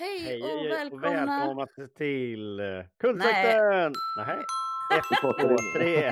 [0.00, 1.26] Hej, Hej och välkomna!
[1.26, 1.66] välkomna
[1.96, 2.66] till eh,
[3.00, 3.92] Kultsekten!
[4.16, 4.44] Nej.
[4.98, 5.32] Ett, två,
[5.76, 6.10] tre.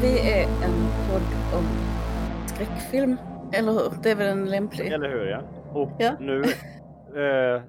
[0.00, 1.64] Vi är en podd om
[2.46, 3.16] skräckfilm,
[3.52, 3.92] eller hur?
[4.02, 4.92] Det är väl en lämplig...
[4.92, 5.63] Eller hur ja.
[5.74, 6.16] Och Ja.
[6.20, 6.40] nu,
[7.20, 7.62] eh,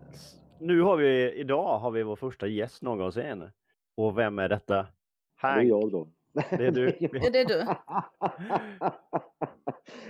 [0.59, 3.44] nu har vi, idag har vi vår första gäst någonsin.
[3.98, 4.73] Och vem är detta?
[4.76, 5.68] Det är Hank.
[5.70, 6.08] jag då.
[6.34, 6.88] Det är du.
[7.00, 7.66] Är det du?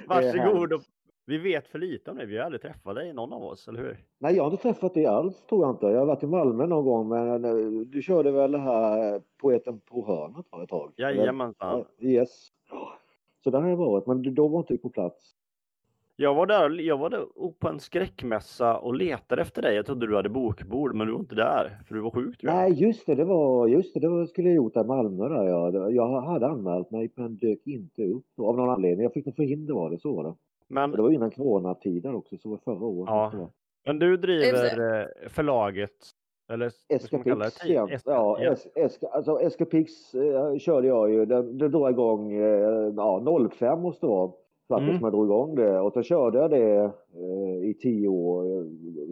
[0.07, 0.73] Varsågod.
[0.73, 0.81] Och,
[1.27, 2.25] vi vet för lite om dig.
[2.25, 3.97] Vi har aldrig träffat dig, någon av oss, eller hur?
[4.19, 5.85] Nej, jag har inte träffat dig alls tror jag inte.
[5.85, 9.79] Jag har varit i Malmö någon gång men eh, du körde väl det här Poeten
[9.79, 10.93] på hörnet va, ett tag?
[10.97, 11.85] Jajamensan.
[11.97, 12.47] Ja, Yes.
[13.43, 15.31] Så där har jag varit men du- då var inte du på plats.
[16.17, 17.25] Jag var där, jag var där
[17.59, 19.75] på en skräckmässa och letade efter dig.
[19.75, 21.77] Jag trodde du hade bokbord, men du var inte där.
[21.87, 22.53] För du var sjuk jag.
[22.55, 25.29] Nej just det, det var just det, det var, skulle jag gjort där i Malmö
[25.29, 25.71] där ja.
[25.71, 29.03] Det- Jag hade anmält mig men dök inte upp av någon anledning.
[29.03, 30.33] Jag fick något förhinder var det, så var det.
[30.67, 33.09] Men, det var innan coronatiden också, så var förra året.
[33.09, 33.49] Ja.
[33.85, 35.91] Men du driver eh, förlaget,
[36.51, 36.71] eller?
[36.89, 37.59] Escapix.
[37.59, 38.39] Tid- Ja, ja.
[38.51, 41.25] es, eska, alltså Escapix eh, körde jag ju.
[41.25, 44.31] Det, det drog igång eh, ja, 05 måste det vara.
[44.67, 44.99] Faktiskt Mm.
[44.99, 45.79] som jag drog igång det.
[45.79, 48.65] Och så körde jag det eh, i tio år, eh,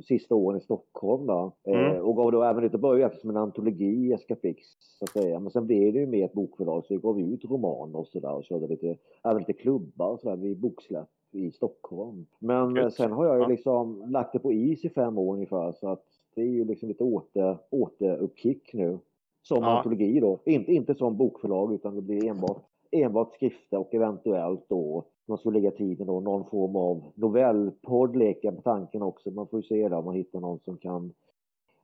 [0.04, 1.26] sista åren i Stockholm.
[1.28, 1.52] Då.
[1.68, 2.02] Eh, Mm.
[2.06, 4.62] och gav då även lite, började faktiskt som en antologi Escapix.
[4.80, 5.40] Så att säga.
[5.40, 8.34] Men sen blev det ju mer ett bokförlag så vi gav ut romaner och sådär
[8.36, 12.26] och körde lite, även lite klubbar och sådär vid boksläpp i Stockholm.
[12.40, 12.94] Men eh, Gött.
[12.94, 13.48] sen har jag ju Ja.
[13.48, 16.04] liksom lagt det på is i fem år ungefär så att
[16.36, 19.00] det är ju liksom lite åter, återuppkick nu.
[19.42, 19.78] Som Ja.
[19.78, 20.40] antologi då.
[20.45, 22.62] Inte, inte som bokförlag utan det blir enbart,
[22.94, 28.47] enbart skrifter och eventuellt då man skulle lägga tiden då någon form av novellpodd leker
[28.47, 29.31] jag på tanken också.
[29.31, 31.14] Man får ju se där om man hittar någon som kan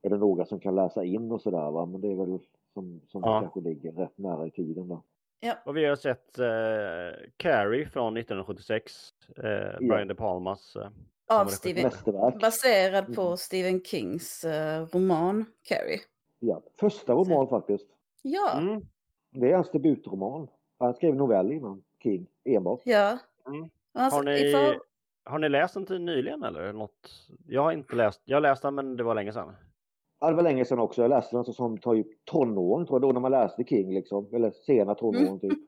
[0.02, 1.86] eller några som kan läsa in och sådär va.
[1.86, 2.38] Men det är väl
[2.74, 3.40] som, som Ja.
[3.40, 5.02] kanske ligger rätt nära i tiden då.
[5.64, 8.92] Och vi har sett eh, Carrie från 1976.
[9.36, 10.76] Eh, Brian De Palmas.
[10.76, 11.90] Eh, Av Stephen...
[12.40, 13.36] Baserad på Mm.
[13.36, 16.00] Stephen Kings eh, roman Carrie.
[16.38, 16.62] Ja.
[16.80, 17.86] Första roman faktiskt.
[18.22, 18.82] Ja, mm.
[19.30, 20.48] Det är hans debutroman.
[20.80, 22.80] Han skrev novell innan King enbart.
[22.84, 23.18] ja.
[23.46, 23.68] Mm.
[23.92, 24.80] Alltså, Har, ni, för...
[25.24, 27.28] har ni läst den till nyligen eller något?
[27.46, 28.20] Jag har inte läst.
[28.24, 29.56] Jag har läst den men det var länge sedan.
[30.20, 31.02] Ja, det var länge sedan också.
[31.02, 33.02] Jag läste den som typ tonåring tror jag.
[33.02, 34.28] Då när man läste King liksom.
[34.34, 35.58] Eller sena tonåren typ.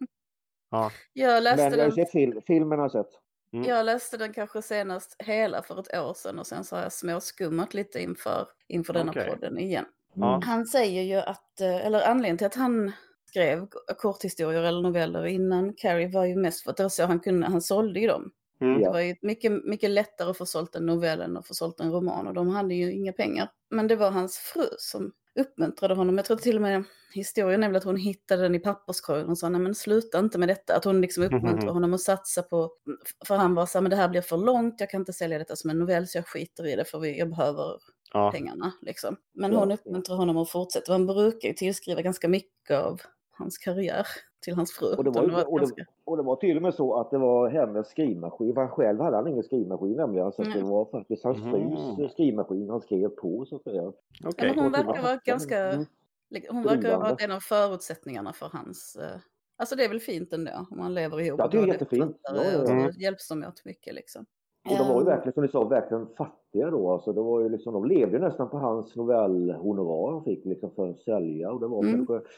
[0.71, 0.91] Ja.
[1.13, 3.11] Jag läste Men jag har den fil- filmen har jag sett.
[3.53, 3.69] Mm.
[3.69, 6.93] Jag läste den kanske senast hela för ett år sedan och sen så har jag
[6.93, 9.31] småskummat lite inför, inför denna Okej.
[9.31, 9.85] podden igen.
[10.15, 10.41] Ja.
[10.45, 12.93] Han säger ju att, eh, eller anledningen till att han
[13.33, 13.67] skrev
[13.99, 17.47] korthistorier eller noveller innan Carrie var ju mest för att det var så han kunde,
[17.47, 18.31] han sålde ju dem.
[18.61, 18.81] Mm.
[18.81, 21.81] Det var ju mycket, mycket lättare att få sålt en novell än att få sålt
[21.81, 23.49] en roman och de hade ju inga pengar.
[23.71, 26.17] Men det var hans fru som uppmuntrade honom.
[26.17, 26.85] Jag tror till och med
[27.15, 30.39] historien är väl att hon hittade den i papperskorgen och sa nej men sluta inte
[30.39, 30.77] med detta.
[30.77, 31.75] Att hon liksom uppmuntrade Mhm.
[31.75, 32.71] honom att satsa på,
[33.27, 35.39] för han var så här men det här blir för långt, jag kan inte sälja
[35.39, 37.79] detta som en novell så jag skiter i det för jag behöver
[38.13, 38.31] Ja.
[38.33, 38.73] pengarna.
[38.83, 39.17] Liksom.
[39.35, 39.75] Men hon ja.
[39.75, 40.93] uppmuntrar honom att fortsätta.
[40.93, 43.01] Han brukar ju tillskriva ganska mycket av
[43.43, 44.07] hans karriär
[44.45, 44.95] till hans fru.
[44.97, 46.95] Och det, var, Utan ju- och, det, ganska- och det var till och med så
[47.01, 48.55] att det var hennes skrivmaskin.
[48.55, 50.33] För han själv hade han ingen skrivmaskin nämligen.
[50.33, 50.71] Så att det Mm.
[50.71, 53.83] var faktiskt hans frus skrivmaskin han skrev på så att säga.
[53.89, 53.95] Okej.
[54.37, 55.85] Ja, men hon det verkar var- vara ganska, Mm.
[56.51, 59.21] hon verkar varit en av förutsättningarna för hans, eh,
[59.57, 61.41] alltså det är väl fint ändå om man lever ihop.
[61.41, 62.17] Ja, det är jättefint.
[62.23, 62.93] Ja, ja, och ja.
[62.93, 64.27] så hjälps de åt mycket liksom.
[64.71, 66.93] Och de var ju Ehm, verkligen, som ni sa, verkligen fattiga då.
[66.93, 70.71] Alltså, det var ju liksom, de levde ju nästan på hans novellhonorar han fick liksom
[70.75, 71.51] för att sälja.
[71.53, 72.07] Och det var Mm.
[72.07, 72.29] kanske,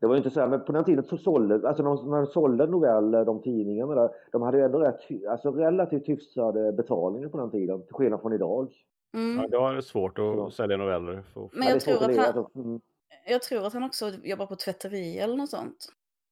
[0.00, 2.16] det var ju inte så här, men på den tiden så sålde, alltså de, när
[2.16, 7.28] de sålde noveller, de tidningarna där, de hade ju ändå rätt, alltså relativt hyfsade betalningar
[7.28, 8.68] på den tiden, till skillnad från idag.
[9.14, 9.36] mm.
[9.42, 10.50] Ja, det var svårt att Ja.
[10.50, 11.22] sälja noveller.
[11.34, 11.40] För...
[11.40, 12.80] Men Ja, det jag är svårt tror, att han, alltså, mm.
[13.28, 15.88] jag tror att han också jobbar på tvätteri eller något sånt.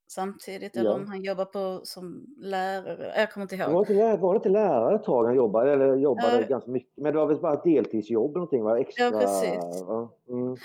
[0.08, 0.96] Samtidigt, eller Ja.
[0.96, 3.12] om han jobbar på som lärare.
[3.16, 3.90] Jag kommer inte Var det ihåg.
[4.10, 5.72] inte, var det inte lärare ett tag han jobbade?
[5.72, 6.46] Eller jobbade Ja.
[6.48, 6.92] ganska mycket.
[6.96, 8.78] Men det var väl bara ett deltidsjobb någonting va?
[8.78, 9.04] Extra...
[9.04, 9.58] Ja, precis.
[9.88, 10.42] Ja, mm.
[10.42, 10.56] Mm.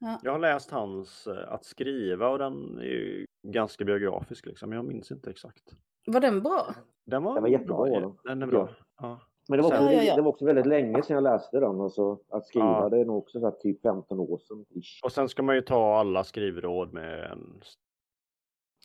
[0.00, 0.18] Ja.
[0.22, 4.72] Jag har läst hans eh, Att skriva och den är ju ganska biografisk liksom.
[4.72, 5.62] Jag minns inte exakt.
[6.06, 6.66] Var den bra?
[7.06, 8.14] Den var, Den var jättebra, bra.
[8.24, 8.42] den.
[8.42, 8.68] Är bra.
[9.00, 9.20] Ja.
[9.48, 10.16] Men det var, också, Ja, ja, ja.
[10.16, 11.80] det var också väldigt länge sedan jag läste den.
[11.80, 12.88] Alltså, att skriva, Ja.
[12.88, 14.64] det är nog också så här, typ 15 år sedan.
[14.70, 15.00] Ish.
[15.04, 17.60] Och sen ska man ju ta alla skrivråd med en...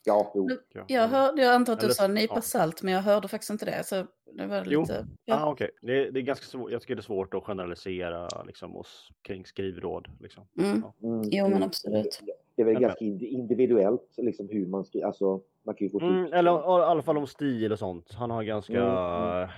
[0.05, 0.49] Ja, jo.
[0.73, 0.83] Ja.
[0.87, 2.41] Jag, hörde, jag antar att du Eller- sa en nypa ja.
[2.41, 3.83] salt, men jag hörde faktiskt inte det.
[3.85, 4.81] Så det var Jo.
[4.81, 5.07] lite...
[5.25, 5.51] Ja, Ja.
[5.51, 5.69] okej.
[5.81, 6.71] Det, det är ganska svårt.
[6.71, 10.07] Jag tycker det är svårt att generalisera liksom, oss kring skrivråd.
[10.19, 10.47] Liksom.
[10.59, 10.83] Mm.
[11.01, 11.07] Ja.
[11.07, 11.63] Mm, Jo, men mm.
[11.63, 12.21] absolut.
[12.55, 15.07] Det är väl ganska indi- individuellt liksom hur man skriver.
[15.07, 18.13] Alltså, man kan ju få Mm, eller i alla fall om stil och sånt.
[18.13, 18.83] Han har ganska...
[18.83, 19.49] Mm,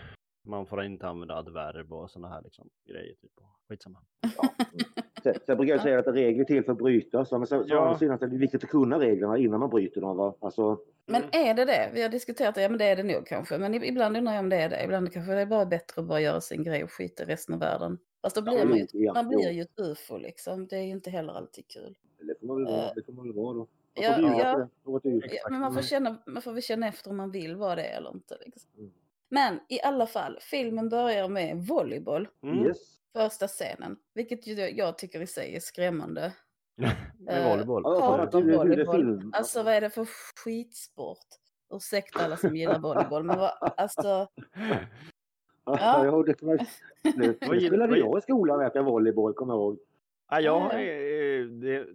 [0.46, 3.16] Man får inte använda adverb och sådana här liksom, grejer.
[3.22, 3.32] Typ.
[3.70, 4.00] Skitsamma.
[5.33, 7.31] Sen, sen brukar jag säga att regler är till för att brytas.
[7.31, 7.79] Men så, så Ja.
[7.79, 10.18] å andra sidan är det viktigt att kunna reglerna innan man bryter dem.
[10.18, 10.35] Va?
[10.39, 11.47] Alltså, Men Mm.
[11.50, 11.89] är det det?
[11.94, 13.57] Vi har diskuterat det, ja men det är det nog kanske.
[13.57, 14.83] Men ibland undrar jag om det är det.
[14.83, 17.53] Ibland kanske det är bara bättre att bara göra sin grej och skita i resten
[17.53, 17.97] av världen.
[18.21, 20.68] Fast då blir Ja, man ju, ja, man blir ju ett ufo liksom.
[20.68, 21.97] Det är ju inte heller alltid kul.
[22.21, 23.68] det får man väl vara, Eh, det får man väl vara då.
[23.94, 24.68] Ja, ja.
[24.83, 27.83] Ja, men man får, känna, man får väl känna efter om man vill vara det
[27.83, 28.38] eller inte.
[28.45, 28.71] Liksom.
[28.77, 28.91] Mm.
[29.29, 32.27] Men i alla fall, filmen börjar med volleyboll.
[32.44, 32.65] Mm.
[32.65, 32.77] Yes.
[33.18, 33.98] Första scenen.
[34.14, 36.34] Vilket ju jag tycker i sig är skrämmande.
[36.75, 36.96] Med
[37.30, 37.81] Eh, volleyboll.
[37.86, 39.31] Ja, att om volleyboll.
[39.34, 40.08] Alltså vad är det för
[40.44, 41.25] skitsport?
[41.74, 44.28] Ursäkta alla som gillar volleyboll, men vad, alltså...
[45.66, 46.06] Ja.
[46.06, 46.58] Ja, det, man,
[47.04, 49.80] det, det spelade jag i skolan, vet jag, volleyboll, kommer jag ihåg.
[50.30, 51.88] Ja, jag, eh, det,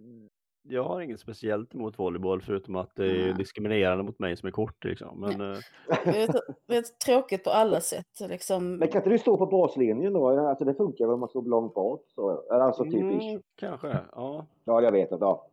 [0.63, 4.51] jag har inget speciellt emot volleyboll förutom att det är diskriminerande mot mig som är
[4.51, 4.83] kort.
[4.83, 5.19] Liksom.
[5.19, 5.57] Men, eh,
[6.05, 6.29] Det är,
[6.67, 8.19] det är tråkigt på alla sätt.
[8.29, 8.75] Liksom.
[8.75, 10.27] Men kan inte du stå på baslinjen då?
[10.47, 11.73] Alltså det funkar väl om man står långt?
[12.15, 14.45] Så, eller alltså typ mm, kanske, ja.
[14.65, 15.47] Ja, jag vet att ja.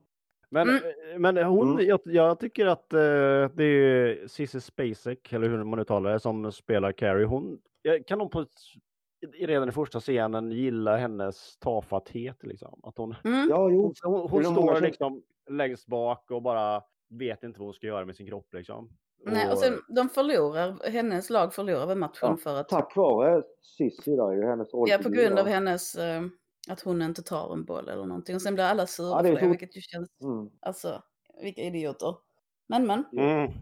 [0.52, 0.82] Men, Mm.
[1.12, 1.86] eh, men hon, Mm.
[1.86, 2.98] jag, jag tycker att eh,
[3.54, 7.24] det är Cissi Spacek, eller hur man uttalar det, som spelar Carrie.
[7.26, 8.48] Hon, jag kan hon på, ett-
[9.32, 12.36] redan i första scenen gilla hennes tafatthet.
[12.42, 12.80] Liksom.
[12.82, 13.48] Att hon, Mm.
[13.50, 17.74] Ja, hon, hon, hon står som- liksom längst bak och bara vet inte vad hon
[17.74, 18.54] ska göra med sin kropp.
[18.54, 18.90] Liksom.
[19.26, 22.68] Nej, och sen, de förlorar, hennes lag förlorar väl matchen Ja, för att...
[22.68, 23.42] Tack vare
[23.78, 25.94] Cissi då, ju hennes Ja, på grund av hennes...
[25.94, 26.22] eh,
[26.68, 28.34] att hon inte tar en boll eller någonting.
[28.34, 30.10] Och sen blir alla sura Ja, det för det, så- vilket ju känns...
[30.22, 30.50] Mm.
[30.60, 31.02] Alltså,
[31.42, 32.14] vilka idioter.
[32.66, 33.04] Men men.
[33.12, 33.52] Mm.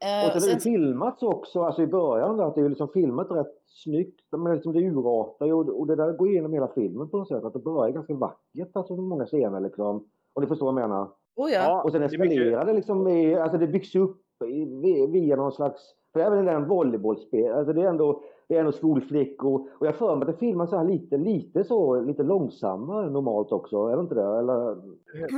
[0.00, 2.88] Eh, Och sen är det sen, filmats också, alltså i början att det är liksom
[2.88, 4.20] filmat rätt snyggt.
[4.36, 7.28] Men liksom det urartar ju och, och det där går igenom hela filmen på något
[7.28, 7.44] sätt.
[7.44, 10.04] Att det börjar ganska vackert, alltså många scener liksom.
[10.34, 11.08] Och ni förstår vad jag menar.
[11.36, 11.82] oh ja.
[11.82, 14.64] Och sen det mycket- eskalerar det liksom, i, alltså det byggs upp i,
[15.06, 15.82] via någon slags,
[16.16, 19.68] för även den volleybollspel, alltså det är ändå, det är ändå skolflickor.
[19.78, 23.10] Och jag har för mig att det filmas så här lite, lite så, lite långsammare
[23.10, 24.38] normalt också, är det inte det?
[24.38, 24.76] Eller?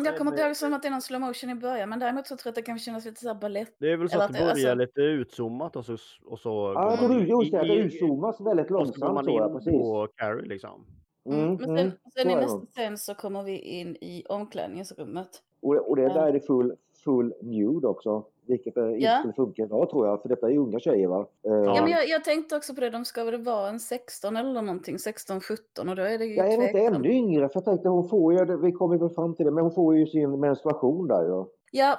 [0.03, 1.89] Jag kommer inte ihåg som att det är någon slow motion i början.
[1.89, 3.75] Men däremot så tror jag att det kan kännas lite så här balett.
[3.79, 5.97] Det är väl så Eller att det att det- börjar alltså- lite utzoomat och så,
[6.27, 8.75] och så Ja, går jag tror man du, just det, det utzoomas väldigt och så
[8.75, 9.73] går långsamt man så, ja, in precis.
[9.73, 10.85] på Carrie liksom.
[11.27, 11.39] Mm.
[11.41, 15.29] Mm, Men sen, mm, sen i det nästa scen så kommer vi in i omklädningsrummet.
[15.63, 16.73] Och, och det, där är det full,
[17.05, 18.25] full nude också.
[18.49, 19.19] Vilket eh, inte Ja.
[19.19, 21.27] skulle funka idag tror jag, för detta är ju unga tjejer va?
[21.47, 21.83] Eh, Ja.
[21.83, 24.99] Men jag, jag tänkte också på det, de ska väl vara en 16 eller någonting,
[24.99, 27.89] 16, 17 och då är det ju Jag är inte ännu yngre, för jag tänkte
[27.89, 31.09] hon får ju, vi kommer väl fram till det, men hon får ju sin menstruation
[31.09, 31.29] där ju.
[31.29, 31.49] Ja,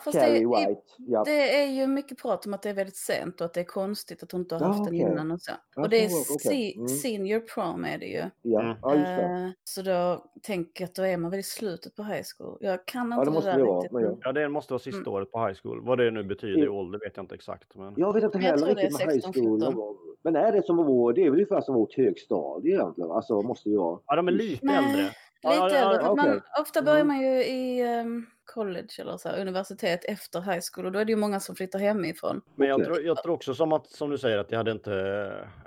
[0.04, 0.82] fast det, Carrie är- White.
[0.98, 1.24] Ja.
[1.26, 3.64] det är ju mycket prat om att det är väldigt sent och att det är
[3.64, 5.00] konstigt att hon inte har Ja, haft den okej.
[5.00, 5.52] innan och så.
[5.76, 6.88] Ja, och det är se- Mm.
[6.88, 8.24] senior prom är det ju.
[8.42, 8.76] Ja, Mm.
[8.82, 9.24] ja, just det.
[9.24, 12.58] Eh, så då tänker jag att då är man väl i slutet på high school.
[12.62, 13.92] Jag kan Ja, inte det det, måste där det vara, riktigt.
[13.92, 14.18] men ja.
[14.22, 15.14] Ja, det måste vara sista Mm.
[15.14, 15.82] året på high school.
[15.86, 16.72] Vad det nu betyder i Ja.
[16.72, 17.76] ålder vet jag inte exakt.
[17.76, 17.94] Men...
[17.98, 19.62] Jag vet inte heller det riktigt med high 16, school.
[19.62, 19.96] 17.
[20.24, 23.12] Men är det som vår, det är väl ungefär som vårt högstadie egentligen?
[23.12, 24.00] Alltså måste ju vara.
[24.06, 25.06] Ja, de är lite Nej, äldre.
[25.42, 26.40] Ja, ja, Lite ja, att man, okej.
[26.62, 27.08] ofta börjar Mm.
[27.08, 31.06] man ju i ehm, college eller så här, universitet efter high school och då är
[31.06, 32.42] det ju många som flyttar hemifrån.
[32.56, 34.94] Men jag tror, jag tror också som att, som du säger, att det hade inte,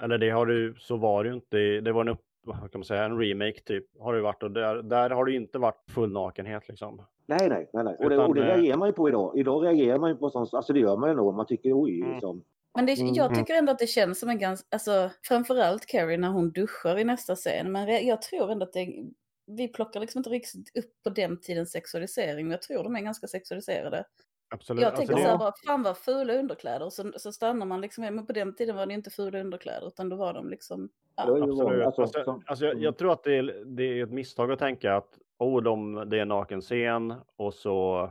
[0.03, 2.79] eller det har du, så var det ju inte, det var en upp, vad kan
[2.79, 5.59] man säga, en remake typ, har det varit och där, där har det ju inte
[5.59, 7.07] varit full nakenhet liksom.
[7.27, 7.85] Nej, nej, nej.
[7.85, 7.97] nej.
[7.99, 9.33] Och, det, Utan, och det eh, reagerar man ju på idag.
[9.39, 11.35] Idag reagerar man ju på sånt, alltså det gör man ju nog.
[11.35, 12.13] Man tycker oj, Mm.
[12.13, 12.45] liksom.
[12.75, 13.15] Men det, Mm.
[13.15, 16.99] jag tycker ändå att det känns som en ganska, alltså framförallt Carrie när hon duschar
[16.99, 17.73] i nästa scen.
[17.73, 18.87] Men jag tror ändå att det,
[19.47, 22.47] vi plockar liksom inte riktigt upp på den tidens sexualisering.
[22.47, 24.05] Men jag tror de är ganska sexualiserade.
[24.51, 24.83] Absolut.
[24.83, 26.87] Jag Alltså, tänker det- så här bara, fan vad fula underkläder.
[26.87, 29.87] Och så, så stannar man liksom, men på den tiden var det inte fula underkläder
[29.87, 31.23] utan då var de liksom, ja.
[31.23, 31.43] Absolut.
[31.87, 32.83] Alltså, alltså, alltså, som- jag, mm.
[32.83, 36.19] jag tror att det är, det är ett misstag att tänka att oh, de, det
[36.19, 38.11] är en naken scen och så...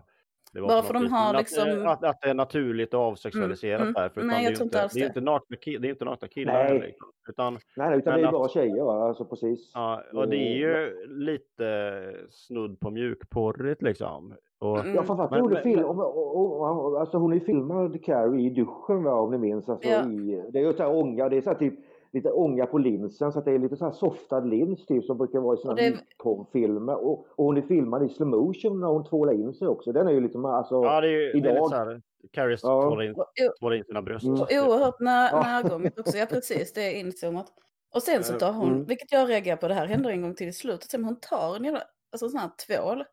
[0.53, 3.89] Det var Bara för de har liksom- att, att det är naturligt och avsexualiserat Mm,
[3.95, 4.01] mm.
[4.01, 4.21] därför.
[4.23, 5.07] Nej, jag det är tror inte alls det är det.
[5.07, 6.79] inte nakna, ki- det är inte nakna killar Nej.
[6.79, 7.07] liksom.
[7.29, 9.07] Utan, Nej, utan det är att- bara tjejer va?
[9.07, 9.71] Alltså precis.
[9.73, 14.33] ja, och det är ju lite snudd på mjukporrigt liksom.
[14.59, 14.95] Och, Mm.
[14.95, 19.13] Ja, framförallt men- film, och, och, och, alltså hon är filmad Carrie i duschen va,
[19.13, 19.69] om ni minns.
[19.69, 20.05] Alltså, Ja.
[20.09, 21.73] i, det är ju så här ånga, det är så här typ
[22.13, 25.17] lite ånga på linsen så att det är lite så här softad lins typ som
[25.17, 26.95] brukar vara i såna Och det- porrfilmer.
[27.05, 29.91] Och, och hon är filmad i slow motion när hon tvålar in sig också.
[29.91, 30.75] Den är ju liksom alltså.
[30.75, 32.01] ja, det är, ju- det är lite idag- så här.
[32.31, 32.81] Carrie Ja.
[32.81, 33.15] tvålar in,
[33.59, 34.25] tvålar in sina bröst.
[34.25, 34.41] Mm.
[34.41, 36.17] och oerhört när, närgånget också.
[36.17, 37.47] Ja precis, det är inzoomat.
[37.95, 38.85] Och sen så Eh, tar hon, mm.
[38.85, 41.55] vilket jag reagerar på, det här händer en gång till i slutet, sen hon tar
[41.55, 43.03] en jävla, alltså sån här tvål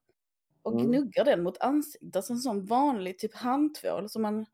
[0.62, 0.86] och Mm.
[0.86, 4.46] gnuggar den mot ansiktet, alltså en sån vanlig typ handtvål som man,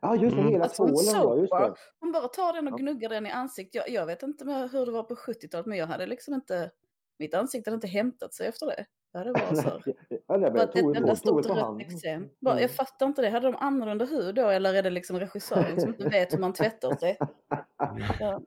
[0.00, 0.52] Ja just det, Mm.
[0.52, 1.74] hela Alltså, en tvålen ja, det.
[2.00, 2.82] hon bara tar den och Ja.
[2.82, 3.74] gnuggar den i ansiktet.
[3.74, 6.70] Jag, jag vet inte hur det var på 70-talet men jag hade liksom inte,
[7.18, 8.84] mitt ansikte hade inte hämtat sig efter det.
[9.12, 9.70] Det hade varit så.
[10.26, 12.28] Ja, Bara ett enda stort rött eksem.
[12.46, 12.58] Mm.
[12.58, 13.30] Jag fattar inte det.
[13.30, 16.52] Hade de annorlunda hud då eller är det liksom regissören som inte vet hur man
[16.52, 17.18] tvättar sig?
[18.20, 18.40] Ja.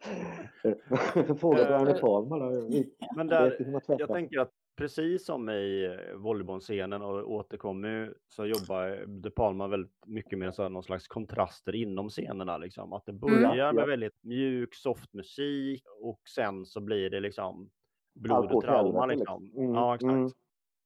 [1.39, 2.61] Fråga då.
[2.69, 9.05] Vi Men där, jag tänker att precis som i eh, volleybollscenen och återkommer så jobbar
[9.07, 12.57] De Palma väldigt mycket med så någon slags kontraster inom scenerna.
[12.57, 12.93] Liksom.
[12.93, 17.69] Att det börjar Ja, med väldigt mjuk, soft musik och sen så blir det liksom
[18.15, 19.05] blod och trauma.
[19.05, 19.43] Liksom.
[19.43, 19.63] liksom.
[19.63, 20.13] Mm, Ja, exakt.
[20.13, 20.29] mm.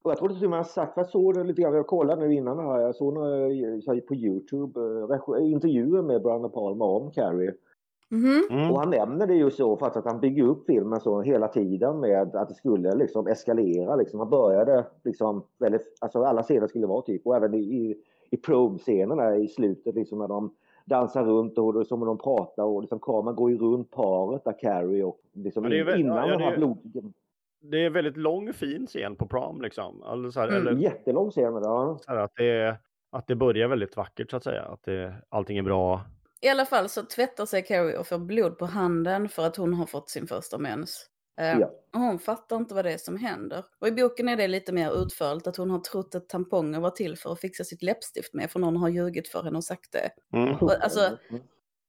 [0.04, 2.34] Och jag till och med jag sagt, jag såg det lite grann, jag kollade nu
[2.34, 7.54] innan här, jag såg några, på Youtube, eh, intervjuer med Brian De Palma om Carrie.
[8.12, 8.48] Mhm.
[8.50, 8.72] Mm.
[8.72, 12.00] Och han nämner det ju så för att han bygger upp filmen så hela tiden
[12.00, 13.96] med att det skulle liksom eskalera.
[13.96, 14.20] Liksom.
[14.20, 17.96] Han började liksom väldigt, alltså alla scener skulle vara typ och även i, i,
[18.32, 22.18] i probe-scenerna i slutet liksom när de dansar runt och det är som när de
[22.18, 25.84] pratar och liksom kameran går ju runt paret där Carrie och liksom Men det är
[25.84, 26.78] väl- innan ja, de det har är- blod...
[27.62, 30.04] Det är en väldigt lång fin scen på prom liksom.
[30.04, 30.62] Alltså, så här, Mm.
[30.68, 31.98] eller, Jättelång scen ja.
[32.02, 32.76] så här, att, det,
[33.12, 34.62] att det börjar väldigt vackert så att säga.
[34.64, 36.02] Att det, allting är bra.
[36.42, 39.74] I alla fall så tvättar sig Carrie och får blod på handen för att hon
[39.74, 41.06] har fått sin första mens.
[41.40, 41.72] Eh, Ja.
[41.94, 43.66] Hon fattar inte vad det är som händer.
[43.80, 46.90] Och i boken är det lite mer utförligt att hon har trott att tamponger var
[46.90, 49.92] till för att fixa sitt läppstift med för någon har ljugit för henne och sagt
[49.92, 50.10] det.
[50.38, 50.56] Mm.
[50.56, 51.18] Och, alltså.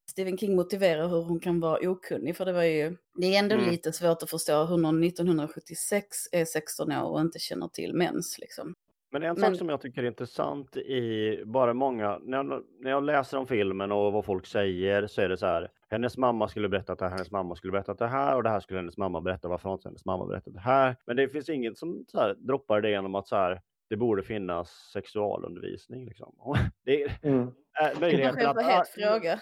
[0.09, 3.55] Stephen King motiverar hur hon kan vara okunnig för det var ju, det är ändå
[3.55, 3.69] Mm.
[3.69, 8.39] lite svårt att förstå hur någon 1976 är 16 år och inte känner till mens
[8.39, 8.75] liksom.
[9.11, 12.89] Men en Men- sak som jag tycker är intressant i bara många, när jag, när
[12.91, 15.71] jag läser om filmen och vad folk säger så är det så här.
[15.89, 18.59] Hennes mamma skulle berätta det här, hennes mamma skulle berätta det här och det här
[18.59, 19.47] skulle hennes mamma berätta.
[19.47, 20.95] Varför har inte hennes mamma berättat det här?
[21.05, 24.23] Men det finns inget som så här, droppar det genom att så här, det borde
[24.23, 26.05] finnas sexualundervisning.
[26.05, 26.35] Liksom.
[26.85, 27.51] Det är, Mm.
[27.79, 29.39] Det möjligheten, att, fråga.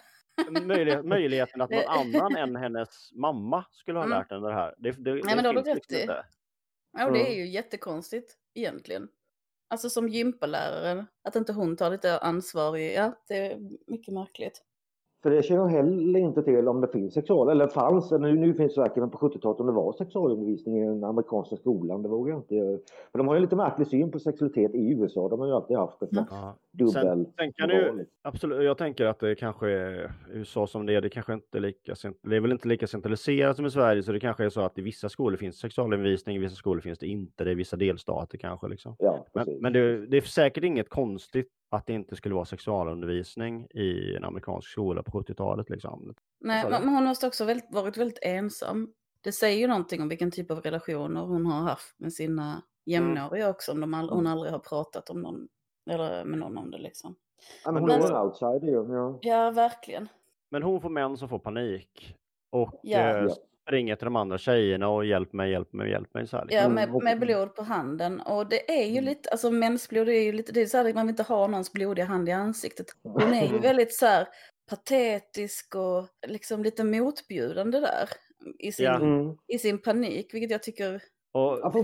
[0.62, 4.18] möjlighet, möjligheten att någon annan än hennes mamma skulle ha Mm.
[4.20, 4.76] lärt henne det här.
[4.78, 6.06] Det, det, men det det har du rätt liksom i.
[6.98, 7.38] Ja, det är Mm.
[7.38, 9.08] ju jättekonstigt egentligen.
[9.68, 14.62] Alltså som gympalärare, att inte hon tar lite ansvar i, ja, det är mycket märkligt.
[15.24, 18.54] För det känner jag heller inte till om det finns sexual, eller fanns, nu, nu
[18.54, 22.10] finns det säkert men på 70-talet om det var sexualundervisning i den amerikanska skolan, det
[22.10, 22.84] vågar jag inte.
[23.12, 25.78] För de har ju lite märklig syn på sexualitet i USA, de har ju alltid
[25.78, 26.34] haft en slags
[26.72, 30.96] dubbel Sen, sen kan du, absolut, jag tänker att det kanske är USA som det
[30.96, 34.04] är, det kanske inte är lika, det är väl inte lika centraliserat som i Sverige,
[34.04, 37.00] så det kanske är så att i vissa skolor finns sexualundervisning, i vissa skolor finns
[37.00, 38.96] det inte, det är vissa delstater kanske liksom.
[39.00, 43.68] Ja, Men, men det, det är säkert inget konstigt att det inte skulle vara sexualundervisning
[43.70, 46.14] i en amerikansk skola på 70-talet liksom.
[46.40, 48.94] Nej, men hon måste också väldigt, varit väldigt ensam.
[49.22, 53.50] Det säger ju någonting om vilken typ av relationer hon har haft med sina jämnåriga
[53.50, 55.48] också, om de all, hon aldrig har pratat om någon,
[55.90, 57.16] eller med någon om det liksom.
[57.66, 58.94] ja, men hon är en outsider ju.
[58.96, 59.20] Ja.
[59.22, 60.08] Ja, verkligen.
[60.50, 62.16] Men hon får män som får panik
[62.50, 63.00] och Ja.
[63.00, 63.32] eh,
[63.68, 66.28] Springer till de andra tjejerna och hjälp mig, hjälp mig, hjälp mig.
[66.28, 66.58] Så här, liksom.
[66.58, 68.22] Ja, Mm, med, med blod på handen.
[68.22, 69.04] Och det är ju Mm.
[69.06, 71.74] lite, alltså mensblod är ju lite, det är så här, man vill inte ha någons
[71.74, 72.86] blodiga hand i ansiktet.
[73.04, 74.28] Hon är ju väldigt så här
[74.70, 78.10] patetisk och liksom lite motbjudande där.
[78.60, 78.96] I sin, Ja.
[78.96, 79.36] Mm.
[79.48, 80.96] i sin panik, vilket jag tycker
[81.34, 81.84] Och, Ja, för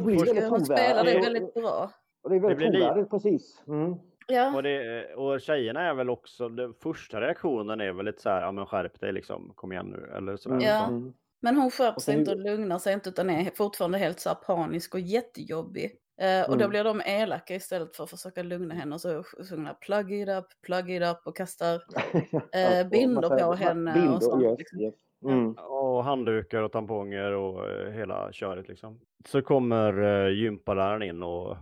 [0.49, 1.91] hon spelar det väldigt bra.
[2.23, 3.63] Och det är väldigt trovärdigt, precis.
[3.67, 3.95] Mm.
[4.27, 8.29] Ja, Och, det, och tjejerna är väl också, den första reaktionen är väl lite så
[8.29, 10.11] här, ja men skärp dig liksom, kom igen nu.
[10.17, 10.55] Eller sådär.
[10.55, 10.67] Mm.
[10.67, 10.87] Ja.
[10.87, 11.13] Mm.
[11.43, 14.35] Men hon skärper sig inte och lugnar sig inte utan är fortfarande helt så här
[14.35, 15.91] panisk och jättejobbig.
[16.21, 16.69] Eh, och då Mm.
[16.69, 20.29] blir de elaka istället för att försöka lugna henne och så sjunger de plug it
[20.29, 21.81] up, plug it up och kastar
[22.55, 24.79] Eh, massa- på henne bindor, och sånt, Yes, liksom.
[24.81, 24.95] yes.
[25.25, 25.51] Mm.
[25.53, 29.00] Och handdukar och tamponger och eh, hela köret liksom.
[29.27, 31.57] Så kommer eh, gympaläraren in och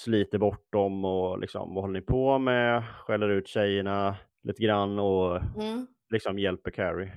[0.00, 2.82] sliter bort dem och liksom, vad håller ni på med?
[3.06, 5.86] Skäller ut tjejerna lite grann och Mm.
[6.10, 7.12] liksom hjälper Carrie.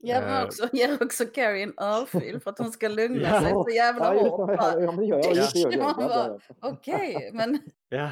[0.00, 0.44] Ja, men Eh.
[0.44, 3.40] också, ger också Carrie en örfil för att hon ska lugna Ja.
[3.40, 4.50] sig så jävla Ja, hårt.
[4.58, 5.36] Ja, men det gör jag.
[5.36, 6.40] Just det, jag.
[6.62, 8.10] Okej, men Ja.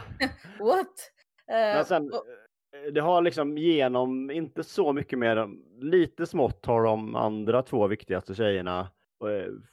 [0.58, 1.10] what?
[1.50, 5.48] Eh, Men sen, eh, det har liksom genom, inte så mycket mer,
[5.84, 8.88] lite smått har de andra två viktigaste tjejerna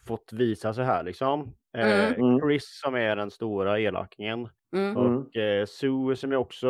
[0.08, 1.54] fått visa sig här liksom.
[1.78, 2.14] Mm.
[2.14, 2.40] Mm.
[2.40, 4.98] Chris som är den stora elakingen mm.
[4.98, 5.18] Mm.
[5.18, 6.68] och eh, Sue som är också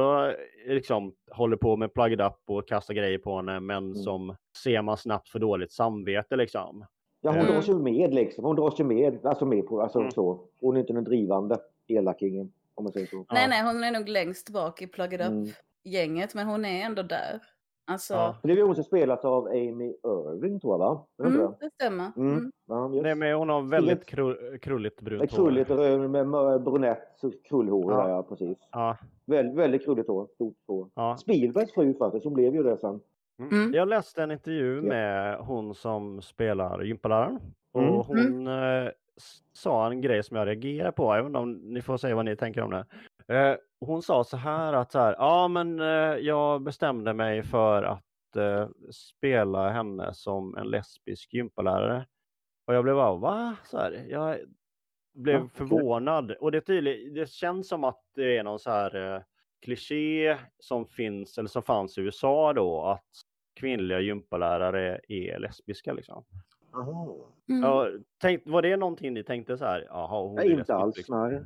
[0.68, 3.96] eh, liksom håller på med plug it up och kastar grejer på henne men Mm.
[3.96, 6.86] som ser man snabbt för dåligt samvete liksom.
[7.22, 7.54] Ja, hon Mm.
[7.54, 8.44] dras ju med liksom.
[8.44, 10.12] Hon dras ju med, alltså med på, alltså Mm.
[10.12, 10.42] så.
[10.62, 11.58] Hon är inte den drivande
[11.88, 13.16] elakingen, om man säger så.
[13.18, 13.48] Nej, Ja.
[13.48, 15.44] nej, hon är nog längst bak i Plug It Mm.
[15.44, 17.40] Up-gänget, men hon är ändå där.
[17.88, 18.36] Alltså, Ja.
[18.44, 21.06] Det är ju hon som spelas av Amy Irving, tror jag, va?
[21.18, 21.66] Är det inte mm, det?
[21.66, 22.12] det stämmer.
[22.18, 22.32] Mm.
[22.38, 22.52] Mm.
[22.68, 23.04] Ja, yes.
[23.04, 25.38] Nej, men hon har väldigt kru- krulligt brunt hår.
[25.38, 26.28] krulligt och med
[26.64, 28.10] brunett krullhår, Ja.
[28.10, 28.24] ja.
[28.24, 28.58] precis.
[28.72, 30.90] Ja, Väldigt, väldigt krulligt hår, stort hår.
[30.96, 31.18] ja.
[31.18, 33.00] Spielbergs fru faktiskt, hon blev ju det sen.
[33.52, 33.74] Mm.
[33.74, 34.82] Jag läste en intervju Ja.
[34.82, 37.40] med hon som spelar gympaläraren.
[37.74, 37.94] Och Mm.
[37.94, 38.86] hon eh,
[39.18, 41.04] s- sa en grej som jag reagerar på.
[41.16, 42.86] Jag inte om ni får säga vad ni tänker om det.
[43.28, 45.86] Eh, hon sa så här att så här, ja men eh,
[46.18, 52.06] jag bestämde mig för att eh, spela henne som en lesbisk gympalärare.
[52.68, 53.56] Och jag blev bara, va?
[53.66, 54.38] Så här, jag
[55.14, 55.50] blev Ja, okej.
[55.58, 56.32] förvånad.
[56.32, 59.22] Och det, är tydligt, det känns som att det är någon så här eh,
[59.62, 63.06] kliché som finns, eller som fanns i USA då, att
[63.60, 66.24] kvinnliga gympalärare är lesbiska liksom.
[66.74, 67.16] Aha.
[67.50, 67.62] Mm.
[67.62, 67.88] Ja,
[68.22, 70.98] tänk, var det någonting ni tänkte så här, jaha, hon är Nej, inte lesbisk, alls.
[70.98, 71.30] liksom?
[71.30, 71.42] Nej.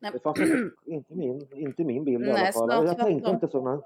[0.00, 0.10] Nej.
[0.12, 2.86] Det fanns inte, inte, min, inte min bild i Nej, alla fall.
[2.86, 3.34] Jag tänkte tvärtom.
[3.34, 3.64] inte så.
[3.74, 3.80] Nej.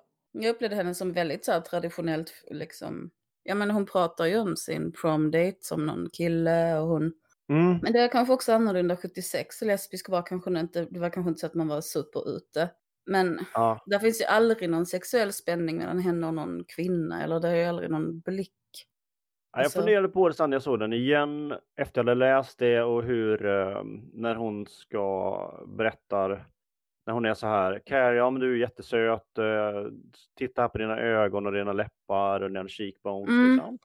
[0.45, 3.11] Jag upplevde henne som väldigt så här traditionellt, liksom,
[3.43, 7.13] ja men hon pratar ju om sin prom date som någon kille och hon,
[7.49, 7.79] Mm.
[7.83, 11.41] men det är kanske också annorlunda 76, lesbisk var kanske inte, det var kanske inte
[11.41, 12.71] så att man var superute.
[13.07, 13.83] Men Ja.
[13.87, 17.55] där finns ju aldrig någon sexuell spänning mellan henne och någon kvinna, eller det är
[17.57, 18.51] ju aldrig någon blick.
[19.55, 22.59] Ja, jag Alltså- funderade på det sen jag såg den igen efter jag hade läst
[22.59, 23.83] det och hur eh,
[24.13, 26.47] när hon ska berättar
[27.07, 29.85] när hon är så här Carrie, ja men du är jättesöt, eh,
[30.39, 33.29] titta här på dina ögon och dina läppar och dina cheekbones.
[33.29, 33.53] Mm.
[33.55, 33.79] Liksom.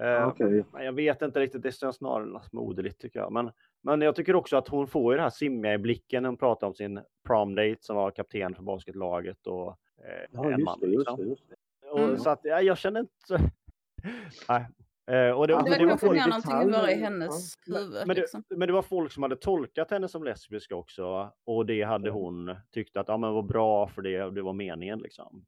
[0.00, 3.32] Eh, men Jag vet inte riktigt, det känns snarare moderligt tycker jag.
[3.32, 3.50] Men,
[3.82, 6.36] men jag tycker också att hon får ju det här simmiga i blicken när hon
[6.38, 9.68] pratar om sin prom date som var kapten för basketlaget och
[10.04, 10.80] eh, Ja, en just man.
[10.80, 11.16] det, just liksom.
[11.20, 11.54] det, just det.
[11.90, 12.16] Och, Mm.
[12.18, 13.50] Så att ja, jag känner inte...
[14.48, 14.66] Nej.
[15.06, 17.78] Eh, och det, Ja, Det men var det var folk någonting bara i hennes ja.
[17.78, 18.06] huvud.
[18.06, 18.42] men, liksom.
[18.48, 21.32] det, men det var folk som hade tolkat henne som lesbisk också.
[21.46, 24.98] Och det hade hon tyckt att ja, men vad bra för det, det var meningen
[24.98, 25.44] liksom.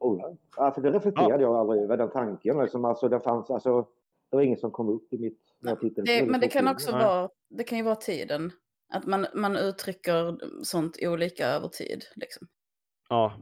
[0.00, 0.38] All right.
[0.56, 2.58] Alltså, det reflekterade jag aldrig över den tanken.
[2.58, 3.80] Liksom, alltså, det, fanns, alltså,
[4.30, 5.38] det var ingen som kom upp i mitt...
[5.80, 7.04] Tittade på Det, men det kan så- också Nej.
[7.04, 8.50] vara, det kan ju vara tiden.
[8.92, 12.04] Att man, man uttrycker sånt olika över tid.
[12.16, 12.46] Liksom.
[13.08, 13.32] Ja,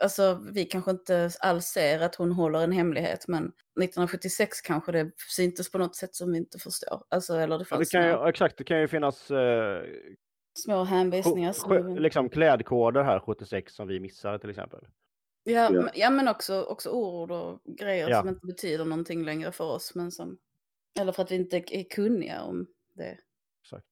[0.00, 5.10] Alltså vi kanske inte alls ser att hon håller en hemlighet men 1976 kanske det
[5.36, 7.04] syntes på något sätt som vi inte förstår.
[7.08, 9.82] Alltså eller det ja det fanns kan ju, några exakt, det kan ju finnas eh,
[10.58, 11.52] små hänvisningar.
[11.52, 14.80] som liksom klädkoder här 76 som vi missar till exempel.
[15.44, 15.70] Ja, Ja.
[15.70, 18.20] men- ja men också, också ord och grejer Ja.
[18.20, 19.94] som inte betyder någonting längre för oss.
[19.94, 20.38] Men som,
[21.00, 23.18] eller för att vi inte är kunniga om det
[23.62, 23.86] Exakt.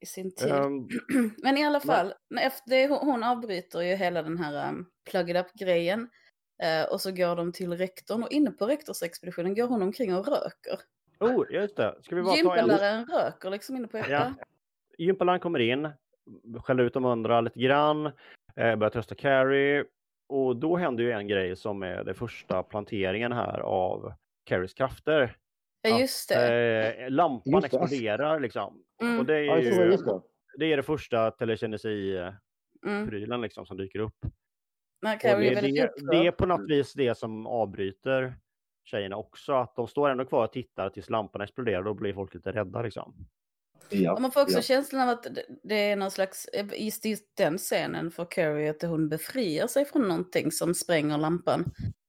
[0.00, 0.50] I sin tid.
[0.50, 0.88] Ehm,
[1.42, 4.86] Men i alla fall, när efter hon, avbryter ju hela den här um,
[5.28, 6.08] it up-grejen.
[6.62, 10.28] Eh, och så går de till rektorn och inne på rektorsexpeditionen går hon omkring och
[10.28, 10.78] röker.
[11.20, 11.94] oh, just det.
[12.02, 12.66] Ska vi bara ta en...
[12.66, 13.98] Gympaläraren röker liksom inne på...
[13.98, 14.34] Ja.
[14.98, 15.88] Gympalan kommer in,
[16.58, 18.06] skäller ut de andra lite grann,
[18.56, 19.84] eh, börjar trösta Carrie.
[20.28, 24.12] Och då händer ju en grej som är den första planteringen här av
[24.44, 25.36] Carries krafter.
[25.88, 26.94] Ja, just det.
[27.04, 27.76] Eh, lampan Just det.
[27.78, 28.82] exploderar liksom.
[29.02, 30.20] Mm, Och det Ja, är var det, ju just det.
[30.58, 33.42] det, är det första telekinesi-prylen mm.
[33.42, 34.16] liksom, som dyker upp.
[35.20, 38.34] Carrie det, är det, är på något vis det som avbryter
[38.84, 39.52] tjejerna också.
[39.52, 41.82] Att de står ändå kvar och tittar tills lampan exploderar.
[41.82, 43.14] Då blir folk lite rädda liksom.
[43.90, 44.12] Ja.
[44.12, 44.62] Och man får också ja.
[44.62, 45.26] känslan av att
[45.62, 50.08] det- är någon slags, i just den scenen för Carrie, att hon befriar sig från
[50.08, 51.64] någonting som spränger lampan.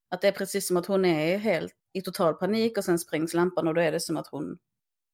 [0.10, 3.34] Att det är precis som att hon är helt i total panik och sen sprängs
[3.34, 4.58] lampan och då är det som att hon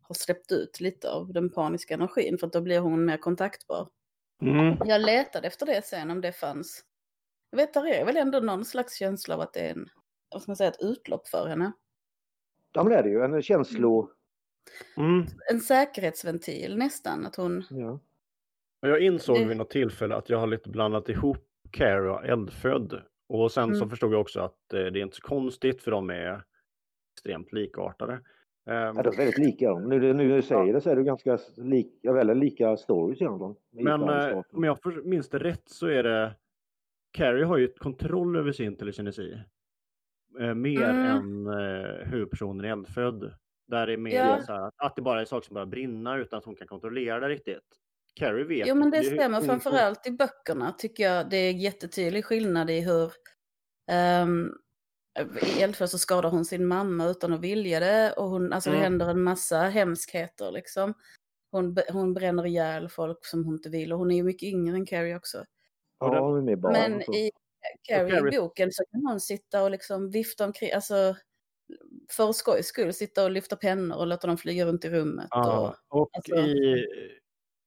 [0.02, 3.90] har släppt ut lite av den paniska energin för att då blir hon mer kontaktbar.
[4.86, 6.86] Jag letade efter det sen om det fanns.
[7.50, 9.90] Jag vet, där är väl ändå någon slags känsla av att det är en,
[10.30, 11.72] vad ska man säga, ett utlopp för henne.
[12.74, 13.22] ja, men det är det ju.
[13.24, 14.10] En känslo...
[14.98, 15.26] Mm.
[15.52, 17.64] En säkerhetsventil nästan, att hon...
[17.70, 18.00] Ja.
[18.82, 22.26] Och Jag insåg Det- vid något tillfälle att jag har lite blandat ihop Carrie och
[22.26, 23.02] Eldfödd.
[23.28, 23.90] Och sen så Mm.
[23.90, 26.44] förstod jag också att eh, det är inte så konstigt för de är
[27.26, 28.14] extremt likartade.
[28.14, 28.22] Ehm,
[28.68, 29.70] Ja, de är väldigt lika.
[29.70, 29.84] dem.
[29.90, 33.22] Nu, nu när du säger det så är det ganska lik, ja, väldigt lika stories
[33.22, 33.56] egentligen.
[33.72, 36.36] men Lika eh, om jag minns det rätt så är det
[37.12, 39.40] Carrie har ju ett kontroll över sin telekinesi.
[40.40, 41.06] Eh, mer Mm.
[41.06, 43.34] än eh, huvudpersonen i Eldfödd.
[43.68, 44.42] Där det är mer Ja.
[44.46, 47.20] så här, att det bara är saker som bara brinna utan att hon kan kontrollera
[47.20, 47.64] det riktigt.
[48.16, 52.26] Carrie vet Jo men det stämmer, hon- framförallt i böckerna tycker jag det är jättetydlig
[52.26, 53.12] skillnad i hur
[54.24, 54.58] um,
[55.58, 58.76] i Eldfjord så skadar hon sin mamma utan att vilja det och hon, alltså det
[58.76, 58.84] Mm.
[58.84, 60.94] händer en massa hemskheter liksom.
[61.52, 64.76] Hon, hon bränner ihjäl folk som hon inte vill och hon är ju mycket yngre
[64.76, 65.38] än Carrie också.
[65.40, 65.46] och
[66.08, 67.32] Ja, de är med barn Men och i
[67.88, 71.16] Carrie, Carrie- i boken så kan hon sitta och liksom vifta omkring, alltså
[72.12, 75.26] för skojs skull sitta och lyfta pennor och låta dem flyga runt i rummet.
[75.26, 76.86] Och, Ja, och alltså- i,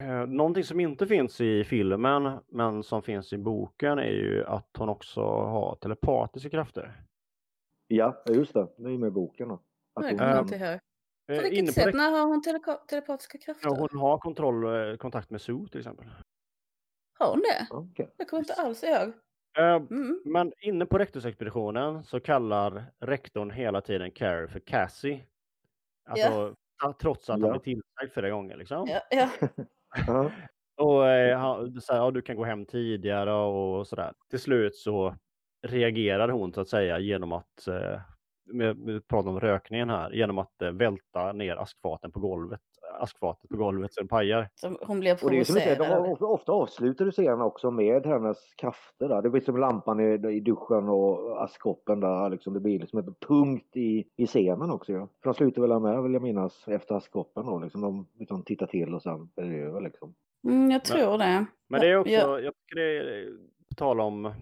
[0.02, 4.70] eh, någonting som inte finns i filmen men som finns i boken är ju att
[4.78, 7.02] hon också har telepatiska krafter.
[7.88, 8.68] Ja, just det.
[8.77, 9.48] Det är ju med boken.
[9.48, 9.55] Då.
[9.55, 9.62] Att
[10.05, 10.48] Nej, hon- Ehm, ihåg.
[10.48, 11.85] På Eh, vilket inne på sätt?
[11.92, 13.68] det- När har hon teleka- telepatiska krafter?
[13.68, 16.07] Ja, hon har kontroll, eh, kontakt med Sue till exempel.
[17.18, 17.66] Har hon det?
[17.70, 18.14] Okej.
[18.16, 19.12] Jag kommer inte alls ihåg.
[19.59, 20.22] Eh, Mm.
[20.24, 25.24] Men inne på rektorsexpeditionen så kallar rektorn hela tiden Carrie för Cassie.
[26.09, 27.51] Alltså, ja, trots att han Ja.
[27.51, 28.88] blir tillsagd flera gånger liksom.
[29.11, 29.31] Ja.
[30.77, 34.12] Och eh, han säger ja, du kan gå hem tidigare och sådär.
[34.31, 35.14] Till slut så
[35.66, 38.01] reagerar hon så att säga genom att, eh,
[38.87, 42.61] vi pratar om rökningen här, genom att eh, välta ner askfaten på golvet.
[43.01, 44.49] Askfatet på golvet så den pajar.
[44.55, 46.31] Så hon blev Och det är som du säger, de provocerad.
[46.31, 49.23] ofta, avslutar du serien också med hennes krafter där.
[49.23, 52.55] Det blir som lampan i, i duschen och askkoppen där liksom.
[52.55, 55.09] Det blir liksom en punkt i, i scenen också ja.
[55.23, 57.81] För de slutar väl med vill jag minnas efter askkoppen då liksom.
[57.81, 60.14] De liksom tittar till och sen är det över liksom.
[60.44, 61.47] Mm, jag tror det.
[61.68, 62.40] Men det är också, Ja.
[62.40, 63.27] jag tycker det är,
[63.68, 64.33] på tal om,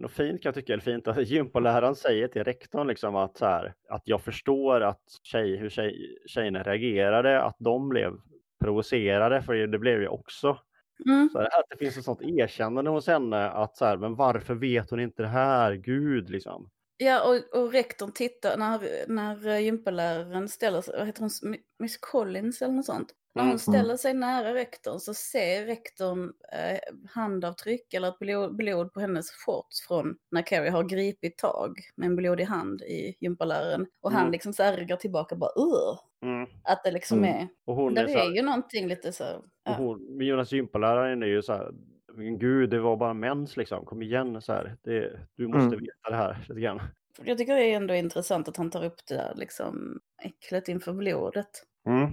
[0.00, 3.46] något fint kan jag tycka, eller fint att gympaläraren säger till rektorn liksom att, så
[3.46, 8.12] här, att jag förstår att tjej, hur tjej, tjejerna reagerade, att de blev
[8.60, 10.58] provocerade, för det blev jag också.
[11.06, 11.28] Mm.
[11.32, 14.54] Så här, att det finns ett sånt erkännande hos henne att så här, men varför
[14.54, 15.74] vet hon inte det här?
[15.74, 16.70] Gud liksom.
[17.02, 22.62] Ja, och, och rektorn tittar, när, när gympaläraren ställer sig, vad heter hon, Miss Collins
[22.62, 23.14] eller något sånt?
[23.34, 23.58] När hon Mm.
[23.58, 26.78] ställer sig nära rektorn så ser rektorn eh,
[27.10, 32.16] handavtryck eller blod, blod på hennes shorts från när Carrie har gripit tag med en
[32.16, 33.86] blodig hand i gympaläraren.
[34.00, 34.32] Och han Mm.
[34.32, 36.00] liksom så här ryggar tillbaka bara Ugh!
[36.22, 36.46] Mm.
[36.64, 37.30] Att det liksom Mm.
[37.36, 39.72] är, Och hon där är så är här, ju någonting lite så, och ja.
[39.72, 41.70] hon, Jonas gympaläraren är ju så här,
[42.14, 44.76] men gud det var bara mens liksom, kom igen så här.
[44.82, 45.80] Det, du måste Mm.
[45.80, 46.80] veta det här lite grann.
[47.24, 50.92] Jag tycker det är ändå intressant att han tar upp det där liksom äcklet inför
[50.92, 51.50] blodet.
[51.86, 52.10] Mm.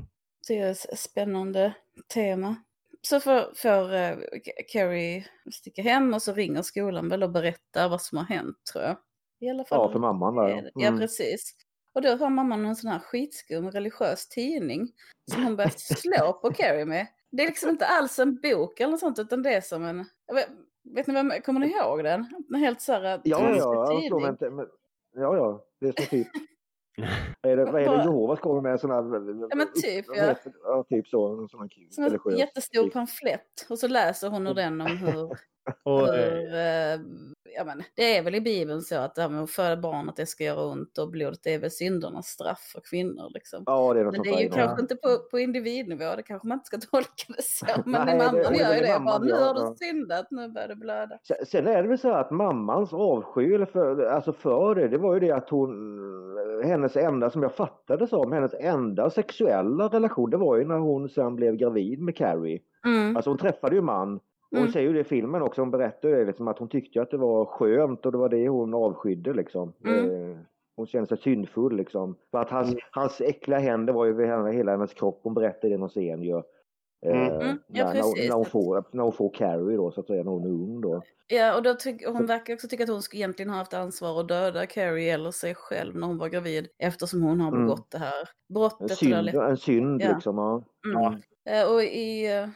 [0.48, 1.74] Det är ett spännande
[2.14, 2.56] tema.
[3.02, 4.18] Så får, får uh,
[4.74, 8.84] Carrie sticka hem och så ringer skolan väl och berättar vad som har hänt tror
[8.84, 8.98] jag.
[9.40, 9.78] I alla fall.
[9.80, 10.44] Ja, för mamman där.
[10.44, 11.00] är det- Ja, Mm.
[11.00, 11.56] precis.
[11.94, 14.92] Och då har mamman en sån här skitskum religiös tidning
[15.32, 17.08] som hon börjat slå på Carrie med.
[17.32, 19.98] Det är liksom inte alls en bok eller något sånt utan det är som en...
[20.34, 20.50] Vet,
[20.96, 22.26] vet ni vad, kommer ni ihåg den?
[22.54, 24.68] En helt så här Ja, ja, tramsig jag men, inte- men,
[25.16, 26.28] ja, ja, det är som typ,
[27.48, 28.98] är det, vad är det Jehovas kommer med en sån här,
[29.50, 30.36] Ja, men typ, ja.
[30.64, 32.94] ja, typ så, en sån här kul, Som en jättestor skrift.
[32.94, 33.66] pamflett.
[33.70, 35.30] Och så läser hon ur den om hur
[35.84, 37.00] Och, eh, hur, eh,
[37.58, 40.10] ja, men, det är väl i Bibeln så att det här med att föda barn
[40.10, 43.30] att det ska göra ont och blodet är väl syndernas straff för kvinnor.
[43.34, 43.64] Liksom.
[43.66, 46.56] Ja, det är Men det är ju kanske inte på, på individnivå, det kanske man
[46.56, 47.66] inte ska tolka det så.
[47.86, 50.76] Men Nej, mamman det- gör ju det Bara, nu har du syndat, nu börjar det
[50.76, 51.20] blöda.
[51.48, 55.20] Sen- är det väl så att mammans avsky för, alltså för det, det var ju
[55.20, 60.58] det att hon, hennes enda, som jag fattade som, hennes enda sexuella relation, det var
[60.58, 62.60] ju när hon sen blev gravid med Carrie.
[62.86, 63.16] Mm.
[63.16, 64.20] Alltså hon träffade ju man.
[64.52, 64.72] Och hon Mm.
[64.72, 67.18] säger ju det i filmen också, hon berättar ju liksom, att hon tyckte att det
[67.18, 69.74] var skönt och det var det hon avskydde liksom.
[69.86, 70.32] Mm.
[70.32, 70.38] Eh,
[70.76, 72.16] hon kände sig syndfull liksom.
[72.32, 75.68] För att hans, hans äckliga händer var ju vid henne, hela hennes kropp, hon berättade
[75.70, 76.42] det i någon scen ju.
[77.06, 77.42] Eh, Mm.
[77.42, 80.24] Mm, ja, när, när, när, hon får, när hon får Carrie då så att säga,
[80.24, 81.02] när hon är ung då.
[81.28, 84.20] Ja, och då tyck, hon verkar också tycka att hon skulle egentligen ha haft ansvar
[84.20, 87.62] att döda Carrie eller sig själv när hon var gravid eftersom hon har Mm.
[87.66, 88.90] begått det här En brottet.
[88.90, 90.12] har synd, en synd Ja.
[90.14, 90.38] liksom.
[90.38, 90.64] Ja.
[91.06, 91.22] Mm.
[91.50, 92.48] Eh, Och i, eh,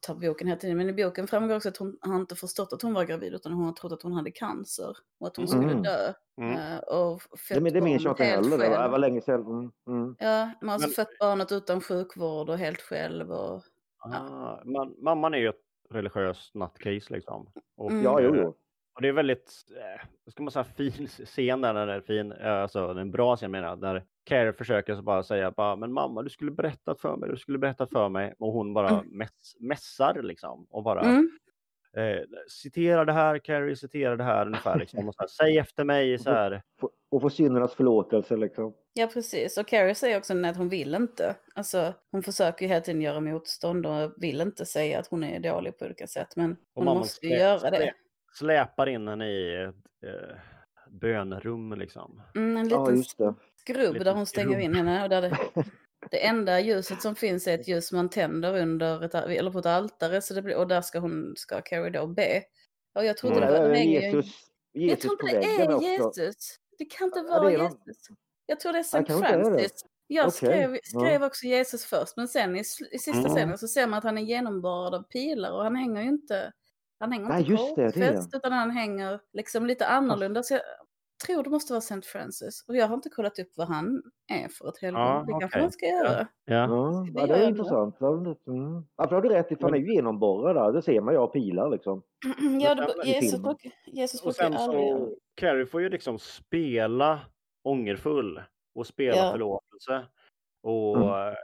[0.00, 2.82] tar boken hela tiden, men i boken framgår också att hon har inte förstått att
[2.82, 5.64] hon var gravid utan hon har trott att hon hade cancer och att hon skulle
[5.70, 5.82] Mm.
[5.82, 6.12] dö.
[6.40, 6.78] mm.
[6.78, 8.50] Och fött Det, men det minns jag barnet inte heller.
[8.50, 8.90] Det var, det själv.
[8.92, 9.40] var länge sedan.
[9.46, 10.16] Mm, mm.
[10.18, 13.32] Ja, men alltså Men- fött barnet utan sjukvård och helt själv.
[13.32, 13.62] Och,
[13.98, 17.50] Ah, man, mamman är ju ett religiöst nutcase liksom.
[17.76, 18.04] Och, Mm.
[18.04, 18.54] Ja, jo, jo.
[18.94, 20.92] Och det är väldigt, eh, ska man säga, fin
[21.24, 24.52] scen där, när det är fin, eh, alltså en bra scen menar jag, när Carrie
[24.52, 27.90] försöker så bara säga bara, men mamma du skulle berättat för mig, du skulle berättat
[27.90, 28.34] för mig.
[28.38, 29.06] Och hon bara Mm.
[29.18, 31.30] mäss, mässar liksom och bara mm,
[31.96, 32.22] eh,
[32.62, 35.08] citera det här, Carrie citera det här ungefär liksom.
[35.08, 36.62] Och så här, Säg efter mig så här.
[37.10, 38.74] Och få syndernas förlåtelse liksom.
[38.92, 39.58] ja, precis.
[39.58, 41.34] Och Carrie säger också att hon vill inte.
[41.54, 45.40] Alltså, hon försöker ju hela tiden göra motstånd och vill inte säga att hon är
[45.40, 46.36] dålig på olika sätt.
[46.36, 47.76] Men hon måste ju göra det.
[47.78, 47.92] slä-
[48.34, 49.74] Släpar in henne i ett
[50.06, 50.36] eh,
[50.90, 52.22] bönrum liksom.
[52.36, 53.34] Mm, en Ja, liten just det.
[53.60, 54.60] skrubb Liten där hon stänger skrubb.
[54.64, 55.02] in henne.
[55.02, 55.30] Och där det,
[56.10, 59.66] det enda ljuset som finns är ett ljus man tänder under ett, eller på ett
[59.66, 60.22] altare.
[60.22, 62.42] Så det blir, och där ska, hon, ska Carrie då be.
[62.94, 63.52] Och jag trodde Mm.
[63.52, 63.74] det var...
[63.74, 64.34] Ju- Jesus,
[64.72, 65.82] jag Jesus tror inte det är.
[65.82, 66.58] Jesus.
[66.78, 68.08] Det kan inte Ja, vara Jesus.
[68.46, 69.28] Jag tror det är det.
[69.28, 69.84] Francis.
[70.06, 70.78] Jag skrev, ja.
[70.84, 73.30] skrev också Jesus först, men sen i, i sista Mm.
[73.30, 76.52] scenen så ser man att han är genomborrad av pilar och han hänger ju inte...
[77.00, 80.42] Han hänger Nej, inte korsfäst, utan han hänger liksom lite annorlunda.
[80.42, 80.62] Så jag
[81.26, 82.00] tror det måste vara St.
[82.02, 82.64] Francis.
[82.68, 84.02] Och jag har inte kollat upp vad han
[84.32, 85.02] är för ett helgon.
[85.02, 86.26] Ja, det kanske man ska göra.
[86.44, 86.54] Ja.
[86.54, 88.00] Ja, Det ja, det är intressant.
[88.00, 88.34] Mm.
[88.98, 90.72] För har du rätt han är ju genomborrad där.
[90.72, 92.02] Det ser man ju av pilar liksom.
[92.60, 97.20] ja, det, Jesus, brukar- Jesus Och sen så, Carrie får ju liksom spela
[97.64, 98.42] ångerfull
[98.74, 99.30] och spela Ja.
[99.32, 100.06] förlåtelse.
[100.62, 101.08] Och Mm.
[101.28, 101.34] eh,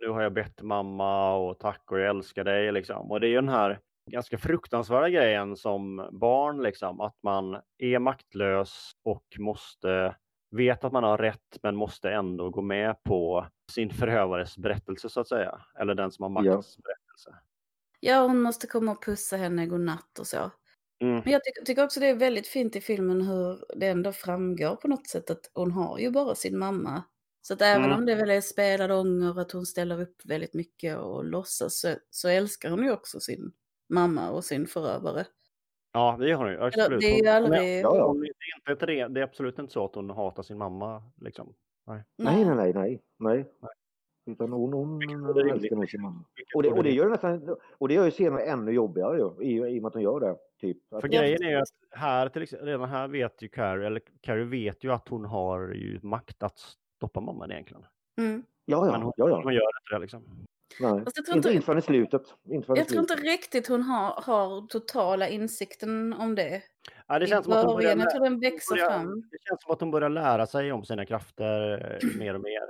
[0.00, 3.10] nu har jag bett mamma och tack och jag älskar dig liksom.
[3.10, 7.98] Och det är ju den här ganska fruktansvärda grejen som barn liksom, att man är
[7.98, 10.16] maktlös och måste
[10.50, 15.20] vet att man har rätt men måste ändå gå med på sin förövares berättelse så
[15.20, 15.60] att säga.
[15.80, 16.52] Eller den som har Ja.
[16.56, 17.34] makts berättelse.
[18.00, 20.50] Ja, hon måste komma och pussa henne godnatt och så.
[21.02, 21.22] Mm.
[21.24, 24.76] Men jag tycker, tycker också det är väldigt fint i filmen hur det ändå framgår
[24.76, 27.02] på något sätt att hon har ju bara sin mamma.
[27.42, 27.98] Så att även Mm.
[27.98, 31.94] om det väl är spelad ånger, att hon ställer upp väldigt mycket och låtsas, så,
[32.10, 33.52] så älskar hon ju också sin
[33.88, 35.26] mamma och sin förövare.
[35.92, 36.60] Ja, det har hon ju.
[36.62, 37.00] Absolut.
[37.00, 37.84] det är ju Hon- men aldrig...
[37.84, 38.06] Ja, ja.
[38.06, 40.58] hon- Det är, inte ett re- det är absolut inte så att hon hatar sin
[40.58, 41.02] mamma.
[41.20, 41.54] Liksom.
[41.86, 43.44] Nej, nej, nej, nej, nej.
[44.26, 45.02] Utan hon, hon
[45.50, 46.24] älskar nog sin mamma.
[46.54, 49.56] Och det, och det gör nästan, och det gör ju scenen ännu jobbigare ju, i,
[49.76, 50.36] i och med att hon gör det.
[50.60, 50.78] Typ.
[50.90, 54.44] För grejen är ju att här, till exempel, redan här vet ju Carrie, eller Carrie
[54.44, 56.58] vet ju att hon har ju makt att
[56.96, 57.84] stoppa mamman egentligen.
[58.18, 58.42] Mm.
[58.64, 59.40] ja, Men ja, hon, ja, ja.
[59.44, 60.46] hon gör inte det liksom.
[60.80, 61.02] Nej.
[61.04, 62.22] Jag tror Inte, inte- förrän i slutet.
[62.48, 66.62] Inte förrän Jag tror inte riktigt hon har, har totala insikten om det.
[67.06, 69.20] Ja, det känns som att hon börjar, början, jag tror den växer börjar, fram.
[69.30, 72.62] det känns som att hon börjar lära sig om sina krafter eh, mer och mer.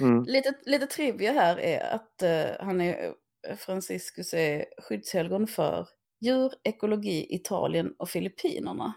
[0.00, 0.22] Mm.
[0.24, 3.12] Lite, lite trivia här är att eh, han är,
[3.56, 5.88] Franciscus är skyddshelgon för
[6.20, 8.92] djur, ekologi, Italien och Filippinerna.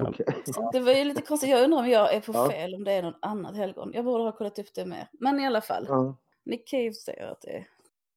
[0.00, 0.26] Okej.
[0.46, 1.50] Så det var ju lite konstigt.
[1.50, 2.50] Jag undrar om jag är på Ja.
[2.50, 3.90] fel, om det är något annat helgon.
[3.94, 5.06] Jag borde ha kollat upp det med.
[5.12, 6.16] Men i alla fall, Ja.
[6.48, 7.66] Nick Cave säger att det är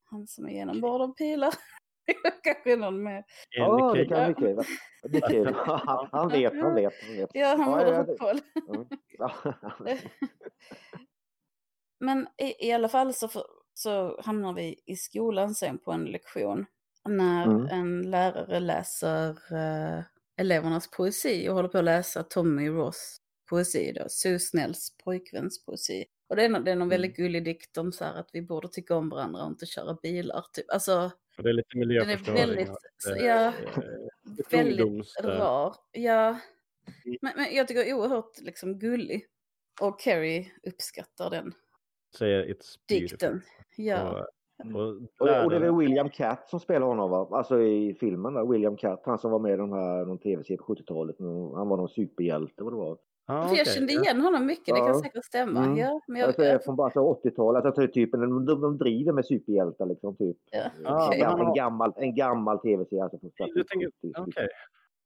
[0.06, 1.54] han som är genomborrad av pilar.
[2.44, 3.24] Kanske någon mer.
[3.50, 4.66] Ja, det Enrique- kan väl.
[5.04, 5.54] Det är kul.
[5.66, 6.94] Han han vet, han vet.
[7.08, 7.30] Han vet.
[7.34, 8.88] Ja, han borde ja, det-.
[9.18, 9.34] Ja.
[12.00, 16.06] Men i, i alla fall så, för, så hamnar vi i skolan sen på en
[16.06, 16.66] lektion.
[17.10, 17.68] När Mm.
[17.72, 20.04] en lärare läser eh,
[20.38, 23.18] elevernas poesi och håller på att läsa Tommy Ross
[23.50, 26.06] poesi då, Sue Snells pojkväns poesi.
[26.32, 26.90] Och det är, det är någon Mm.
[26.90, 29.98] väldigt gullig dikt om så här att vi borde tycka om varandra och inte köra
[30.04, 30.46] bilar.
[30.54, 30.66] Typ.
[30.74, 32.36] Alltså, Det är lite den är miljöförstöring.
[32.38, 33.54] väldigt, att, eh, ja, eh,
[34.52, 35.76] väldigt eh, rar.
[35.92, 36.38] Ja,
[37.06, 37.18] Mm.
[37.22, 39.26] men, men jag tycker oerhört liksom gullig.
[39.82, 41.54] Och Carrie uppskattar den
[42.18, 43.10] säger it's beautiful.
[43.10, 43.42] dikten.
[43.76, 44.12] Ja.
[44.12, 47.28] Och, och, Och, och det är väl William Catt som spelar honom va?
[47.32, 50.58] Alltså i filmen där, William Catt, han som var med i de här, någon tv-serie
[50.58, 51.16] på 70-talet.
[51.56, 52.98] Han var någon superhjälte vad det var.
[53.28, 53.74] Ja, För jag okej.
[53.74, 55.02] kände igen honom mycket, det kan Ja.
[55.04, 55.64] säkert stämma.
[55.64, 55.78] Mm.
[55.78, 58.78] Ja, men jag, Alltså, det är från bara alltså, 80-talet, alltså, typ, de, de, de
[58.78, 60.16] driver med superhjältar liksom.
[60.18, 60.38] Typ.
[60.52, 61.22] ja, Ah, okej.
[61.22, 63.04] en, gammal, en gammal tv-serie.
[63.04, 63.18] Alltså,
[63.56, 64.14] Du tänker, 70.
[64.18, 64.48] okej.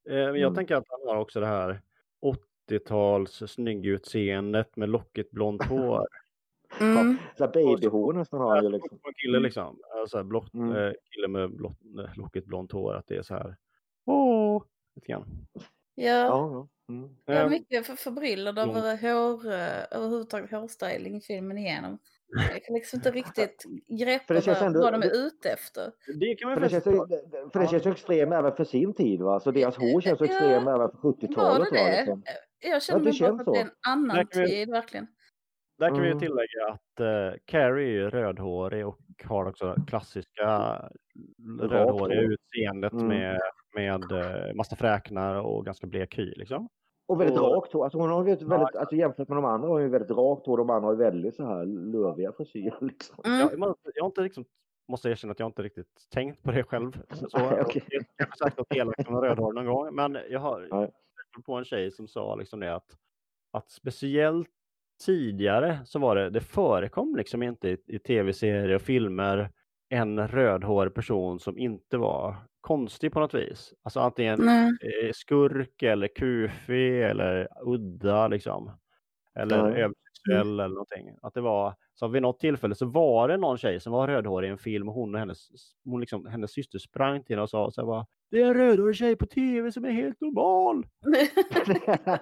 [0.10, 0.56] Eh, jag Mm.
[0.56, 1.82] tänker att han har också det här
[2.22, 5.62] 80-tals snyggutseendet med lockigt blont
[6.00, 6.08] hår.
[6.82, 7.18] Mm.
[7.38, 8.90] Så här babyhår nästan har ju liksom.
[8.90, 9.80] Som en kille liksom.
[10.00, 10.72] Alltså, blott, Mm.
[10.76, 12.94] eh, kille med blott, eh, lockigt blont hår.
[12.96, 13.56] Att det är så här.
[14.06, 14.64] Åh,
[14.96, 15.26] lite grann.
[15.96, 16.68] Ja, Ja, ja.
[16.94, 17.10] Mm.
[17.26, 18.76] jag är mycket för, förbryllad Mm.
[18.76, 21.98] över hår, eh, överhuvudtaget hårstyling i filmen igenom.
[22.52, 23.64] Jag kan liksom inte riktigt
[24.00, 25.92] greppa För det känns vad, ändå- vad de är det- ute efter.
[26.20, 26.84] det kan man För det känns,
[27.54, 29.40] för det känns extremt även för sin tid va?
[29.40, 31.86] Så deras hår känns Ja, extremt även för Var 70-talet det va?
[31.90, 31.98] det?
[31.98, 32.24] Liksom.
[32.60, 35.08] Jag känner det mig bara att det är en annan vi- tid, verkligen.
[35.78, 36.20] Där kan vi ju Mm.
[36.20, 40.48] tillägga att eh, Carrie är rödhårig och har också klassiska
[41.62, 42.34] rödhåriga hår.
[42.34, 43.08] utseendet Mm.
[43.08, 43.40] med,
[43.76, 46.70] med eh, massa fräknar och ganska blek hy liksom.
[47.08, 47.84] Och väldigt Och- rakt hår.
[47.84, 50.12] Alltså hon har ju ett väldigt, alltså jämfört med de andra har hon ju väldigt
[50.12, 50.58] rakt hår.
[50.58, 53.16] De andra har ju väldigt så här löviga frisyrer liksom.
[53.26, 53.40] Mm.
[53.40, 54.46] Jag, jag, jag har inte liksom,
[54.88, 57.02] måste erkänna att jag inte riktigt tänkt på det själv.
[57.14, 57.84] Så, Nej, okej.
[58.18, 60.70] Jag har sagt något elakt om rödhårig någon gång, men jag har Nej.
[60.70, 62.98] träffat på en tjej som sa liksom det att,
[63.54, 64.50] att speciellt
[65.06, 69.52] tidigare så var det, det förekom liksom inte i, i tv-serier och filmer
[69.90, 72.36] en rödhårig person som inte var
[72.66, 73.74] konstig på något vis.
[73.84, 74.68] Alltså antingen Nej.
[74.70, 78.72] eh, skurk eller kufig eller udda liksom.
[79.40, 79.64] Eller Ja.
[79.68, 81.10] översexuell eller någonting.
[81.22, 84.48] Att det var, så vid något tillfälle så var det någon tjej som var rödhårig
[84.48, 85.50] i en film och hon och hennes,
[85.86, 88.54] hon liksom, hennes syster sprang till henne och sa så här bara, Det är en
[88.54, 90.86] rödhårig tjej på tv som är helt normal.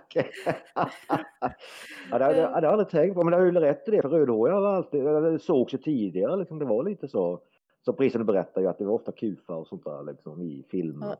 [2.12, 3.23] Ja, det hade det hade jag aldrig tänkt på.
[3.23, 4.01] Men det har ju rätt i det.
[4.01, 6.36] För rödhåriga var alltid, det sågs ju tidigare.
[6.38, 7.41] Liksom, det var lite så.
[7.85, 11.07] Så prisen berättar ju att det var ofta kufar och sånt där liksom, i filmer.
[11.07, 11.17] Ja.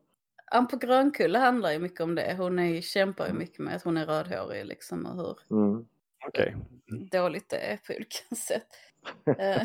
[0.52, 2.36] Ann på Grönkulla handlar ju mycket om det.
[2.38, 5.86] Hon är, kämpar ju mycket med att hon är rödhårig liksom och hur Mm.
[6.28, 6.56] Okej.
[7.12, 8.68] dåligt det är på olika sätt.
[9.40, 9.62] Eh,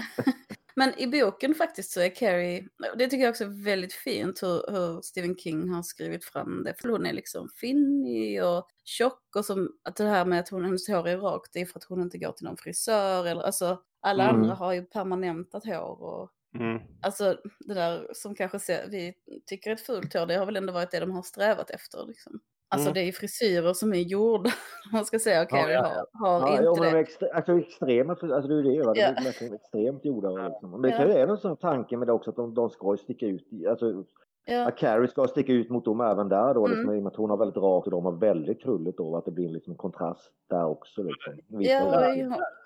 [0.75, 4.71] Men i boken faktiskt så är Carrie, det tycker jag också är väldigt fint hur,
[4.73, 6.75] hur Stephen King har skrivit fram det.
[6.75, 10.65] För hon är liksom finnig och tjock och som, att det här med att hon,
[10.65, 13.43] hennes hår är rakt det är för att hon inte går till någon frisör eller
[13.43, 14.37] alltså alla Mm.
[14.43, 16.79] andra har ju permanentat hår och Mm.
[17.03, 19.15] Alltså det där som kanske ser, vi
[19.47, 22.07] tycker är ett fult hår, det har väl ändå varit det de har strävat efter.
[22.07, 22.41] Liksom.
[22.71, 22.95] Alltså Mm.
[22.95, 24.51] det är ju frisyrer som är gjorda,
[24.93, 26.99] man ska säga, okej, Ja, vi ja, har, har Ja, inte är det.
[27.01, 28.95] extre, alltså extrema, alltså det är ju det, va?
[28.95, 29.07] de Ja.
[29.09, 30.49] är extremt gjorda.
[30.49, 30.71] Liksom.
[30.71, 30.97] Men det Ja.
[30.97, 33.49] kan ju vara en sån tanke med det också att de, de ska sticka ut.
[33.69, 34.05] Alltså,
[34.51, 34.69] Ja.
[34.69, 36.95] Att Carrie ska sticka ut mot dem även där då, liksom, Mm.
[36.95, 39.25] i och med att hon har väldigt rakt och de har väldigt krulligt då, att
[39.25, 41.03] det blir liksom en kontrast där också.
[41.03, 41.33] Liksom.
[41.49, 42.17] Ja, där.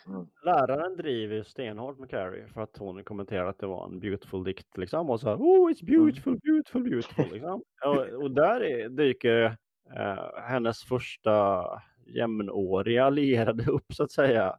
[0.06, 0.26] ja.
[0.44, 4.44] Läraren driver ju stenhårt med Carrie för att hon kommenterar att det var en beautiful
[4.44, 7.62] dikt liksom och så här, oh it's beautiful, beautiful, beautiful liksom.
[7.86, 9.56] och, och där är, dyker
[9.96, 11.64] eh, hennes första
[12.06, 14.56] jämnåriga allierade upp så att säga.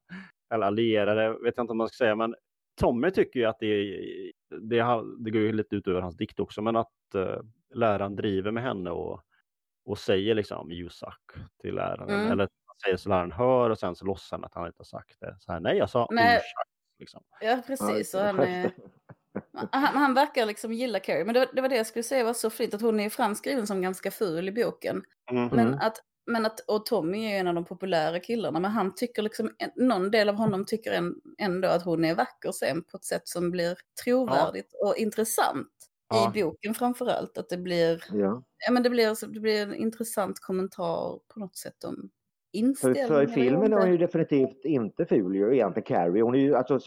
[0.53, 2.35] Eller allierade vet jag inte om man ska säga men
[2.75, 3.83] Tommy tycker ju att det,
[4.49, 4.85] det,
[5.19, 7.39] det går ju lite ut över hans dikt också men att eh,
[7.73, 9.21] läraren driver med henne och,
[9.85, 11.31] och säger liksom you suck
[11.61, 12.09] till läraren.
[12.09, 12.31] Mm.
[12.31, 12.49] Eller
[12.85, 15.35] säger så läraren hör och sen så låtsas han att han inte har sagt det.
[15.39, 17.23] Så här, nej jag sa oh, shucks", liksom.
[17.41, 18.13] ja, precis.
[18.13, 18.71] Och han, är,
[19.71, 21.25] han, han verkar liksom gilla Carrie.
[21.25, 23.09] Men det, var- det var det jag skulle säga var så fint, att hon är
[23.09, 25.03] framskriven som ganska ful i boken.
[25.31, 25.47] Mm.
[25.47, 28.95] Men att, men att, och Tommy är ju en av de populära killarna, men han
[28.95, 33.05] tycker liksom, någon del av honom tycker ändå att hon är vacker sen på ett
[33.05, 35.67] sätt som blir trovärdigt och intressant.
[36.09, 36.33] Ja.
[36.35, 38.43] I boken framförallt, att det blir, Ja.
[38.67, 42.59] ja men det blir, så- det blir en intressant kommentar på något sätt om För,
[42.59, 43.07] inställning.
[43.07, 46.21] för i filmen är hon ju definitivt inte ful ju egentligen Carrie.
[46.23, 46.79] Hon är ju, alltså,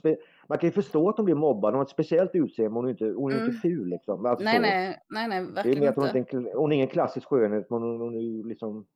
[0.49, 1.73] man kan ju förstå att hon blir mobbad.
[1.73, 3.47] Hon har ett speciellt utseende hon är inte, hon är Mm.
[3.49, 4.27] inte ful liksom.
[4.27, 6.19] Alltså, Nej, nej, nej, nej, Det är verkligen hon, inte.
[6.19, 6.37] inte.
[6.37, 8.87] är en- hon är ingen klassisk skönhet men hon, hon är ju liksom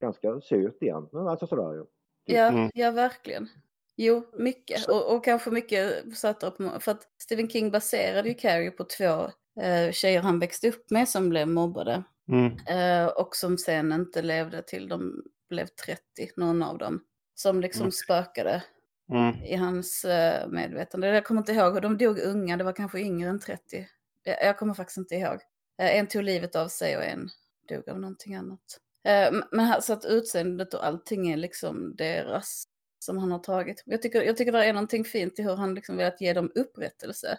[0.00, 1.28] ganska söt egentligen.
[1.28, 1.84] Alltså sådär ju.
[2.24, 2.70] Ja, Mm.
[2.74, 3.48] ja verkligen.
[3.96, 4.88] Jo, mycket.
[4.88, 9.30] Och, och kanske mycket satt upp för att Stephen King baserade ju Carrie på två
[9.62, 12.02] eh, tjejer han växte upp med som blev mobbade.
[12.28, 12.52] Mm.
[12.66, 17.04] Eh, och som sen inte levde till de blev 30, någon av dem.
[17.34, 17.92] Som liksom Mm.
[17.92, 18.62] spökade
[19.10, 19.34] Mm.
[19.44, 21.08] i hans eh, medvetande.
[21.08, 23.88] Jag kommer inte ihåg, de dog unga, det var kanske yngre än 30.
[24.22, 25.38] Jag, jag kommer faktiskt inte ihåg.
[25.78, 27.28] Eh, en tog livet av sig och en
[27.68, 28.80] dog av någonting annat.
[29.08, 32.64] Eh, men här, så att utseendet och allting är liksom deras
[32.98, 33.82] som han har tagit.
[33.86, 36.52] Jag tycker, jag tycker det är någonting fint i hur han liksom velat ge dem
[36.54, 37.38] upprättelse.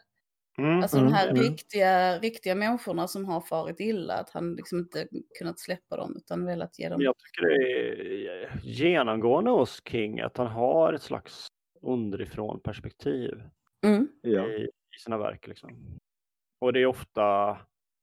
[0.57, 0.81] Mm.
[0.81, 1.41] Alltså Mm, de här mm.
[1.41, 5.07] riktiga, riktiga människorna som har farit illa, att han liksom inte
[5.39, 7.01] kunnat släppa dem utan velat ge dem...
[7.01, 7.65] Jag tycker det
[8.27, 11.47] är genomgående hos King att han har ett slags
[11.81, 13.43] underifrån perspektiv
[13.85, 14.07] Mm.
[14.21, 14.47] Ja.
[14.47, 14.63] i,
[14.95, 15.47] i sina verk.
[15.47, 15.99] Liksom.
[16.59, 17.57] Och det är ofta...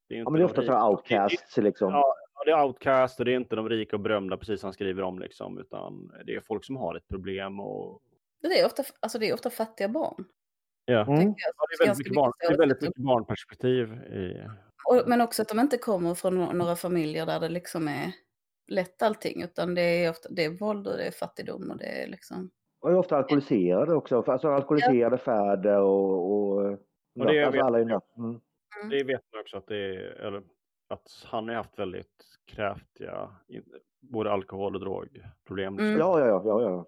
[0.09, 1.93] Det är, ja men det är de ofta sådana outcasts liksom.
[1.93, 4.67] Ja, ja, det är outcast och det är inte de rika och berömda precis som
[4.67, 8.03] han skriver om liksom, utan det är folk som har ett problem och
[8.43, 10.25] Det, är ofta, alltså det är ofta fattiga barn.
[10.85, 11.01] ja.
[11.07, 11.19] Mm.
[11.19, 11.53] tänker jag.
[11.57, 14.47] Ja, det är väldigt mycket, barn, det är väldigt mycket barnperspektiv i...
[14.89, 18.13] Och, men också att de inte kommer från några familjer där det liksom är
[18.69, 22.03] lätt allting, utan det är ofta det är våld och det är fattigdom och det
[22.03, 22.51] är liksom...
[22.81, 24.23] Och är ofta alkoholiserade också.
[24.27, 26.33] Alltså alkoholiserade fäder och...
[26.33, 26.57] och,
[27.19, 28.01] Och det alltså vet alla är.
[28.19, 28.41] Mm.
[28.91, 30.43] Det vet man också att det är, eller
[30.89, 33.31] att han har haft väldigt kräftiga,
[34.01, 35.79] både alkohol och drogproblem.
[35.79, 35.99] Mm.
[35.99, 36.87] Ja, ja, ja, ja, ja.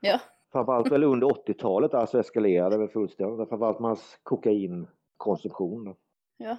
[0.00, 0.20] Ja,
[0.52, 3.48] Framförallt väl under 80-talet alltså eskalerade väl fullständigt.
[3.48, 5.94] Framförallt med hans kokainkonsumtion.
[6.36, 6.56] ja.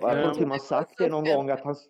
[0.00, 1.88] Jag tror med sagt det någon gång att hans,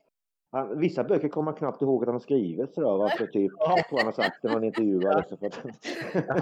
[0.51, 3.05] han, vissa böcker kommer man knappt ihåg att han har skrivit sådär.
[3.05, 5.01] Alltså typ, jag tror han har sagt det i någon intervju.
[5.01, 5.33] För att,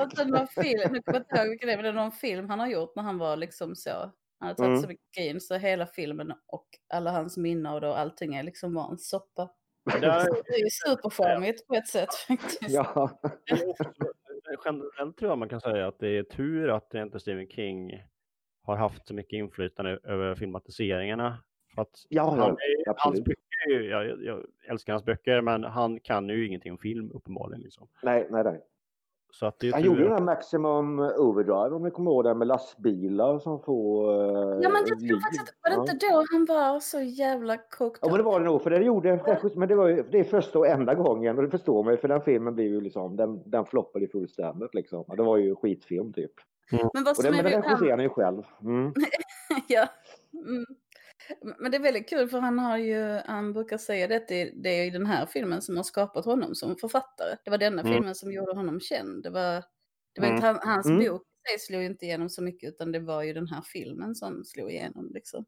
[0.02, 1.92] Och så någon film, nu kommer jag inte ihåg vilken det är, men det är
[1.92, 4.82] någon film han har gjort när han var liksom så, han hade tagit Mm.
[4.82, 8.74] så mycket kokain så hela filmen och alla hans minnen och då allting är liksom
[8.74, 9.50] bara en soppa.
[10.00, 12.70] Det är ju supercharmigt på ett sätt faktiskt.
[12.70, 13.20] ja.
[14.64, 18.02] Generellt tror jag man kan säga att det är tur att det inte Stephen King
[18.62, 21.38] har haft så mycket inflytande över filmatiseringarna.
[21.74, 26.00] För att Ja, han ja, är, hans böcker, jag, jag älskar hans böcker, men han
[26.00, 27.60] kan ju ingenting om film uppenbarligen.
[27.62, 27.88] Liksom.
[28.02, 28.60] Nej, nej, nej.
[29.38, 32.24] Så att det är Han gjorde den att- här Maximum Overdrive om ni kommer ihåg
[32.24, 36.06] det med lastbilar som får eh, Ja men jag tror faktiskt att, var det inte
[36.06, 39.40] då han var så jävla coked Ja men det var det nog, för det gjorde
[39.56, 41.96] men det var ju det är första och enda gången och det förstår man ju
[41.96, 45.04] för den filmen blev ju liksom, den, den floppade ju fullständigt liksom.
[45.16, 46.32] Det var ju skitfilm typ.
[46.70, 48.42] Men vad Och som den, är, men den regisserade han ju själv.
[48.62, 48.92] Mm.
[49.68, 49.86] ja.
[50.48, 50.64] Mm.
[51.58, 54.52] Men det är väldigt kul för han har ju, han brukar säga det att det,
[54.62, 57.36] det är ju den här filmen som har skapat honom som författare.
[57.44, 57.92] Det var denna Mm.
[57.94, 59.22] filmen som gjorde honom känd.
[59.22, 59.54] Det var,
[60.14, 60.34] det var Mm.
[60.36, 60.98] inte han, hans Mm.
[60.98, 64.14] bok i sig slog inte igenom så mycket utan det var ju den här filmen
[64.14, 65.44] som slog igenom liksom.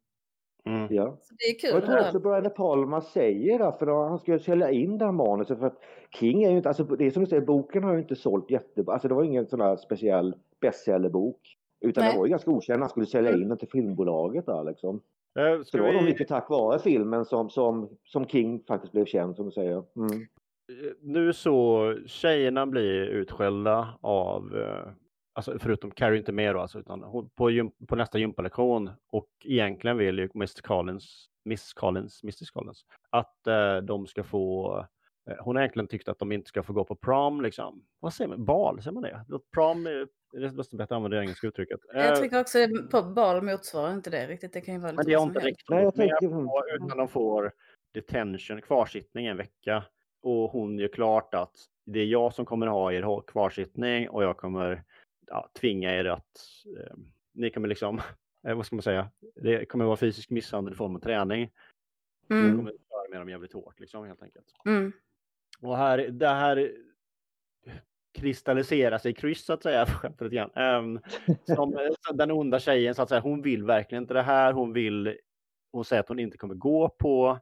[0.66, 0.86] Mm.
[0.94, 1.18] Ja.
[1.20, 1.70] Så det är kul.
[1.70, 2.20] jag tror det också.
[2.20, 5.66] Brian De Palma säger det, för då han skulle sälja in det här manuset för
[5.66, 5.78] att
[6.14, 8.50] King är ju inte, alltså det är som du säger, boken har ju inte sålt
[8.50, 11.56] jättebra, alltså det var ingen sån här speciell bestsellerbok.
[11.80, 12.12] Utan Nej.
[12.12, 15.00] det var ju ganska okänd, han skulle sälja in den till filmbolaget där liksom.
[15.38, 18.92] Eh, Så det var nog vi, mycket tack vare filmen som, som, som King faktiskt
[18.92, 19.84] blev känd som du säger.
[19.96, 20.22] Mm.
[20.22, 24.92] eh, nu så, tjejerna blir utskällda av, eh,
[25.34, 29.96] alltså förutom Carrie inte med då, alltså, utan hon, på, på nästa gympalektion och egentligen
[29.96, 30.62] vill ju Mr.
[30.62, 32.50] Collins, Miss Collins, Mrs.
[32.50, 34.76] Collins, att eh, de ska få
[35.30, 37.82] eh, hon har egentligen tyckt att de inte ska få gå på prom liksom.
[38.00, 38.44] Vad säger man?
[38.44, 39.24] Bal, säger man det?
[39.54, 39.86] Prom,
[40.32, 41.80] Det är desto bättre att använda det engelska uttrycket.
[41.92, 44.52] Jag Eh, tycker också att på bal motsvarar inte det riktigt.
[44.52, 46.62] Det kan ju vara Men lite det har vad inte rektorn Nej, jag tänker- på,
[46.74, 47.52] utan de får
[47.94, 49.84] detention, kvarsittning en vecka.
[50.22, 51.52] Och hon gör klart att
[51.86, 54.84] det är jag som kommer ha er ha- kvarsittning och jag kommer
[55.26, 56.24] ja, tvinga er att
[56.78, 56.96] eh,
[57.34, 58.00] ni kommer liksom,
[58.48, 61.50] eh, vad ska man säga, det kommer vara fysisk misshandel i form av träning.
[62.28, 64.46] Jag Mm, kommer köra med dem jävligt hårt liksom helt enkelt.
[64.66, 64.92] mm,
[65.60, 66.72] Och här, det här
[68.12, 69.86] kristalliserar sig kryss så att säga.
[70.56, 71.00] Ehm,
[71.56, 74.52] som eh, den onda tjejen så att säga, hon vill verkligen inte det här.
[74.52, 75.16] Hon vill,
[75.72, 77.38] hon säger att hon inte kommer gå på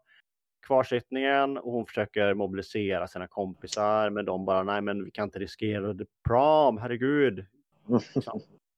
[0.67, 5.39] kvarsittningen och hon försöker mobilisera sina kompisar men de bara nej men vi kan inte
[5.39, 7.47] riskera the prom, herregud.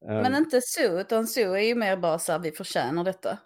[0.09, 3.39] Ehm, Men inte Sue, utan Sue är ju mer bara så här, vi förtjänar detta.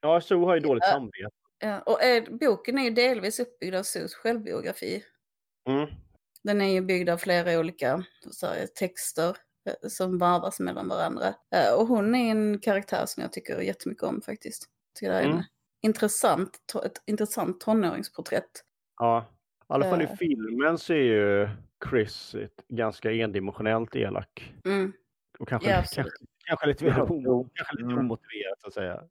[0.00, 0.92] Ja, Sue har ju dåligt Ja.
[0.92, 1.30] samvete.
[1.58, 5.04] Ja, och eh, boken är ju delvis uppbyggd av Sues självbiografi.
[5.68, 5.86] Mm.
[6.44, 9.36] Den är ju byggd av flera olika så här, texter
[9.68, 11.34] eh, som varvas mellan varandra.
[11.54, 14.64] Eh, och hon är en karaktär som jag tycker jättemycket om faktiskt.
[14.98, 15.42] Tycker det är en Mm.
[15.82, 18.50] intressant, ett intressant tonåringsporträtt.
[18.98, 19.24] Ja,
[19.60, 20.14] i alla fall i Eh.
[20.18, 21.48] filmen så är ju
[21.90, 24.54] Chris ett ganska endimensionellt elak.
[24.64, 24.92] Mm.
[25.38, 26.12] Och kanske, Ja, kanske,
[26.44, 27.48] kanske lite, mer Ja, om, jo.
[27.54, 27.98] kanske lite Mm.
[27.98, 29.02] omotiverat så att säga.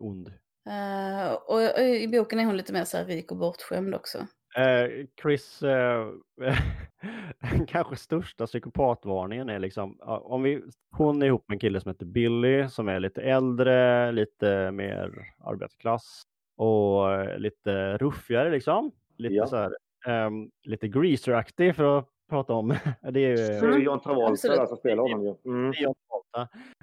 [0.00, 0.32] Ond.
[0.68, 4.26] Eh, och, och i boken är hon lite mer så här rik och bortskämd också.
[4.56, 6.08] Eh, Chris, eh,
[7.68, 12.06] kanske största psykopatvarningen är liksom, om vi, hon är ihop med en kille som heter
[12.06, 16.22] Billy som är lite äldre, lite mer arbetarklass
[16.56, 18.92] och eh, lite ruffigare liksom.
[19.16, 19.46] Lite Ja.
[19.46, 19.76] så här,
[20.06, 22.68] ehm, lite greaseraktig för att prata om.
[23.12, 25.52] det är ju ju John Travolta där som spelar honom ju.
[25.52, 25.72] Mm.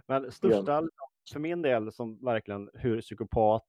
[0.07, 0.83] Men största,
[1.33, 3.63] för min del, som verkligen hur psykopat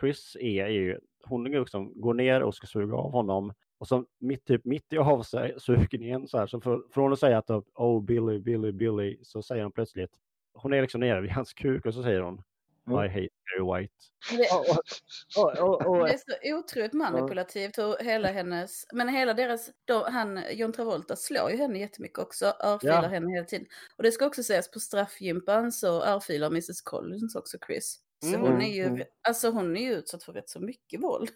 [0.00, 4.04] Chris är, är ju hon liksom går ner och ska suga av honom och så
[4.18, 6.46] mitt, typ mitt i av sig suger ner så här.
[6.46, 10.10] Så för, från att säga att typ, oh Billy, Billy, Billy, så säger hon plötsligt,
[10.54, 12.42] hon är liksom nere vid hans kuk och så säger hon
[12.86, 13.04] Mm.
[13.04, 13.94] I hate Gary White.
[14.30, 20.72] Det, det är så otroligt manipulativt hur hela hennes, men hela deras, då, han, John
[20.72, 23.08] Travolta slår ju henne jättemycket också, örfilar Ja.
[23.08, 23.66] henne hela tiden.
[23.96, 28.00] Och det ska också sägas, på straffgympan så örfilar Mrs Collins också Chris.
[28.22, 28.40] Så Mm.
[28.40, 29.02] hon är ju, Mm.
[29.28, 31.30] alltså hon är ju utsatt för rätt så mycket våld.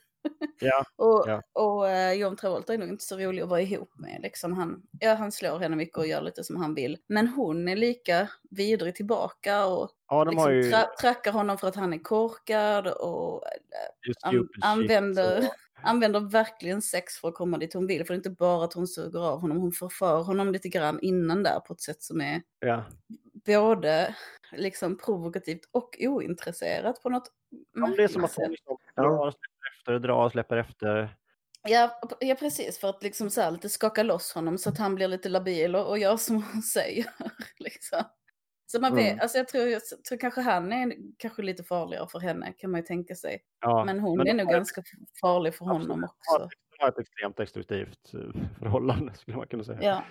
[0.61, 1.43] ja, Och, Ja.
[1.53, 4.21] och eh, John Travolta är nog inte så rolig att vara ihop med.
[4.23, 6.99] Liksom han, ja, han slår henne mycket och gör lite som han vill.
[7.07, 11.77] Men hon är lika vidrig tillbaka och ja, liksom ju tra- trackar honom för att
[11.77, 15.49] han är korkad och eh, an- shit, använder, så-
[15.83, 18.05] använder verkligen sex för att komma dit hon vill.
[18.07, 21.01] För det är inte bara att hon suger av honom, hon förför honom lite grann
[21.01, 22.85] innan där på ett sätt som är Ja,
[23.47, 24.17] både
[24.53, 27.29] liksom provokativt och ointresserat på något
[27.75, 31.17] Ja, det är som att hon liksom drar och släpper efter, drar och släpper efter.
[31.69, 32.79] Ja, ja, precis.
[32.79, 35.77] För att liksom så här lite skaka loss honom så att han blir lite labil
[35.77, 37.07] och, och gör som hon säger.
[37.59, 38.03] liksom.
[38.67, 39.21] Så man vet, Mm.
[39.21, 42.81] alltså jag tror, jag tror kanske han är kanske lite farligare för henne kan man
[42.81, 43.43] ju tänka sig.
[43.61, 44.83] Ja, Men hon men är nog ganska
[45.21, 45.89] farlig för Absolut.
[45.89, 46.33] honom också.
[46.39, 48.21] har ett- de har ett extremt destruktivt eh,
[48.59, 49.79] förhållande skulle man kunna säga.
[49.83, 50.05] Ja.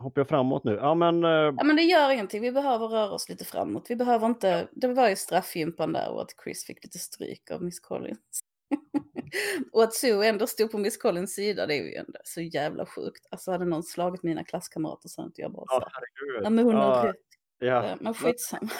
[0.00, 0.74] Hoppar jag framåt nu?
[0.74, 2.42] Ja men eh, ja, men det gör ingenting.
[2.42, 3.86] Vi behöver röra oss lite framåt.
[3.88, 7.62] Vi behöver inte, det var ju straffgympan där och att Chris fick lite stryk av
[7.62, 8.18] Miss Collins.
[9.72, 12.86] och att Sue ändå stod på Miss Collins sida, det är ju ändå så jävla
[12.86, 13.26] sjukt.
[13.30, 15.92] Alltså hade någon slagit mina klasskamrater så hade inte jag bara ja, sagt.
[15.94, 16.44] herregud.
[16.46, 17.16] Ja, men hon har Ja, rätt.
[17.58, 17.66] ja.
[17.88, 18.70] Ja, Men skitsamma.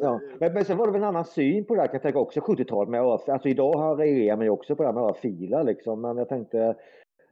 [0.00, 0.20] Ja.
[0.40, 2.18] Men, men sen var det väl en annan syn på det här kan jag tänka
[2.18, 5.02] också 70-talet med örf- Alltså idag har reagerar man ju också på det här med
[5.02, 6.00] örfilar liksom.
[6.00, 6.76] Men jag tänkte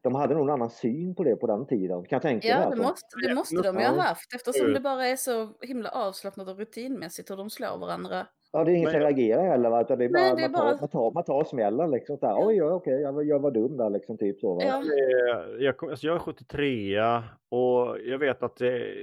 [0.07, 2.05] de hade nog en annan syn på det på den tiden.
[2.05, 5.07] Kan jag tänka Ja, det måste, det måste de ju ha haft eftersom det bara
[5.07, 8.27] är så himla avslappnat och rutinmässigt hur de slår varandra.
[8.53, 9.71] Ja, det är ingen Men- som reagerar heller.
[9.71, 9.81] Va?
[9.83, 11.91] Utan det är bara, Nej, det är man, tar, bara- man, tar, man tar smällen
[11.91, 12.19] liksom.
[12.23, 14.19] Här, Oj, ja, okej, jag, jag var dum där liksom.
[14.19, 14.55] Typ så.
[14.55, 14.63] Va?
[14.65, 14.83] Ja.
[15.59, 16.99] jag, kom- alltså jag är 73
[17.51, 18.95] och jag vet att det,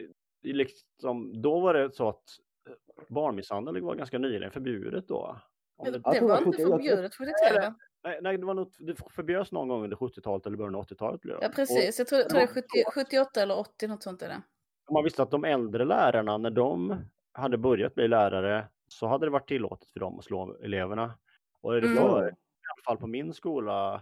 [0.44, 2.24] liksom, då var det så att
[3.08, 5.36] barnmisshandel var ganska nyligen förbjudet då.
[5.84, 7.76] Det, det, var att inte 70 jag- förbjudet 73 va?
[8.04, 11.22] nej, nej, det var något, det förbjöds någon gång under 70-talet eller början av 80-talet.
[11.22, 11.46] blev det.
[11.46, 12.92] Ja precis, jag tror, jag tror det är Ja.
[12.94, 14.42] 70, 78 eller 80 något sånt är det.
[14.88, 16.96] Och man visste att de äldre lärarna, när de
[17.32, 21.14] hade börjat bli lärare, så hade det varit tillåtet för dem att slå eleverna.
[21.62, 21.98] Och det Mm.
[21.98, 22.32] för, i
[22.76, 23.94] alla fall på min skola,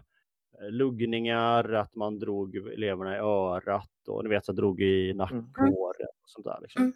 [0.62, 6.10] eh, luggningar, att man drog eleverna i örat och ni vet så drog i nackhåret
[6.24, 6.58] och sånt där.
[6.62, 6.82] Liksom.
[6.84, 6.94] Mm.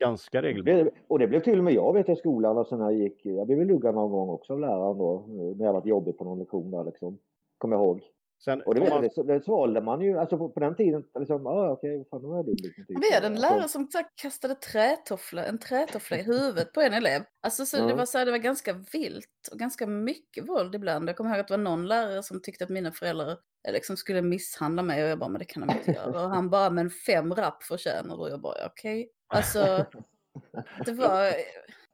[0.00, 0.94] Ganska regelbundet.
[1.08, 3.26] Och det blev till och med jag vet i skolan och sen när jag gick.
[3.26, 5.14] Jag blev väl luggad någon gång också av läraren då.
[5.14, 7.18] Eh, när jag varit jobbig på någon lektion där liksom.
[7.58, 8.02] Kommer jag ihåg.
[8.44, 10.18] Sen, Och det, man, det, det svalde man ju.
[10.18, 11.04] Alltså på, på den tiden.
[11.18, 12.44] Liksom, ah, okej, fan nu är.
[12.44, 12.98] Liksom, typ.
[13.04, 16.80] Vi hade en Alltså, lärare som så här, kastade trätoffla, en trätoffla i huvudet på
[16.80, 17.22] en elev.
[17.40, 17.96] Alltså så det, Ja.
[17.96, 21.08] var så här, det var ganska vilt och ganska mycket våld ibland.
[21.08, 23.30] Jag kommer ihåg att det var någon lärare som tyckte att mina föräldrar
[23.68, 26.24] eh, liksom skulle misshandla mig och jag bara, men det kan de inte göra.
[26.24, 28.22] Och han bara, men fem rapp förtjänar du.
[28.22, 29.10] Och jag bara, okej.
[29.34, 29.86] Alltså,
[30.86, 31.32] Det var,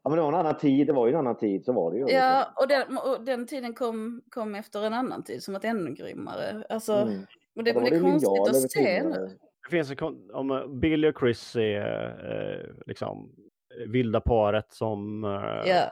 [0.07, 1.91] Ja, men det var en annan tid, det var ju en annan tid, så var
[1.93, 2.07] det ju.
[2.09, 5.95] ja, och den, och den tiden kom, kom efter en annan tid som var ännu
[5.95, 6.65] grymmare.
[6.69, 7.27] Alltså, Mm.
[7.57, 9.31] och det, Ja, men det är konstigt att se nu.
[9.65, 13.33] Det finns en, om eh, Billy och Chris är eh, liksom
[13.89, 15.31] vilda paret som eh,
[15.71, 15.83] Ja,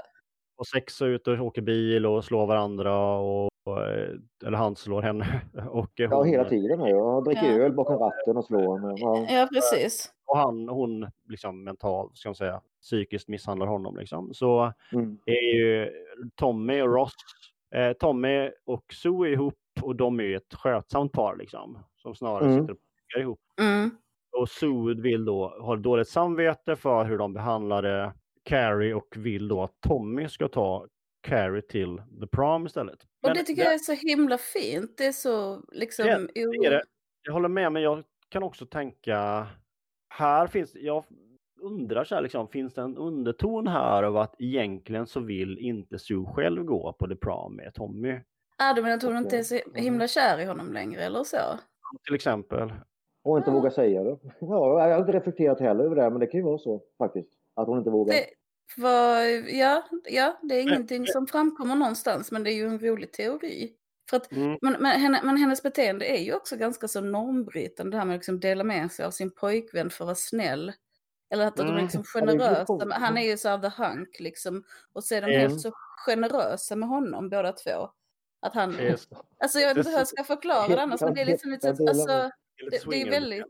[0.57, 4.09] har sex och ut och åker bil och slår varandra och, och eh,
[4.47, 5.41] eller han slår henne.
[5.71, 6.81] Och, eh, Ja, hon, hela tiden.
[6.81, 6.89] ja.
[6.89, 7.65] Jag dricker Ja.
[7.65, 8.95] öl bakom ratten och slår.
[9.01, 9.27] Ja.
[9.31, 10.11] ja precis.
[10.27, 14.35] Och han, hon liksom mentalt, ska man säga, psykiskt misshandlar honom liksom.
[14.35, 15.19] Så Mm.
[15.27, 15.91] är ju
[16.35, 17.13] Tommy och Ross,
[17.75, 21.79] eh, Tommy och Sue är ihop och de är ju ett skötsamt par liksom.
[21.97, 22.61] Som snarare Mm.
[22.61, 22.77] sitter
[23.17, 23.41] och ihop.
[23.61, 23.91] Mm.
[24.41, 28.13] Och Sue vill då ha dåligt samvete för hur de behandlade
[28.43, 30.87] Carrie och vill då att Tommy ska ta
[31.21, 33.03] Carrie till The Prom istället.
[33.03, 34.95] Och Men det tycker jag är så himla fint.
[34.99, 36.07] Det är så liksom...
[36.07, 36.83] Det- det är det.
[37.23, 39.47] Jag håller med, men jag kan också tänka,
[40.17, 41.05] här finns, jag
[41.61, 45.99] undrar så här, liksom, finns det en underton här av att egentligen så vill inte
[45.99, 48.21] Sue själv gå på The Prom med Tommy?
[48.59, 51.37] Ah, du menar att hon inte är så himla kär i honom längre eller så?
[52.07, 52.73] Till exempel.
[53.25, 53.55] Och inte Ja.
[53.55, 54.19] vågar säga det.
[54.41, 57.31] Ja, jag har inte reflekterat heller över det, men det kan ju vara så faktiskt.
[57.55, 58.15] Att hon inte vågar.
[58.15, 58.27] Det,
[58.83, 59.21] var,
[59.55, 63.73] ja, ja, det är ingenting som framkommer någonstans, men det är ju en rolig teori.
[64.11, 64.59] För att, Mm.
[64.63, 68.15] men, men, henne, men hennes beteende är ju också ganska så normbrytande, det här med
[68.15, 70.73] att liksom dela med sig av sin pojkvän för att vara snäll.
[71.31, 71.83] Eller att de är Mm.
[71.85, 72.95] liksom generösa.
[72.95, 74.65] Han är ju så här the hunk liksom.
[74.93, 75.41] Och så är de Mm.
[75.41, 75.73] helt så
[76.07, 77.91] generösa med honom båda två.
[78.43, 78.71] Att han,
[79.39, 81.69] alltså jag vet inte hur jag ska förklara det annars, men det är liksom lite,
[81.69, 82.07] alltså,
[82.71, 83.47] det, det är väldigt,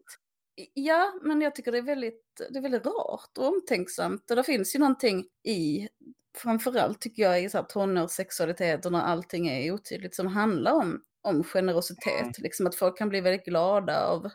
[0.74, 4.30] ja, men jag tycker det är väldigt, det är väldigt rart och omtänksamt.
[4.30, 5.88] Och det finns ju någonting i,
[6.36, 11.02] framförallt tycker jag, i så här tonårssexualitet och när allting är otydligt som handlar om,
[11.22, 12.20] om generositet.
[12.22, 12.32] Mm.
[12.38, 14.28] Liksom att folk kan bli väldigt glada av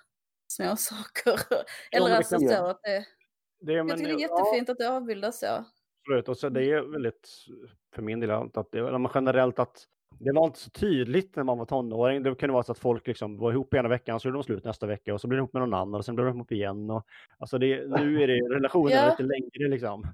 [0.53, 1.39] små saker.
[1.91, 3.05] Eller alltså så att det,
[3.61, 5.65] Det, jag tycker det är ja, jättefint att det avbildas så.
[6.01, 6.29] absolut.
[6.29, 7.29] Och så det är väldigt,
[7.95, 9.85] för min del, att det, men generellt att
[10.19, 12.23] det var inte så tydligt när man var tonåring.
[12.23, 14.63] Det kunde vara så att folk liksom var ihop ena veckan, så gjorde de slut
[14.63, 16.51] nästa vecka och så blev de ihop med någon annan och sen blev de ihop
[16.51, 16.89] igen.
[16.89, 17.05] Och,
[17.37, 19.09] alltså det, nu är det relationen Ja.
[19.09, 20.07] lite längre liksom.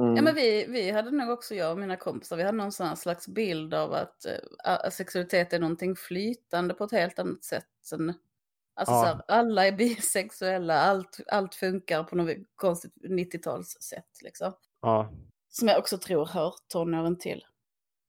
[0.00, 0.16] Mm.
[0.16, 2.86] Ja men vi, vi hade nog också, jag och mina kompisar, vi hade någon sån
[2.86, 4.24] här slags bild av att
[4.66, 7.66] äh, sexualitet är någonting flytande på ett helt annat sätt.
[7.94, 8.08] Än,
[8.74, 9.00] alltså Ja.
[9.00, 14.52] så här, alla är bisexuella, allt, allt funkar på något konstigt 90-talssätt liksom.
[14.82, 15.12] Ja.
[15.48, 17.44] Som jag också tror hör tonåren till.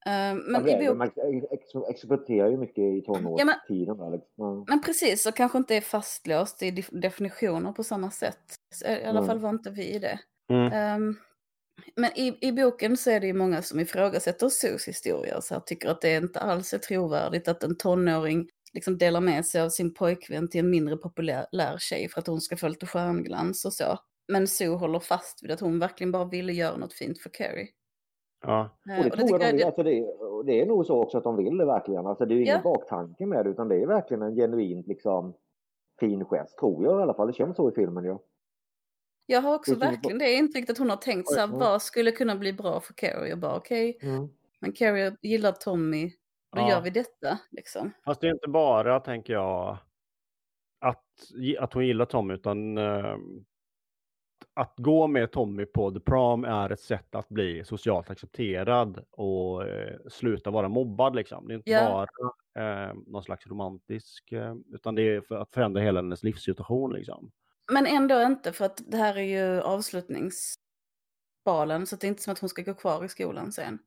[0.06, 1.08] Ja, men, är, bok, man
[1.52, 3.98] ex- exploaterar ju mycket i Ja, men- tonårstiden.
[3.98, 4.34] där, liksom.
[4.38, 4.66] Ja.
[4.68, 8.56] men precis, så kanske inte är fastlåst i def- definitioner på samma sätt.
[8.86, 9.26] I alla Mm.
[9.26, 10.20] fall var inte vi det.
[10.50, 10.72] Mm.
[10.74, 11.16] Ehm,
[11.96, 15.54] men i, i boken så är det ju många som ifrågasätter Sus historia och så
[15.54, 19.62] här, tycker att det inte alls är trovärdigt att en tonåring liksom delar med sig
[19.62, 23.66] av sin pojkvän till en mindre populär tjej för att hon ska få lite stjärnglans
[23.66, 23.98] och så.
[24.28, 27.68] Men Sue håller fast vid att hon verkligen bara ville göra något fint för Carrie.
[28.44, 28.78] Ja.
[28.90, 29.66] Eh, Och det och tror jag de tycker vill.
[29.66, 30.06] Alltså det,
[30.46, 32.06] det är nog så också att de vill det verkligen.
[32.08, 32.72] Alltså det är ju ingen Ja.
[32.72, 35.34] baktanke med det utan det är verkligen en genuint liksom
[36.00, 36.58] fin gest.
[36.58, 37.28] Tror jag i alla fall.
[37.28, 38.18] Det känns så i filmen ju.
[39.26, 41.44] Jag har också Det är som- verkligen det intrycket att hon har tänkt så här,
[41.48, 41.60] Mm.
[41.60, 43.34] vad skulle kunna bli bra för Carrie?
[43.34, 44.28] Och bara okej, Mm.
[44.60, 46.06] men Carrie gillar Tommy,
[46.56, 46.70] då Ja.
[46.70, 47.92] gör vi detta liksom.
[48.06, 49.78] Fast det är inte bara, tänker jag,
[50.80, 51.06] att,
[51.60, 53.16] att hon gillar Tommy, utan eh,
[54.54, 59.68] att gå med Tommy på The Prom är ett sätt att bli socialt accepterad och
[59.68, 61.16] eh, sluta vara mobbad.
[61.16, 61.48] Liksom.
[61.48, 62.08] Det är inte Ja.
[62.56, 66.94] bara eh, någon slags romantisk, eh, utan det är för att förändra hela hennes livssituation.
[66.94, 67.32] Liksom.
[67.72, 72.34] Men ändå inte för att det här är ju avslutningsbalen så det är inte som
[72.34, 73.80] att hon ska gå kvar i skolan sen.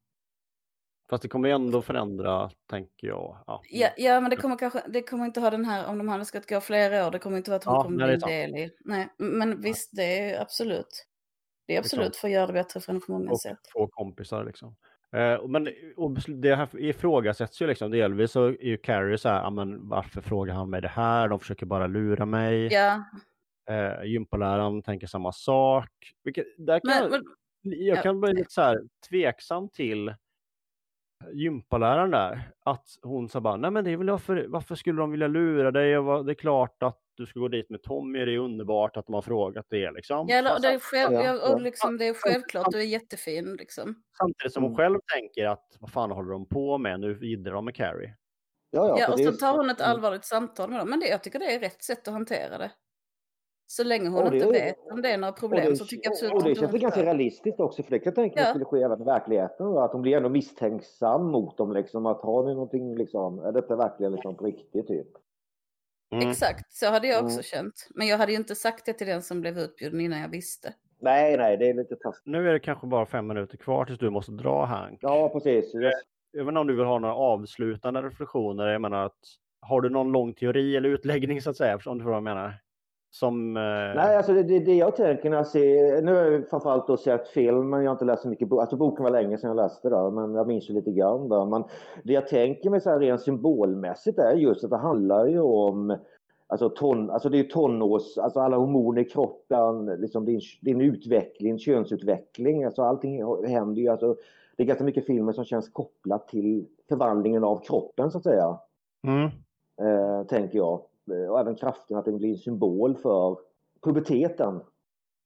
[1.11, 3.39] Fast det kommer ändå förändra, tänker jag.
[3.47, 3.62] Ja.
[3.70, 6.24] Ja, ja men det kommer kanske, det kommer inte ha den här, om de hade
[6.24, 8.49] ska gå flera år, det kommer inte vara att hon Ja, kommer bli det är
[8.49, 8.70] del i.
[8.80, 11.07] Nej, men visst det är absolut.
[11.66, 12.20] Det är absolut Liksom.
[12.20, 13.59] för att göra det bättre för henne på många och sätt.
[13.74, 14.76] två kompisar liksom.
[15.16, 19.28] Eh, och men och det här ifrågasätts ju liksom delvis så är ju Carrie så
[19.28, 21.28] här, "Ja, men varför frågar han mig det här?
[21.28, 22.66] De försöker bara lura mig.
[22.72, 23.05] Ja,
[23.71, 25.91] Eh, gympaläraren tänker samma sak.
[26.25, 27.23] Vilket, där kan men, jag, men,
[27.87, 28.03] jag ja.
[28.03, 30.15] kan bli lite så här tveksam till
[31.33, 32.51] gympaläraren där.
[32.65, 35.71] Att hon sa bara, nej men det är väl varför, varför skulle de vilja lura
[35.71, 35.99] dig?
[35.99, 39.07] Och det är klart att du ska gå dit med Tommy, det är underbart att
[39.07, 40.27] de har frågat det liksom.
[40.29, 44.03] ja, det är, själv, Ja, liksom, det är självklart, du är jättefin liksom.
[44.19, 44.77] Samtidigt som hon Mm.
[44.77, 47.01] själv tänker att vad fan håller de på med?
[47.01, 48.15] Nu jiddrar de med Carrie.
[48.71, 49.91] Ja, ja, Ja, och så tar hon ett Mm.
[49.91, 50.91] allvarligt samtal med dem.
[50.91, 52.71] Men det, jag tycker det är rätt sätt att hantera det.
[53.67, 55.85] Så länge hon Och det inte vet om det är några Och problem det, så
[55.85, 58.05] tycker jag absolut och det inte känns väl ganska ska- realistiskt också för det kan
[58.11, 58.51] jag tänka mig Ja.
[58.51, 59.67] skulle ske även i verkligheten.
[59.67, 62.07] Att hon blir ändå misstänksam mot dem liksom.
[62.07, 65.07] Att har ni någonting liksom, är detta verkligen liksom på riktigt typ?
[66.12, 66.29] Mm.
[66.31, 67.43] Exakt, så hade jag också Mm.
[67.43, 67.89] känt.
[67.95, 70.75] Men jag hade ju inte sagt det till den som blev utbjuden innan jag visste.
[71.01, 72.27] Nej, nej, det är lite taskigt.
[72.27, 74.99] Nu är det kanske bara fem minuter kvar tills du måste dra Hank.
[75.03, 75.75] Ja, precis.
[75.75, 75.93] Yes.
[76.33, 78.67] Jag vet inte om du vill ha några avslutande reflektioner.
[78.67, 79.19] Jag menar att
[79.61, 82.23] har du någon lång teori eller utläggning så att säga, om du förstår vad jag
[82.23, 82.55] menar?
[83.15, 83.57] Som...
[83.57, 83.62] Eh...
[83.62, 86.97] Nej, alltså det, det, det, jag tänker när jag ser, nu har jag framförallt då
[86.97, 88.61] sett film, men jag har inte läst så mycket bok.
[88.61, 91.29] Alltså boken var länge sedan jag läste det, men jag minns ju lite grann.
[91.29, 91.47] Då.
[91.47, 91.65] Men
[92.05, 95.97] det jag tänker mig så här rent symbolmässigt är just att det handlar ju om
[96.47, 101.59] Alltså, ton, alltså det är tonårs, alltså alla hormoner i kroppen, liksom din, din utveckling,
[101.59, 103.89] könsutveckling, alltså allting händer ju.
[103.89, 104.17] Alltså,
[104.57, 108.59] det är ganska mycket filmer som känns kopplat till förvandlingen av kroppen så att säga.
[109.07, 109.31] Mm.
[109.81, 110.81] Eh, tänker jag.
[111.11, 113.39] Eh, och även kraften att den blir en symbol för
[113.85, 114.61] puberteten.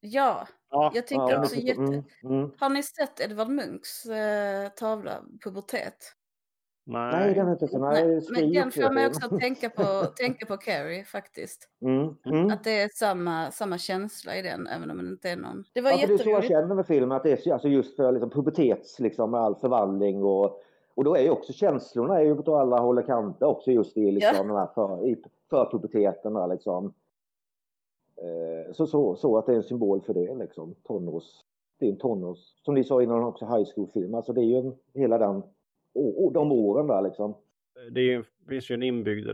[0.01, 1.81] Ja, Ja, jag tycker Ja, också men- jätte...
[1.81, 2.51] mm, mm.
[2.59, 5.11] Har ni sett Edvard Munchs eh, tavla
[5.43, 5.95] Pubertet?
[6.85, 7.11] Nej.
[7.11, 7.77] Nej, den är inte så.
[7.77, 9.83] Nej, men skriv den får mig också att tänka på,
[10.15, 11.69] tänka på Carrie faktiskt.
[11.81, 12.51] Mm, mm.
[12.51, 15.63] Att det är samma, samma känsla i den, även om det inte är någon...
[15.73, 16.47] Det var Ja, för det är så jag jätteroligt.
[16.47, 20.23] känner med filmen, att det är så- alltså just för liksom, pubertets, liksom, all förvandling
[20.23, 20.61] och,
[20.99, 23.97] och då är ju också känslorna är ju på alla håll och kanter också just
[23.97, 24.71] i liksom, Ja.
[24.75, 26.49] för, i, för puberteten.
[26.49, 26.93] Liksom.
[28.17, 31.23] eh, så, så, så att det är en symbol för det, liksom, tonårs,
[31.77, 34.55] det är en tonårs, som ni sa innan också, high school-film, alltså det är ju
[34.57, 35.43] en, hela den,
[35.93, 37.33] och, och de åren där liksom.
[37.91, 39.27] Det är finns ju en inbyggd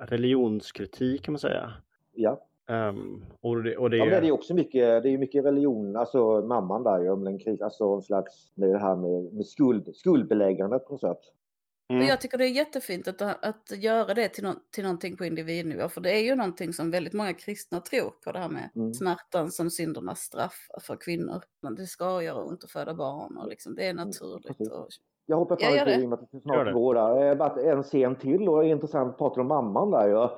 [0.00, 1.72] religionskritik kan man säga.
[2.12, 2.46] Ja.
[2.66, 5.96] Ehm, och det, och det, Ja, men det är också mycket, det är mycket religion,
[5.96, 9.46] alltså mamman där ju, om den kris, alltså en slags, med det här med, med
[9.46, 11.20] skuld, skuldbeläggandet på något sätt.
[11.88, 11.98] Mm.
[11.98, 15.24] Men jag tycker det är jättefint att, att göra det till, nå till någonting på
[15.24, 15.88] individnivå.
[15.88, 18.94] För det är ju någonting som väldigt många kristna tror på det här med Mm.
[18.94, 21.42] smärtan som syndernas straff för kvinnor.
[21.76, 24.60] Det ska göra ont att föda barn och liksom, det är naturligt.
[24.60, 24.72] Mm.
[24.72, 24.88] Och,
[25.26, 26.02] Jag hoppar gör lite det.
[26.02, 27.34] i och med att det snart går där.
[27.34, 30.28] Bara en scen till och intressant pratar om mamman där ju.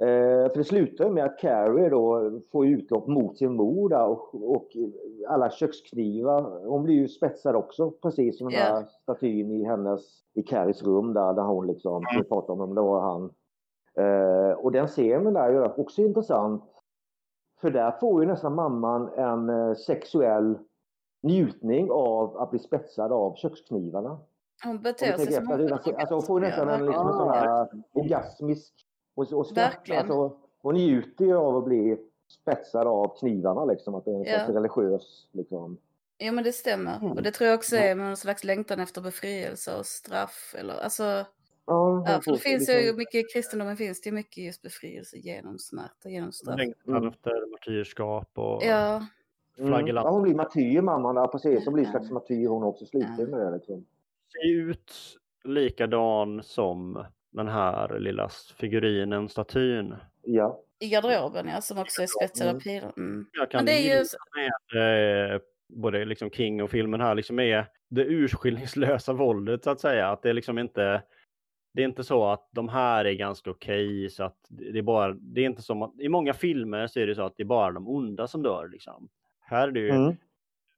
[0.00, 4.06] Eh, för det slutar ju med att Carrie då får utlopp mot sin mor där
[4.06, 4.68] och, och
[5.28, 6.66] alla köksknivar.
[6.66, 8.64] Hon blir ju spetsad också precis som den Ja.
[8.64, 10.02] här statyn i hennes,
[10.34, 13.30] i Carries rum där, där hon liksom, vi pratade om, om det var han.
[13.94, 16.64] Eh, och den scenen där är också intressant.
[17.60, 20.58] För där får ju nästan mamman en eh, sexuell
[21.22, 24.18] njutning av att bli spetsad av köksknivarna.
[24.64, 27.28] hon beter sig som hon alltså, alltså hon får ju nästan en, liksom, en sån
[27.30, 28.74] här orgasmisk
[29.14, 30.00] och, och skratt, Verkligen.
[30.00, 31.96] alltså, hon njuter ju av att bli
[32.28, 34.54] spetsad av knivarna liksom, att det är en Ja.
[34.54, 35.76] religiös liksom.
[36.18, 36.96] Jo men det stämmer.
[36.96, 37.12] Mm.
[37.12, 40.54] Och det tror jag också är med någon slags längtan efter befrielse och straff.
[40.58, 41.02] Eller, alltså,
[41.66, 44.62] Ja, ja, för det finns liksom- ju mycket, i kristendomen finns det ju mycket just
[44.62, 46.58] befrielse genom smärta, genom straff.
[46.58, 47.08] Längtan Mm.
[47.08, 49.02] efter martyrskap och Ja,
[49.58, 49.70] Mm.
[49.70, 50.04] flaggellant.
[50.04, 51.64] Ja, hon blir martyr mamman där precis.
[51.64, 51.98] Hon blir en Ja.
[51.98, 52.86] slags martyr hon också.
[52.86, 53.26] Slutar Ja.
[53.26, 53.86] med det liksom.
[54.32, 54.92] ser ut
[55.44, 59.96] likadan som den här lilla figurinen, statyn.
[60.22, 60.60] Ja.
[60.78, 62.60] i garderoben ja, som också är spetsade Mm.
[62.60, 62.92] pilar.
[62.96, 63.26] Mm.
[63.32, 64.04] Jag kan Men det är ju
[64.72, 69.80] med eh, både liksom King och filmen här liksom är det urskillningslösa våldet så att
[69.80, 70.08] säga.
[70.08, 71.02] Att det är liksom inte
[71.74, 75.12] det är inte så att de här är ganska okej så att det är bara,
[75.12, 77.46] det är inte som att, i många filmer så är det så att det är
[77.46, 79.08] bara de onda som dör liksom.
[79.40, 80.16] Här är det ju, Mm.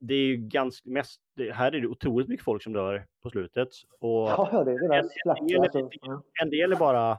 [0.04, 3.30] Det är ju ganska mest, det, här är det otroligt mycket folk som dör på
[3.30, 3.68] slutet.
[4.00, 6.22] Och Ja, det är det där En- en del alltså.
[6.42, 7.18] en del är bara,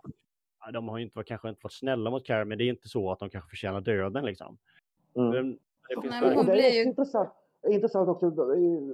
[0.74, 3.12] de har ju inte, kanske inte varit snälla mot Carrie, men det är inte så
[3.12, 4.58] att de kanske förtjänar döden liksom.
[5.16, 5.30] Mm.
[5.30, 5.52] Men
[5.90, 7.30] det finns Nej, det blir är ju- intressant,
[7.68, 8.32] intressant också,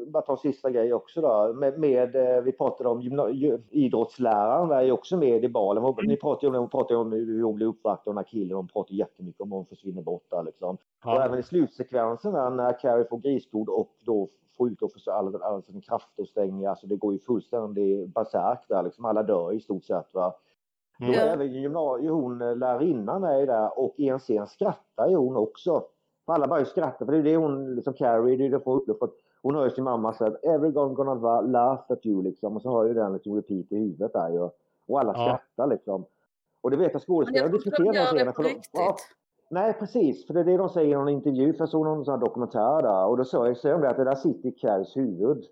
[0.08, 3.30] bara ta en sista grej också då, med, med eh, vi pratade om gymna-
[3.70, 5.84] idrottsläraren där är också med i balen.
[5.84, 8.18] Hon- Ni pratade ju om, hon pratade ju om hur hon blir uppvaktad av den
[8.18, 10.76] här killen, hon pratar jättemycket om hon försvinner bort där liksom.
[10.76, 15.12] Och ja, även i slutsekvensen där när Carrie får grisblod och då får utlopp för
[15.12, 19.24] all, all sin kraft och stänger, alltså det går ju fullständigt basärk där liksom, alla
[19.24, 20.34] dör i stort sett va.
[21.00, 21.16] Då Mm.
[21.18, 21.22] Ja.
[21.22, 25.84] även gymna- hon eh, lärarinnan är där och i en scen skrattar ju hon också.
[26.30, 28.64] För alla bara skrattar för det är det hon liksom carry, det är det hon
[28.64, 28.98] får uppleva.
[29.00, 32.56] För att hon hör ju sin mamma säga everyone gonna va- laugh at you liksom
[32.56, 34.40] och så har ju den liksom repeat i huvudet där ju.
[34.88, 35.24] Och alla Ja.
[35.24, 36.06] skrattar liksom.
[36.62, 38.34] Och det vet jag Men jag skådespelare tror diskuterar de den gör det scenen.
[38.34, 38.56] på för de- ja,
[38.90, 39.16] riktigt.
[39.52, 41.54] Nej precis, för det är det de säger i någon intervju.
[41.54, 44.04] För jag såg någon sån här dokumentär där och då säger säger de att det
[44.04, 45.44] där sitter i Carries huvud.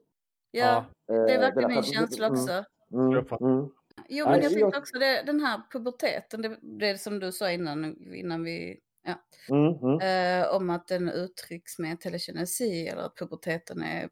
[0.51, 2.51] Ja, det är Eh, verkligen min känsla också.
[2.93, 3.45] Mm, Jag uppfattar.
[3.45, 3.69] mm,
[4.09, 7.51] Jo, men jag jag- tänkte också det, den här puberteten, det, det som du sa
[7.51, 9.13] innan, innan vi, ja,
[9.55, 10.41] mm, mm.
[10.43, 14.09] eh, om att den uttrycks med telekinesi eller att puberteten är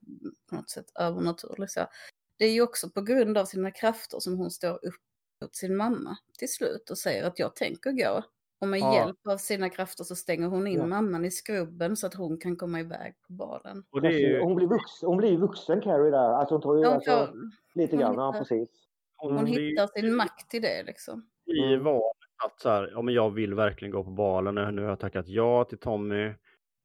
[0.50, 1.70] på något sätt övernaturlig.
[1.70, 1.86] Så.
[2.38, 4.96] Det är ju också på grund av sina krafter som hon står upp
[5.42, 8.24] mot sin mamma till slut och säger att jag tänker gå.
[8.60, 8.96] Och med Ja.
[8.96, 10.86] hjälp av sina krafter så stänger hon in Ja.
[10.86, 13.84] mamman i skrubben så att hon kan komma iväg på balen.
[13.92, 16.18] och det är ju, Hon blir vuxen, hon blir vuxen Carrie där.
[16.34, 17.34] Alltså hon tar ju Hon, alltså,
[17.74, 18.70] lite grann, ja hittar- precis.
[19.18, 21.30] hon, hon hittar sin makt i det liksom.
[21.46, 21.84] i Mm.
[21.84, 24.90] valet att så här, ja men jag vill verkligen gå på balen, nu nu har
[24.90, 26.34] jag tackat ja till Tommy,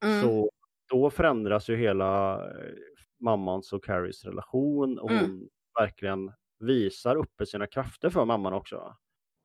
[0.05, 0.23] Mm.
[0.23, 0.51] så
[0.93, 2.73] då förändras ju hela eh,
[3.21, 5.25] mammans och Carries relation och Mm.
[5.25, 5.49] hon
[5.81, 8.97] verkligen visar uppe sina krafter för mamman också.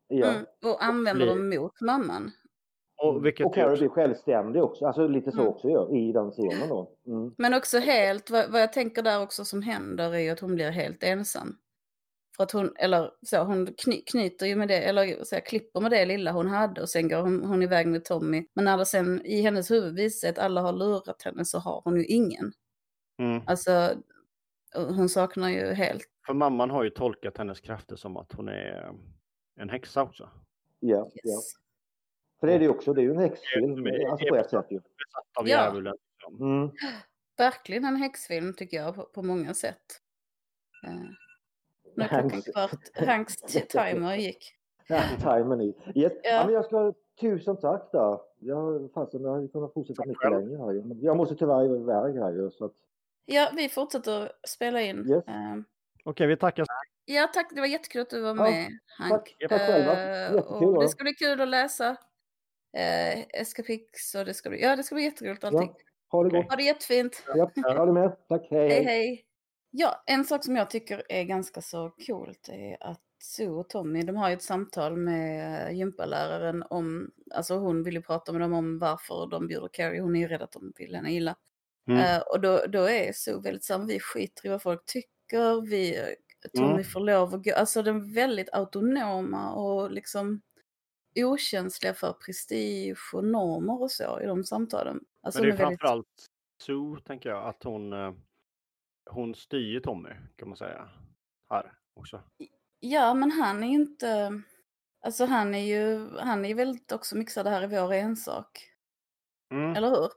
[0.08, 0.28] Ja.
[0.32, 0.46] Mm.
[0.66, 2.32] Och använder dem mot mamman.
[3.04, 5.54] Och, vilket och ju Carrie också- blir självständig också, alltså lite så Mm.
[5.54, 6.96] också gör, i den scenen då.
[7.08, 7.36] Mm.
[7.38, 10.72] Men också helt, vad, vad jag tänker där också som händer är att hon blir
[10.72, 11.58] helt ensam.
[12.38, 15.80] För att hon, eller så, hon kny, knyter ju med det, eller så här, klipper
[15.82, 18.48] med det lilla hon hade och sen går hon, hon iväg med Tommy.
[18.54, 21.60] Men när det sen i hennes huvud visar sig att alla har lurat henne så
[21.60, 22.54] har hon ju ingen.
[23.20, 23.42] Mm.
[23.48, 23.94] Alltså,
[24.76, 26.04] hon saknar ju helt.
[26.26, 28.92] För mamman har ju tolkat hennes krafter som att hon är
[29.60, 30.30] en häxa också.
[30.80, 31.32] Ja, ja.
[31.32, 31.54] Yes.
[32.40, 34.66] För det är det ju också, det är ju en häxfilm, alltså på ett sätt
[34.70, 34.78] ju.
[34.80, 35.66] Besatt av Ja.
[35.66, 35.94] djävulen.
[36.18, 36.52] liksom.
[36.58, 36.72] Mm.
[37.38, 40.02] Verkligen en häxfilm tycker jag på, på många sätt.
[40.88, 40.94] Eh,
[41.98, 43.36] nu är klockan Hanks- kvart, Hanks
[43.68, 44.54] timer gick.
[44.88, 45.68] Ja, timern i.
[45.96, 46.14] Yes.
[46.24, 46.30] Ja.
[46.30, 46.46] Ja.
[46.46, 48.26] men jag ska, tusen tack då.
[48.40, 50.96] Jag, fasen, jag hade kunnat fortsätta Tack mycket längre här.
[51.06, 52.74] Jag måste tyvärr iväg här ju, så att,
[53.26, 54.98] Ja, vi fortsätter spela in.
[55.10, 55.28] Yes.
[55.28, 55.56] Eh,
[56.04, 56.66] Okej, vi tackar.
[57.06, 57.52] Ja, tack.
[57.56, 58.68] Det var jättekul att du var Ja, med,
[58.98, 59.12] Hank.
[59.12, 59.50] tack.
[59.50, 59.92] Tack själva.
[59.94, 61.90] Eh, Jättekul, och det ska bli kul att läsa
[62.78, 65.74] eh, Escapix och det ska bli, ja, det ska bli jätteroligt allting.
[65.78, 65.82] ja.
[66.12, 66.50] Ha det gott.
[66.50, 67.24] Ha det jättefint.
[67.36, 68.28] Ja, ha det med.
[68.28, 68.70] Tack, hej.
[68.70, 69.26] Hej, hej.
[69.78, 74.04] Ja, en sak som jag tycker är ganska så coolt är att Sue och Tommy,
[74.04, 78.54] de har ju ett samtal med gympaläraren om, alltså hon vill ju prata med dem
[78.54, 81.36] om varför de bjuder Carrie, hon är ju rädd att de vill henne illa.
[81.88, 82.00] Mm.
[82.00, 86.00] Eh, och då, då är Sue väldigt här, vi skiter i vad folk tycker, vi,
[86.54, 86.84] Tommy Mm.
[86.84, 90.42] får lov att gå, alltså de är väldigt autonoma och liksom
[91.16, 95.00] okänsliga för prestige och normer och så i de samtalen.
[95.22, 96.26] Alltså Men det är de väldigt- framförallt
[96.62, 98.14] Sue, tänker jag, att hon, eh,
[99.10, 100.90] hon styr Tommy, kan man säga.
[101.50, 102.22] Här också.
[102.80, 104.42] Ja, men han är ju inte...
[105.02, 108.72] Alltså han är ju, han är ju väldigt också mixad det här i vår ensak.
[109.52, 109.76] Mm.
[109.76, 110.10] Eller hur?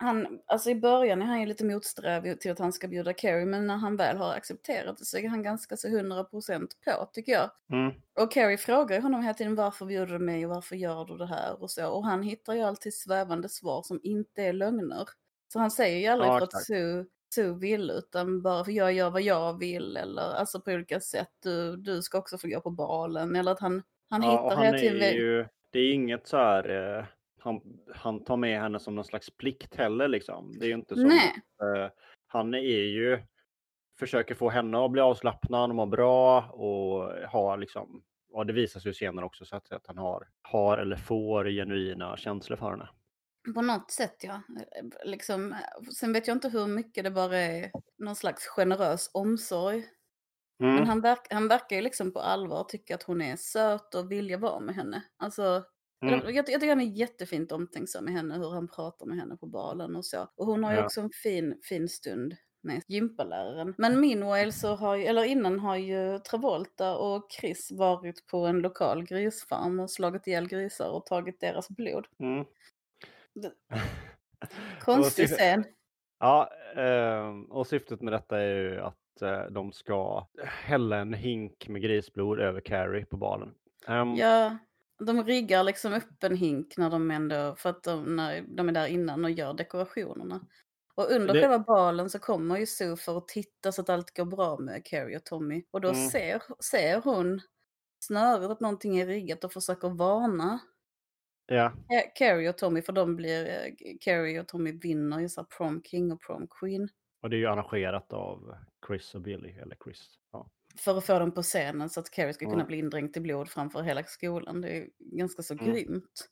[0.00, 3.46] Han, alltså i början är han ju lite motsträvig till att han ska bjuda Carrie,
[3.46, 7.32] men när han väl har accepterat det så är han ganska så 100% på, tycker
[7.32, 7.50] jag.
[7.72, 7.92] Mm.
[8.20, 11.16] Och Carrie frågar ju honom hela tiden varför bjuder du mig och varför gör du
[11.16, 11.90] det här och så.
[11.90, 15.08] Och han hittar ju alltid svävande svar som inte är lögner.
[15.52, 16.64] Så han säger ju aldrig Ja, för att.
[16.64, 19.96] Sue, Sue vill, utan bara för jag gör vad jag vill.
[19.96, 23.36] Eller alltså på olika sätt, du, du ska också få gå på balen.
[23.36, 25.14] Eller att han, han Ja, hittar hela tiden...
[25.14, 27.04] ju, det är inget så här, eh,
[27.40, 27.60] han,
[27.94, 30.58] han tar med henne som någon slags plikt heller liksom.
[30.58, 31.90] Det är ju inte Nej, eh,
[32.26, 33.22] han är ju,
[33.98, 38.02] försöker få henne att bli avslappnad och må bra och ha liksom,
[38.32, 41.44] och det visar sig ju senare också så att, att han har, har eller får
[41.44, 42.88] genuina känslor för henne.
[43.54, 44.42] På något sätt ja.
[45.04, 45.56] Liksom,
[45.98, 49.86] sen vet jag inte hur mycket det bara är någon slags generös omsorg.
[50.62, 50.74] Mm.
[50.74, 54.12] Men han, verk, han verkar ju liksom på allvar tycka att hon är söt och
[54.12, 55.02] vilja vara med henne.
[55.16, 55.64] Alltså,
[56.02, 56.20] Mm.
[56.24, 59.46] jag, jag, tycker han är jättefint omtänksam med henne, hur han pratar med henne på
[59.46, 60.28] balen och så.
[60.36, 60.84] Och hon har ju Ja.
[60.84, 63.74] också en fin, fin stund med gympaläraren.
[63.78, 68.58] Men meanwhile så har ju, eller innan har ju Travolta och Chris varit på en
[68.58, 72.06] lokal grisfarm och slagit ihjäl grisar och tagit deras blod.
[72.18, 72.44] Mm.
[74.80, 75.64] Konstig scen.
[76.20, 81.68] Ja, ehm, och syftet med detta är ju att eh, de ska hälla en hink
[81.68, 83.54] med grisblod över Carrie på balen.
[83.86, 84.58] Ehm, Ja,
[85.04, 88.72] de riggar liksom upp en hink när de ändå, för att de, när de är
[88.72, 90.40] där innan och gör dekorationerna.
[90.94, 94.16] Och under Det- själva balen så kommer ju Sue för att titta så att allt
[94.16, 95.62] går bra med Carrie och Tommy.
[95.70, 96.08] Och då Mm.
[96.08, 97.40] ser, ser hon
[98.04, 100.58] snöret att någonting är riggat och försöker varna
[101.48, 105.44] ja, Ca- Carrie och Tommy för de blir, eh, Carrie och Tommy vinner ju så
[105.44, 106.88] prom king och prom queen.
[107.22, 108.54] och det är ju arrangerat av
[108.86, 110.10] Chris och Billy, eller Chris.
[110.32, 110.50] Ja.
[110.76, 113.48] För att få dem på scenen så att Carrie ska kunna bli indränkt i blod
[113.48, 114.60] framför hela skolan.
[114.60, 115.66] Det är ganska så Mm.
[115.66, 116.28] grymt.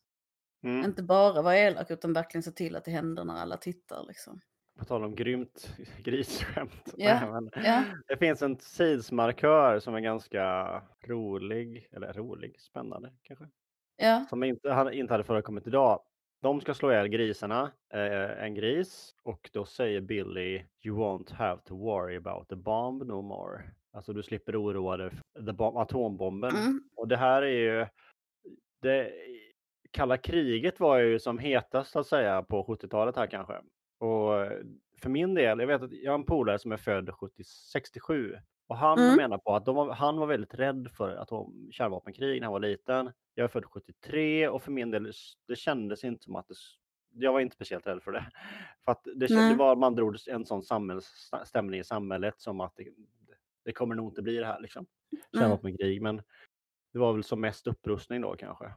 [0.64, 0.84] Mm.
[0.84, 4.04] Inte bara vara elak utan verkligen se till att det händer när alla tittar.
[4.08, 4.40] Liksom.
[4.78, 6.94] På tal om grymt grisskämt.
[6.96, 10.66] Nej, men Ja, Det finns en tidsmarkör som är ganska
[11.06, 13.48] rolig, eller rolig, spännande kanske.
[13.96, 16.00] Ja, Som inte, hade- inte hade förekommit idag.
[16.42, 21.60] De ska slå ihjäl grisarna, eh, en gris, och då säger Billy You won't have
[21.64, 23.62] to worry about the bomb no more.
[23.92, 26.56] Alltså du slipper oroa dig för atombomben.
[26.56, 27.46] mm, Och det här är
[27.80, 27.86] ju...
[28.82, 29.12] Det,
[29.90, 33.52] kalla kriget var ju som hetast så att säga på 70-talet här kanske.
[33.98, 34.30] Och
[35.02, 38.36] för min del, jag vet att jag har en polare som är född 70, 67
[38.66, 39.16] och han Mm.
[39.16, 43.12] menar på att de han var väldigt rädd för atom, kärnvapenkrig när han var liten.
[43.34, 45.12] Jag är född 73 och för min del,
[45.48, 46.54] det kändes inte som att det,
[47.10, 48.30] jag var inte speciellt rädd för det.
[48.84, 49.52] För att det, kände, Nej.
[49.52, 52.88] det var, man drog en sån samhällsstämning i samhället som att det,
[53.64, 54.86] det kommer nog inte bli det här liksom.
[55.38, 56.22] Kärnvapenkrig, men
[56.92, 58.74] det var väl som mest upprustning då kanske.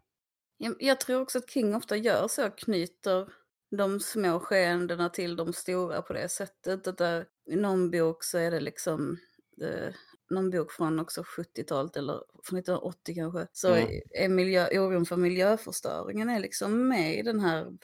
[0.57, 3.33] Jag, jag tror också att King ofta gör så, knyter
[3.77, 6.87] de små skeendena till de stora på det sättet.
[6.87, 9.17] Att där, I någon bok så är det liksom
[9.61, 9.93] eh,
[10.29, 14.01] någon bok från också 70-talet eller från 1980 kanske, så Mm.
[14.11, 17.77] är miljö, oron för miljöförstöringen är liksom med i den här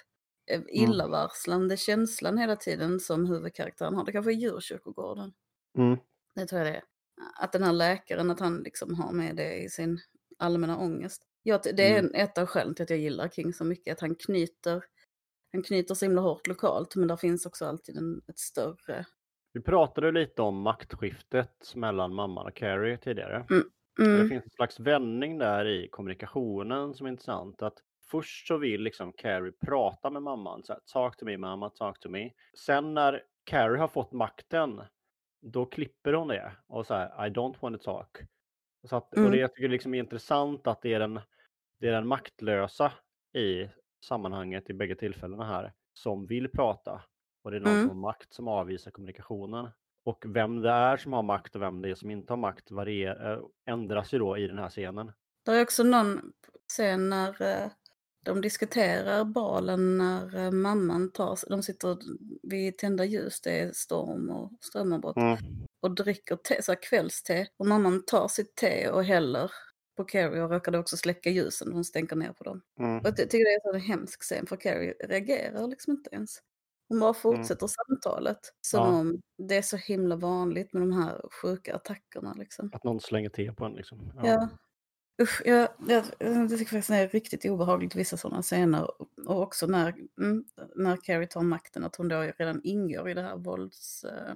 [0.52, 4.06] eh, illavarslande känslan hela tiden som huvudkaraktären har.
[4.06, 5.34] Det kanske är djurkyrkogården.
[5.78, 5.98] Mm.
[6.36, 6.84] Det tror jag det är.
[7.40, 10.00] Att den här läkaren, att han liksom har med det i sin
[10.40, 11.22] allmänna ångest.
[11.44, 12.12] Ja, det är Mm.
[12.16, 14.84] ett av skälen till att jag gillar King så mycket, att han knyter,
[15.52, 19.06] han knyter så himla hårt lokalt, men där finns också alltid en, ett större...
[19.56, 23.36] Vi pratade lite om maktskiftet mellan mamman och Carrie tidigare.
[23.50, 23.64] Mm.
[23.98, 27.62] Det Mm, finns en slags vändning där i kommunikationen som är intressant.
[27.62, 27.74] Att
[28.12, 30.64] först så vill liksom Carrie prata med mamman.
[30.64, 32.32] Så här, talk to me mamma, talk to me.
[32.66, 34.82] Sen när Carrie har fått makten,
[35.42, 38.18] då klipper hon det och så här, I don't want to talk.
[38.90, 39.32] Så att, Och Mm.
[39.32, 41.20] det jag tycker liksom är intressant att det är, den,
[41.80, 42.92] det är den maktlösa
[43.38, 43.70] i
[44.06, 47.02] sammanhanget i bägge tillfällena här som vill prata.
[47.46, 47.88] Och det är någon Mm.
[47.88, 49.70] som har makt som avvisar kommunikationen.
[50.04, 52.72] Och vem det är som har makt och vem det är som inte har makt
[52.72, 55.12] varierar, ändras ju då i den här scenen.
[55.46, 56.32] Det är också någon
[56.70, 57.70] scen när eh,
[58.24, 61.98] de diskuterar balen när eh, mamman tar, de sitter
[62.44, 65.38] vid tända ljus, det är storm och strömavbrott, Mm.
[65.80, 67.48] och dricker te, så kvällste.
[67.58, 69.52] Och mamman tar sitt te och häller
[69.98, 72.62] på Carrie och råkade också släcka ljusen, hon stänker ner på dem.
[72.80, 73.00] Mm.
[73.00, 76.40] Och jag ty- tycker det är en hemsk scen för Carrie reagerar liksom inte ens.
[76.90, 79.00] Hon bara fortsätter samtalet som Ja.
[79.00, 82.70] om det är så himla vanligt med de här sjuka attackerna liksom.
[82.74, 84.12] Att någon slänger te på en liksom.
[84.24, 84.50] Ja.
[85.22, 88.92] Usch, jag, jag, jag tycker faktiskt det är riktigt obehagligt vissa sådana scener.
[89.28, 93.22] Och också när, mm, när Carrie tar makten, att hon då redan ingår i det
[93.22, 94.04] här vålds...
[94.04, 94.34] eh,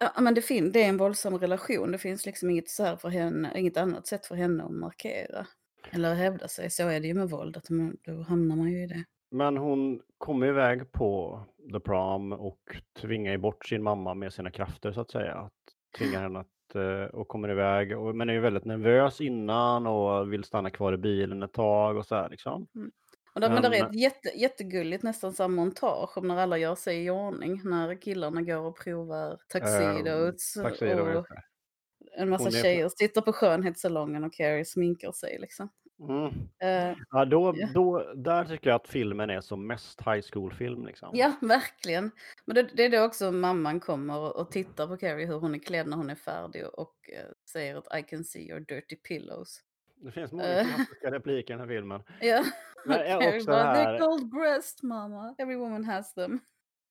[0.00, 1.92] Ja, men det, fin- det är en våldsam relation.
[1.92, 5.46] Det finns liksom inget, så här för henne, inget annat sätt för henne att markera.
[5.90, 6.70] Eller hävda sig.
[6.70, 9.04] Så är det ju med våld, att man, då hamnar man ju i det.
[9.32, 11.40] Men hon kommer iväg på
[11.72, 15.34] The Prom och tvingar bort sin mamma med sina krafter så att säga.
[15.34, 15.52] Att
[15.98, 17.98] tvinga henne att, eh, och kommer iväg.
[17.98, 21.96] Och, men är ju väldigt nervös innan och vill stanna kvar i bilen ett tag
[21.96, 22.66] och så här liksom.
[23.34, 26.58] Och där, men, där är Men- ett jätte, jättegulligt nästan samma montage om när alla
[26.58, 27.60] gör sig i ordning.
[27.64, 30.52] När killarna går och provar tuxedos.
[30.52, 31.42] Tuxedo, och just det.
[32.22, 35.68] en massa är- tjejer sitter på skönhetssalongen och Carrie sminkar sig liksom.
[36.08, 36.48] Mm.
[36.58, 40.86] Eh, Ja, då, då, där tycker jag att filmen är som mest high school-film.
[40.86, 41.08] Liksom.
[41.12, 42.10] ja, verkligen.
[42.44, 45.54] Men det, det är då också mamman kommer och, och tittar på Carrie hur hon
[45.54, 48.96] är klädd när hon är färdig och eh, säger att I can see your dirty
[48.96, 49.60] pillows.
[49.96, 50.66] Det finns många Eh.
[50.74, 52.02] klassiska repliker i den här filmen.
[52.20, 52.44] Ja,
[52.86, 55.34] Men är också bara, det they're här- cold breast mamma.
[55.38, 56.38] Every woman has them.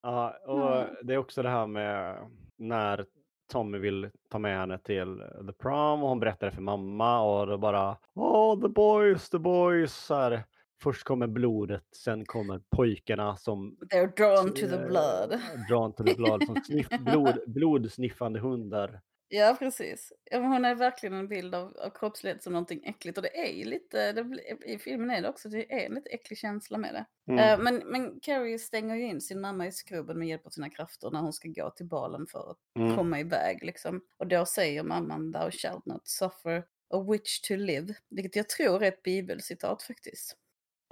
[0.04, 0.96] Ja, och Mm.
[1.04, 2.18] det är också det här med
[2.58, 3.06] när
[3.52, 7.48] Tommy vill ta med henne till The Prom och hon berättar det för mamma och
[7.48, 9.94] då bara Oh the boys, the boys.
[9.94, 10.44] Så här,
[10.84, 15.40] först kommer blodet, sen kommer pojkarna som They're drawn to the eh, blood.
[15.70, 19.02] Drawn to the blood, som sniff, blod, blodsniffande hundar.
[19.34, 20.14] Ja, precis.
[20.32, 23.18] Hon är verkligen en bild av, av kroppslighet som någonting äckligt.
[23.18, 26.10] Och det är ju lite, det, i filmen är det också, det är en lite
[26.10, 27.06] äcklig känsla med det.
[27.34, 27.40] Mm.
[27.60, 30.70] Eh, men, men Carrie stänger ju in sin mamma i skrubben med hjälp av sina
[30.70, 32.96] krafter när hon ska gå till balen för att Mm.
[32.96, 33.64] komma iväg.
[33.64, 34.02] Liksom.
[34.18, 36.64] Och då säger mamman “Thou shalt not suffer
[36.94, 40.38] a witch to live”, vilket jag tror är ett bibelcitat faktiskt.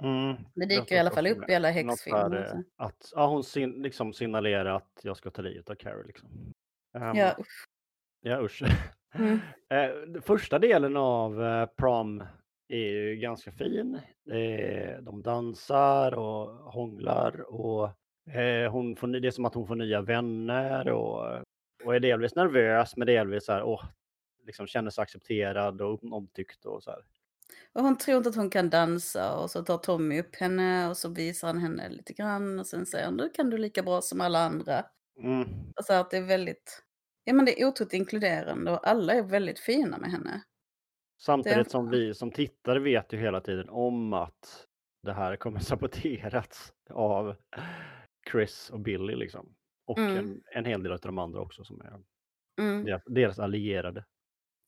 [0.02, 0.36] Mm.
[0.54, 2.36] Det dyker i alla fall upp i alla häxfilmer.
[2.54, 6.06] eh, Att ja, hon sin, liksom signalerar att jag ska ta livet av Carrie.
[6.06, 6.28] Liksom.
[6.98, 7.64] Ehm, Ja, usch.
[8.20, 8.62] Ja, usch.
[9.14, 9.38] Mm.
[9.72, 12.24] Eh, första delen av eh, prom
[12.68, 14.00] är ju ganska fin.
[14.30, 17.84] Är, de dansar och hånglar och
[18.34, 21.44] eh, hon får, det är som att hon får nya vänner och,
[21.84, 23.84] och är delvis nervös men delvis så här, åh,
[24.46, 27.00] liksom känner sig accepterad och omtyckt och så här.
[27.72, 30.96] Och hon tror inte att hon kan dansa och så tar Tommy upp henne och
[30.96, 34.00] så visar han henne lite grann och sen säger han nu kan du lika bra
[34.00, 34.84] som alla andra.
[35.18, 35.42] Mm.
[35.76, 36.82] Och så att det är väldigt,
[37.24, 40.42] ja men det är otroligt inkluderande och alla är väldigt fina med henne.
[41.22, 44.66] Samtidigt som vi som tittare vet ju hela tiden om att
[45.02, 47.36] det här kommer saboterats av
[48.32, 49.54] Chris och Billy liksom.
[49.86, 50.16] Och Mm.
[50.18, 52.00] en, en hel del av de andra också som är
[52.60, 52.84] Mm.
[52.84, 54.04] deras, deras allierade.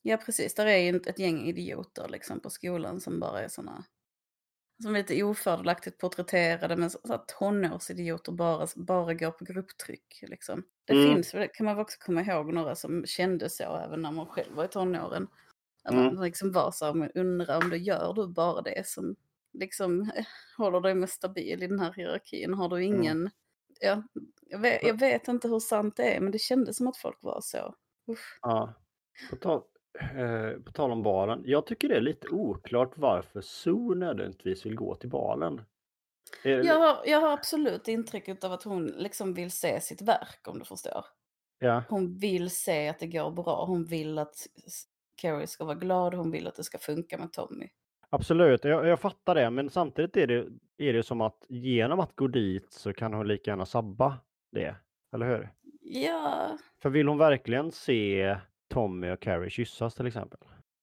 [0.03, 3.85] Ja precis, där är ju ett gäng idioter liksom på skolan som bara är såna
[4.83, 10.25] som är lite ofördelaktigt porträtterade men så så att tonårsidioter bara, bara går på grupptryck.
[10.27, 10.63] Liksom.
[10.85, 11.15] Det Mm.
[11.15, 14.55] finns, väl- kan man också komma ihåg några som kände så även när man själv
[14.55, 15.29] var i tonåren.
[15.85, 16.15] Att Mm.
[16.15, 19.17] man liksom var så här, men undrar om du gör du bara det som
[19.53, 20.25] liksom eh,
[20.57, 22.55] håller dig mest stabil i den här hierarkin.
[22.55, 22.79] Har Mm.
[22.79, 23.31] du ingen,
[23.81, 24.03] ja,
[24.41, 27.19] jag vet, jag vet inte hur sant det är men det kändes som att folk
[27.23, 27.75] var så.
[28.11, 28.39] Usch.
[28.43, 28.75] Ja.
[29.31, 29.63] På, tal,
[30.01, 31.43] eh, på tal om balen.
[31.45, 35.63] Jag tycker det är lite oklart varför Sue nödvändigtvis vill gå till balen.
[36.45, 40.03] Är det- Jag har, jag har absolut intrycket av att hon liksom vill se sitt
[40.03, 41.05] verk om du förstår.
[41.59, 43.65] Ja, Hon vill se att det går bra.
[43.65, 44.35] Hon vill att
[44.67, 44.85] S-
[45.17, 46.15] Carrie ska vara glad.
[46.15, 47.69] Hon vill att det ska funka med Tommy.
[48.11, 48.65] absolut.
[48.65, 50.47] Jag, jag fattar det, men samtidigt är det,
[50.79, 54.19] är det som att genom att gå dit så kan hon lika gärna sabba
[54.53, 54.75] det.
[55.15, 55.49] Eller hur?
[55.81, 58.37] Ja, För vill hon verkligen se
[58.73, 60.39] Tommy och Carrie kyssas till exempel?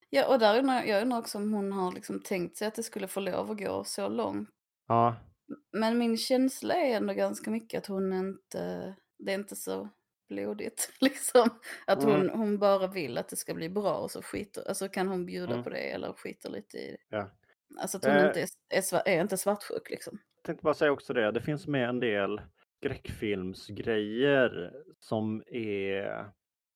[0.09, 2.83] ja och där undrar, jag undrar också om hon har liksom tänkt sig att det
[2.83, 4.49] skulle få lov att gå så långt.
[4.87, 5.15] Ja,
[5.71, 9.89] Men min känsla är ändå ganska mycket att hon inte, det är inte så
[10.29, 11.49] blodigt liksom.
[11.87, 12.39] Att hon, Mm.
[12.39, 15.51] hon bara vill att det ska bli bra och så skiter, alltså kan hon bjuda
[15.53, 15.63] Mm.
[15.63, 16.97] på det eller skiter lite i det.
[17.17, 17.29] ja.
[17.81, 18.27] Alltså att hon Eh.
[18.27, 20.19] inte är, är, är inte svartsjuk liksom.
[20.35, 22.41] Jag tänkte bara säga också det, det finns med en del
[22.77, 26.25] skräckfilmsgrejer som är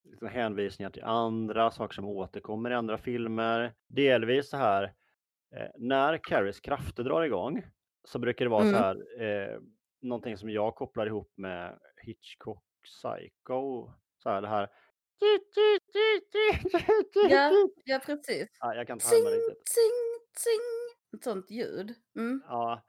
[0.04, 3.74] liksom hänvisningar till andra saker som återkommer i andra filmer.
[3.88, 4.84] Delvis så här,
[5.56, 7.64] eh, när Carries krafter drar igång
[8.08, 8.74] så brukar det vara Mm.
[8.74, 9.60] så här, eh,
[10.02, 13.90] någonting som jag kopplar ihop med Hitchcock Psycho.
[14.18, 14.70] Så här det här.
[17.30, 17.52] Ja,
[17.86, 18.50] ja precis.
[18.60, 19.66] Ja, jag kan härma riktigt.
[19.66, 21.18] tsing, tsing.
[21.18, 21.94] Ett sånt ljud.
[22.16, 22.42] Mm.
[22.48, 22.84] Ja,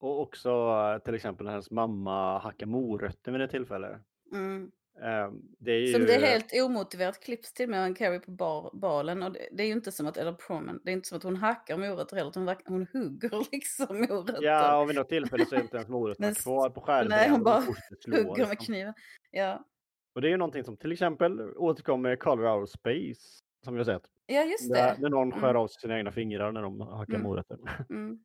[0.00, 4.00] och också eh, till exempel när hennes mamma hackar morötter vid det tillfälle.
[4.32, 4.70] Mm.
[5.02, 5.86] Eh, Det är ju...
[5.86, 9.22] Som det är helt omotiverat klipps till med en Carrie på bar, balen.
[9.22, 11.22] Och det, det är ju inte som att, eller promen, det är inte som att
[11.22, 14.42] hon hackar morötter heller, hon, hon hugger liksom morötter.
[14.42, 17.08] Ja, och vid något tillfälle så är inte ens morötterna kvar på skärmen.
[17.08, 18.56] Nej, hon bara hugger med liksom.
[18.56, 18.94] kniven.
[19.30, 19.64] Ja,
[20.14, 23.20] Och det är ju någonting som till exempel återkommer i Color of Space.
[23.64, 24.02] Som vi har sett.
[24.26, 25.00] ja just Där, det.
[25.02, 25.56] när någon skär Mm.
[25.62, 27.22] av sina egna fingrar när de hackar Mm.
[27.26, 27.58] morötter.
[27.90, 28.18] Mm.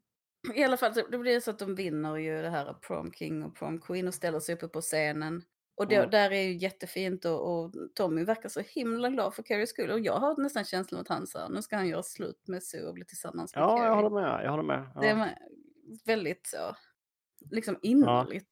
[0.55, 3.43] I alla fall, då blir det så att de vinner ju det här Prom King
[3.43, 5.41] och Prom Queen och ställer sig uppe på scenen.
[5.76, 6.09] Och det, Mm.
[6.09, 9.91] där är ju jättefint och, och Tommy verkar så himla glad för Carries skull.
[9.91, 12.88] Och jag har nästan känslan att han sa, nu ska han göra slut med Sue
[12.88, 13.84] och bli tillsammans med Ja, Carrie.
[13.89, 14.45] jag håller med.
[14.45, 14.91] Jag håller med.
[14.95, 15.01] Ja.
[15.01, 15.38] Det är
[16.05, 16.76] väldigt så,
[17.51, 18.51] liksom innerligt.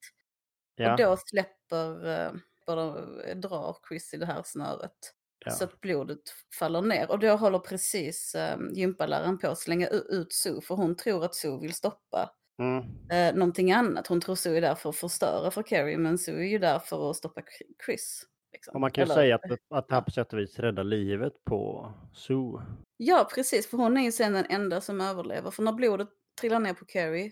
[0.75, 0.91] ja.
[0.91, 2.31] Och då släpper, eh,
[2.67, 3.05] bara
[3.35, 5.13] drar Chris i det här snöret.
[5.45, 5.51] Ja.
[5.51, 6.19] Så att blodet
[6.59, 7.11] faller ner.
[7.11, 10.61] Och då håller precis eh, gympaläraren på att slänga ut Sue.
[10.61, 12.83] För hon tror att Sue vill stoppa Mm.
[13.11, 14.07] eh, någonting annat.
[14.07, 15.97] Hon tror Sue är där för att förstöra för Carrie.
[15.97, 18.25] Men Sue är ju där för att stoppa Ch- Chris.
[18.51, 18.73] liksom.
[18.75, 20.83] Och man kan ju Eller- säga att, att det här på sätt och vis räddar
[20.83, 22.61] livet på Sue.
[22.97, 23.69] Ja, precis.
[23.69, 25.51] För hon är ju sen den enda som överlever.
[25.51, 26.07] För när blodet
[26.41, 27.31] trillar ner på Carrie,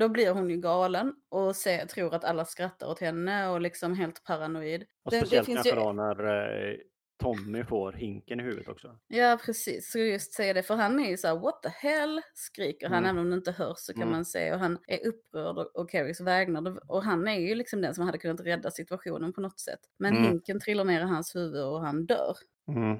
[0.00, 3.94] då blir hon ju galen och se, tror att alla skrattar åt henne och liksom
[3.94, 4.82] helt paranoid.
[5.04, 6.24] Och Det- det speciellt finns kanske ju- då när
[6.70, 6.76] eh,
[7.24, 8.98] Tommy får hinken i huvudet också.
[9.08, 9.90] Ja, precis.
[9.92, 10.62] Så just säga det.
[10.62, 12.98] För han är ju så här, what the hell, skriker han.
[12.98, 13.10] Mm.
[13.10, 14.12] Även om det inte hörs så kan Mm.
[14.12, 14.52] man se.
[14.52, 16.90] Och han är upprörd och, och Carries vägnar.
[16.90, 19.80] Och han är ju liksom den som hade kunnat rädda situationen på något sätt.
[19.98, 20.24] Men Mm.
[20.28, 22.36] hinken trillar ner i hans huvud och han dör.
[22.68, 22.96] Mm.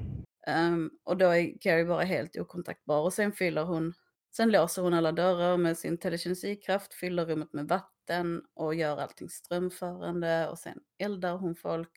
[0.46, 3.02] Ehm, och då är Carrie bara helt okontaktbar.
[3.02, 3.92] Och sen fyller hon,
[4.36, 9.28] sen låser hon alla dörrar med sin telekinesikraft, fyller rummet med vatten och gör allting
[9.28, 10.48] strömförande.
[10.48, 11.90] Och sen eldar hon folk.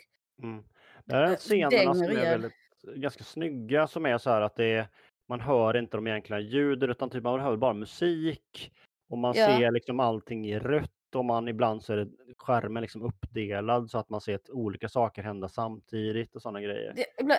[0.43, 0.63] Mm.
[1.07, 2.53] Det är Eh, scenerna som är väldigt,
[2.95, 4.87] ganska snygga som är så här att det är,
[5.29, 8.71] man hör inte de egentliga ljuden utan typ man hör bara musik
[9.09, 9.45] och man Ja.
[9.45, 13.97] ser liksom allting i rött och man ibland så är det skärmen liksom uppdelad så
[13.97, 16.93] att man ser att olika saker hända samtidigt och sådana grejer.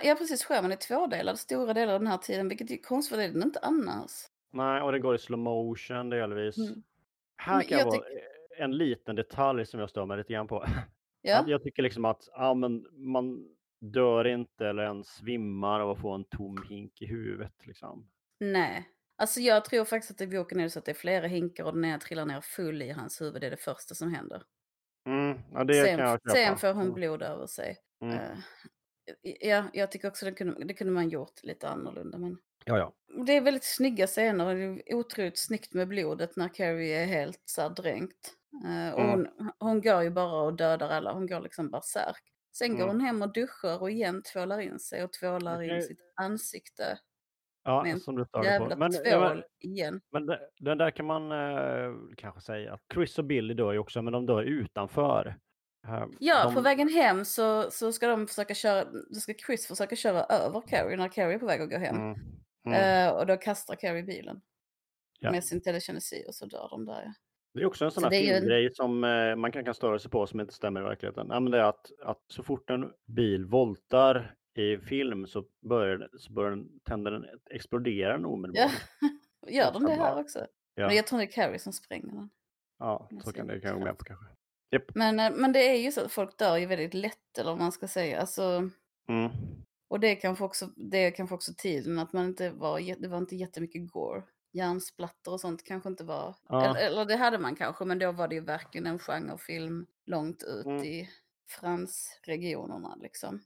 [0.05, 0.45] Ja, precis.
[0.45, 3.33] Skärmen är tvådelad stora delar av den här tiden, vilket är konstigt för det är
[3.33, 4.11] den inte annars.
[4.53, 6.59] Nej, och det går i slow motion delvis.
[6.59, 6.83] Mm.
[7.37, 8.01] Här kan jag vara
[8.59, 10.65] en liten detalj som jag stör mig lite grann på.
[11.23, 13.49] Ja, Jag tycker liksom att ja, men man
[13.81, 17.67] dör inte eller ens svimmar av att få en tom hink i huvudet.
[17.67, 18.09] Liksom.
[18.41, 18.89] nej.
[19.21, 21.65] Alltså jag tror faktiskt att i boken är det så att det är flera hinkar
[21.65, 23.41] och den ena trillar ner full i hans huvud.
[23.41, 24.43] Det är det första som händer.
[25.07, 26.31] Mm, ja, det sen, kan jag köpa.
[26.35, 26.95] sen får hon Mm.
[26.95, 27.77] blod över sig.
[28.03, 28.15] Mm.
[28.19, 28.37] Eh,
[29.41, 32.19] ja, jag tycker också det kunde, det kunde man gjort lite annorlunda.
[32.19, 32.93] Men Ja, ja.
[33.27, 37.07] det är väldigt snygga scener och det är otroligt snyggt med blodet när Carrie är
[37.07, 38.35] helt så här dränkt.
[38.65, 39.11] Eh, och Mm.
[39.11, 42.23] hon, hon går ju bara och dödar alla, hon går liksom bärsärk.
[42.59, 42.89] Sen går Mm.
[42.89, 46.99] hon hem och duschar och igen tvålar in sig och tvålar Det in sitt ansikte.
[47.65, 48.77] ja Med som du Jävla på.
[48.77, 50.01] Men, tvål ja, men, igen.
[50.13, 53.79] men det- den där kan man eh, kanske säga att Chris och Billy dör ju
[53.79, 55.37] också, men de dör utanför.
[55.87, 59.67] Eh, Ja, de, på vägen hem så, så ska de försöka köra, då ska Chris
[59.67, 61.97] försöka köra över Carrie när Carrie är på väg att gå hem.
[61.97, 62.19] Mm,
[62.67, 63.07] mm.
[63.09, 64.41] Eh, och då kastar Carrie bilen
[65.21, 65.31] Ja.
[65.31, 67.13] med sin telekinesi och så dör de där.
[67.59, 69.99] Det är också en sån Så här ju filmgrej som eh, man kan, kan störa
[69.99, 71.27] sig på som inte stämmer i verkligheten.
[71.31, 76.09] Ja, men det är att, att så fort en bil voltar i film så börjar,
[76.19, 78.71] så börjar den, tänder den, exploderar den omedelbart.
[79.01, 79.09] Ja.
[79.51, 80.47] Gör de det här också?
[80.75, 82.31] Ja, Men jag tror det är Carrie som spränger den.
[82.79, 84.27] ja så kan det kan jag med på kanske.
[84.95, 87.59] Men, eh, men det är ju så att folk dör ju väldigt lätt eller vad
[87.59, 88.21] man ska säga.
[88.21, 88.71] Alltså,
[89.09, 89.31] Mm.
[89.91, 93.09] och det är kanske också, det är kanske också tiden att man inte var, det
[93.09, 94.23] var inte jättemycket gore.
[94.53, 96.65] Hjärnsplatter och sånt kanske inte var, Ja.
[96.65, 100.43] eller, eller det hade man kanske, men då var det ju verkligen en genrefilm långt
[100.43, 100.85] ut Mm.
[100.85, 101.09] i
[101.49, 103.41] fransregionerna liksom.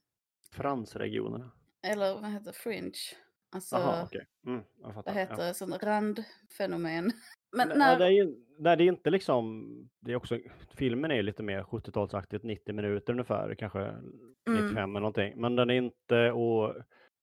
[0.50, 1.50] Fransregionerna.
[1.82, 2.92] Eller vad heter fringe?
[3.55, 4.26] Alltså, Jaha, okej.
[4.46, 5.44] Mm, vad heter ja.
[5.46, 7.11] det, sån randfenomen.
[7.57, 9.68] Men när, det är, ju- det är inte liksom,
[10.00, 10.38] det är också,
[10.74, 13.94] filmen är ju lite mer 70-talsaktigt, 90 minuter ungefär, kanske
[14.50, 15.40] 95 eller någonting.
[15.40, 16.74] Men den är inte, och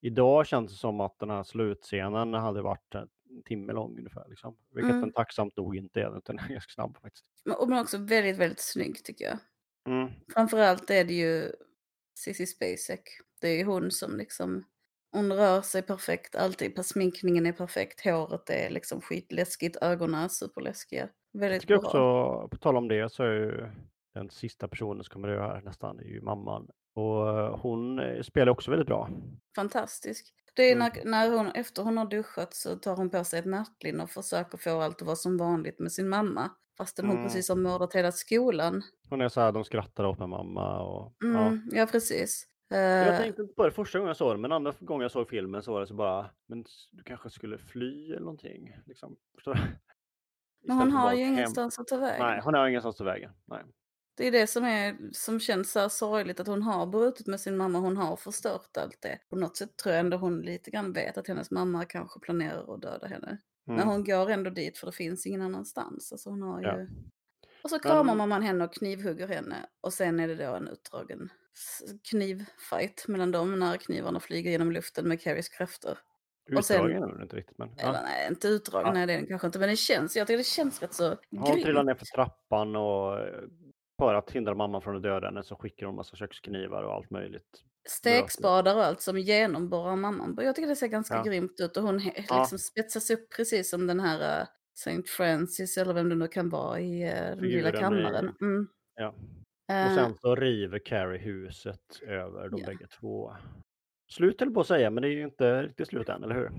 [0.01, 2.95] idag känns det som att den här slutscenen hade varit
[3.40, 4.26] en timme lång ungefär.
[4.30, 4.58] Liksom.
[4.74, 5.02] Vilket Mm.
[5.02, 7.26] den tacksamt nog inte är, utan den är ganska snabb faktiskt.
[7.60, 9.38] och men också väldigt, väldigt snygg tycker jag.
[9.88, 10.10] Mm.
[10.34, 11.52] Framförallt är det ju
[12.20, 13.02] Cissi Spacek.
[13.42, 14.64] Det är ju hon som liksom,
[15.12, 21.10] hon rör sig perfekt alltid, sminkningen är perfekt, håret är liksom skitläskigt, ögonen är superläskiga.
[21.32, 21.86] Jag Väldigt tycker bra.
[21.88, 23.70] också, på tal om det, så är ju
[24.14, 26.70] den sista personen som kommer dö här nästan, är ju mamman.
[26.96, 29.10] Och eh, hon eh, spelar också väldigt bra.
[29.56, 30.34] Fantastisk.
[30.60, 30.89] Det är Mm.
[30.95, 34.10] när, när hon, efter hon har duschat så tar hon på sig ett nattlinne och
[34.10, 36.49] försöker få allt att vara som vanligt med sin mamma.
[36.78, 37.28] Fastän hon Mm.
[37.28, 38.82] precis har mördat hela skolan.
[39.10, 41.28] Hon är så här, de skrattar åt med mamma och ja.
[41.47, 41.86] Mm, ja.
[41.86, 42.45] precis.
[42.72, 45.12] Jag Eh, tänkte inte på det första gången jag såg den, men andra gången jag
[45.12, 48.76] såg filmen så var det så bara, men du kanske skulle fly eller någonting.
[48.86, 49.16] Liksom.
[50.68, 51.34] Men hon har ju hem.
[51.34, 52.26] ingenstans att ta vägen.
[52.28, 53.32] Nej, hon har ingenstans till vägen.
[53.45, 53.64] Nej.
[54.20, 57.57] Det är det som, är, som känns så sorgligt, att hon har brutit med sin
[57.57, 59.20] mamma, hon har förstört allt det.
[59.30, 62.74] På något sätt tror jag ändå hon lite grann vet att hennes mamma kanske planerar
[62.76, 63.38] att döda henne.
[63.65, 63.88] Men Mm.
[63.88, 66.11] hon går ändå dit för det finns ingen annanstans.
[66.11, 66.67] Alltså hon har ju...
[66.67, 66.88] Ja.
[67.63, 69.55] Och så kramar Men- mamman henne och knivhugger henne.
[69.82, 71.30] Och sen är det då en utdragen
[72.09, 75.97] knivfight mellan dem när knivarna flyger genom luften med Carries krafter.
[76.49, 78.01] Utdragen är det inte riktigt, men Eller ja.
[78.03, 79.01] nej, inte utdragen, Ja.
[79.01, 79.59] är den kanske inte.
[79.59, 81.86] Men det känns, jag tycker det känns rätt så Hon trillar grymt.
[81.86, 83.41] ner för trappan och eh,
[84.00, 87.10] för att hindra mamman från att döda henne så skickar hon massa köksknivar och allt
[87.10, 87.64] möjligt.
[87.89, 90.38] Stekspadar och allt som genomborrar mamman.
[90.41, 91.24] Jag tycker det ser ganska Ja.
[91.24, 92.39] grymt ut och hon he- Ja.
[92.39, 96.50] liksom spetsas upp precis som den här uh, Saint Francis eller vem det nu kan
[96.50, 98.36] vara i uh, den lilla Figuren i- kammaren.
[98.41, 98.68] Mm.
[98.95, 99.16] Ja.
[99.72, 102.66] Eh, Och sen så river Carrie huset över de Ja.
[102.68, 103.36] bägge två.
[104.12, 106.52] Slut höll på att säga, men det är ju inte riktigt slut än, eller hur?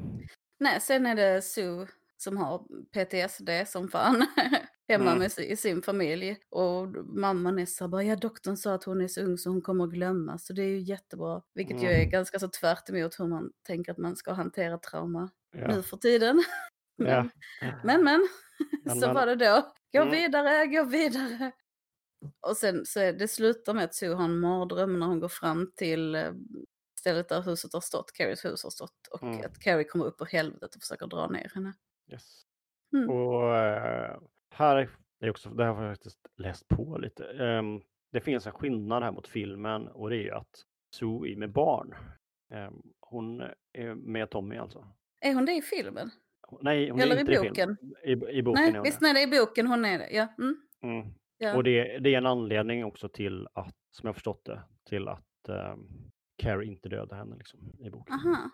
[0.60, 1.86] Nej, sen är det Sue
[2.16, 2.58] som har
[2.92, 4.26] PTSD som fan
[4.92, 5.18] hemma Mm.
[5.18, 6.36] med, i sin familj.
[6.50, 9.62] Och mamman är så bara, ja doktorn sa att hon är så ung så hon
[9.62, 10.38] kommer att glömma.
[10.38, 11.42] Så det är ju jättebra.
[11.54, 12.00] Vilket ju Mm.
[12.00, 15.66] är ganska så tvärt emot hur man tänker att man ska hantera trauma Ja.
[15.68, 16.42] nu för tiden.
[16.96, 17.28] Ja.
[17.84, 18.28] Men men,
[18.84, 19.14] Men, så men.
[19.14, 19.72] var det då.
[19.92, 20.10] Gå Mm.
[20.14, 21.52] vidare, gå vidare.
[22.40, 25.28] Och sen så är det slutar med att Sue har en mardröm när hon går
[25.28, 26.32] fram till eh,
[27.00, 29.06] stället där huset har stått, Carries hus har stått.
[29.10, 29.40] Och Mm.
[29.44, 31.72] att Carrie kommer upp ur helvetet och försöker dra ner henne.
[32.12, 32.42] Yes.
[32.96, 33.10] Mm.
[33.10, 34.18] Och eh,
[34.60, 34.88] här
[35.20, 37.24] är också, det här har jag faktiskt läst på lite.
[37.24, 37.80] Ehm,
[38.12, 40.64] det finns en skillnad här mot filmen och det är ju att
[41.02, 41.94] är med barn.
[42.52, 43.40] Ehm, hon
[43.72, 44.86] är med Tommy alltså.
[45.20, 46.10] Är hon det i filmen?
[46.60, 47.76] Nej, hon Eller är i inte i boken?
[48.04, 49.06] I, i boken Nej, är hon visst det.
[49.06, 50.10] nej, det är i boken hon är det.
[50.10, 50.28] Ja.
[50.38, 50.56] Mm.
[50.82, 51.14] Mm.
[51.38, 51.56] ja.
[51.56, 55.48] Och det, det är en anledning också till att, som jag förstått det, till att
[55.48, 56.10] um,
[56.42, 58.14] Carrie inte dödar henne liksom, i boken.
[58.14, 58.50] Aha.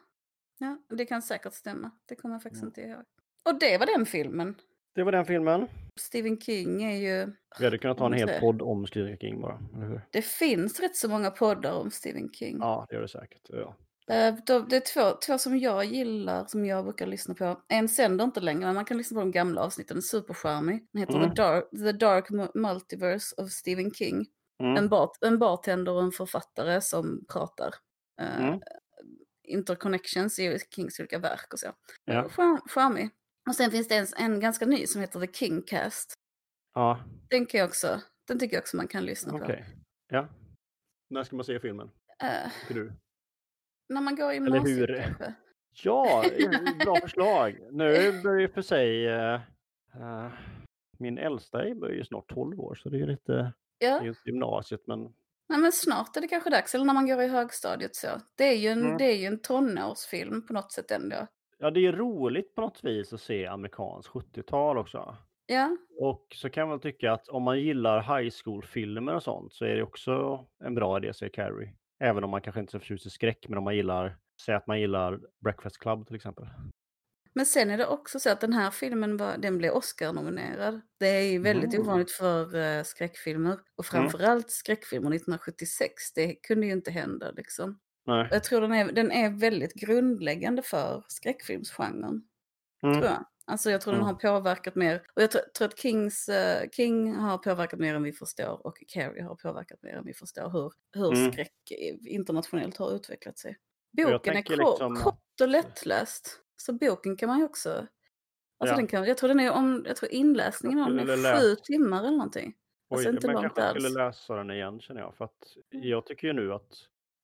[0.59, 1.91] Ja, det kan säkert stämma.
[2.09, 2.69] Det kommer jag faktiskt Mm.
[2.71, 3.05] inte ihåg.
[3.45, 4.55] Och det var den filmen.
[4.97, 5.69] Det var den filmen.
[6.01, 7.33] Stephen King är ju...
[7.59, 10.01] Vi hade kunnat ha en hel podd om Stephen King bara, eller hur?
[10.11, 12.57] Det finns rätt så många poddar om Stephen King.
[12.61, 13.41] Ja, det gör det säkert.
[13.49, 13.77] Ja.
[14.15, 17.61] Eh, de- Det är två, två som jag gillar, som jag brukar lyssna på.
[17.69, 20.03] En sänder inte längre, men man kan lyssna på de gamla avsnitten.
[20.03, 20.87] Supercharmig.
[20.93, 21.29] Den heter Mm.
[21.35, 24.27] The, Dark, The Dark Mu- Multiverse of Stephen King.
[24.63, 24.77] Mm.
[24.77, 27.75] En, bar, en bartender och en författare som pratar.
[28.21, 28.61] eh, Mm.
[29.49, 31.67] Interconnections i Kings olika verk och så.
[32.05, 32.29] Ja.
[32.29, 33.11] Charm, charmig.
[33.47, 36.15] Och sen finns det en, en ganska ny som heter The Kingcast.
[36.75, 39.65] ja, Den, kan jag också, den tycker jag också man kan lyssna okej.
[39.69, 39.81] på.
[40.15, 40.29] Ja.
[41.11, 41.91] När ska man se filmen?
[42.61, 42.93] Tycker du?
[43.89, 44.69] när man går i Eller hur?
[44.89, 45.35] gymnasiet kanske.
[45.83, 46.25] Ja,
[46.85, 47.59] bra förslag.
[47.73, 49.41] Nu börjar ju för sig eh,
[50.99, 54.21] min äldsta är ju snart 12 år så det är ju lite, är Ja, inte
[54.25, 55.03] gymnasiet men
[55.49, 56.75] nej, men snart är det kanske dags.
[56.75, 58.09] Eller när man går i högstadiet så.
[58.35, 58.99] Det är ju en, Mm.
[58.99, 61.27] det är ju en tonårsfilm på något sätt ändå.
[61.59, 65.17] Ja, det är roligt på något vis att se amerikansk 70-tal också.
[65.47, 69.65] Ja, Och så kan man tycka att om man gillar high school-filmer och sånt så
[69.65, 71.75] är det också en bra idé att se Carrie.
[72.01, 74.17] Även om man kanske inte är så förtjust i skräck, men om man gillar,
[74.47, 76.47] säg att man gillar Breakfast Club till exempel.
[77.35, 80.81] men sen är det också så att den här filmen var, den blev Oscar-nominerad.
[81.01, 81.87] Det är ju väldigt Mm.
[81.87, 83.59] ovanligt för uh, skräckfilmer.
[83.77, 86.13] Och framförallt skräckfilmer 1976.
[86.15, 87.79] Det kunde ju inte hända liksom.
[88.07, 88.29] Nej.
[88.31, 92.23] Jag tror den är, den är väldigt grundläggande för skräckfilmsgenren.
[92.83, 92.95] Mm.
[92.95, 93.25] Tror jag.
[93.49, 94.15] Alltså jag tror den Mm.
[94.15, 95.03] har påverkat mer.
[95.15, 98.67] Och jag tror, tror att Kings, eh, King har påverkat mer än vi förstår.
[98.67, 100.51] Och Carrie har påverkat mer än vi förstår.
[100.51, 101.33] Hur, hur Mm.
[101.33, 101.53] skräck
[102.07, 103.57] internationellt har utvecklat sig.
[103.97, 106.41] Boken är kort, liksom kort och lättläst.
[106.57, 107.87] Så boken kan man ju också
[108.59, 108.77] Alltså Ja.
[108.77, 111.99] den kan, jag tror den är om, jag tror inläsningen av den är sju timmar
[112.01, 112.55] eller någonting.
[112.91, 113.85] Alltså Oj, inte man kanske alls.
[113.85, 115.17] skulle läsa den igen känner jag.
[115.17, 115.89] För att Mm.
[115.89, 116.73] jag tycker ju nu att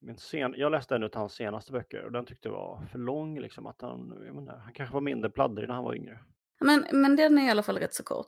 [0.02, 2.98] min sen, jag läste en av hans senaste böcker och den tyckte jag var för
[2.98, 3.40] lång.
[3.40, 6.18] Liksom, att han, jag menar, han kanske var mindre pladdrig när han var yngre.
[6.60, 8.26] Men, men den är i alla fall rätt så kort.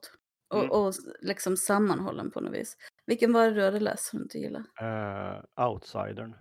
[0.51, 0.71] Och, Mm.
[0.71, 2.77] och liksom sammanhållen på något vis.
[3.07, 4.61] Vilken var det du hade läst som du inte gillar?
[4.61, 6.35] Uh, Outsidern.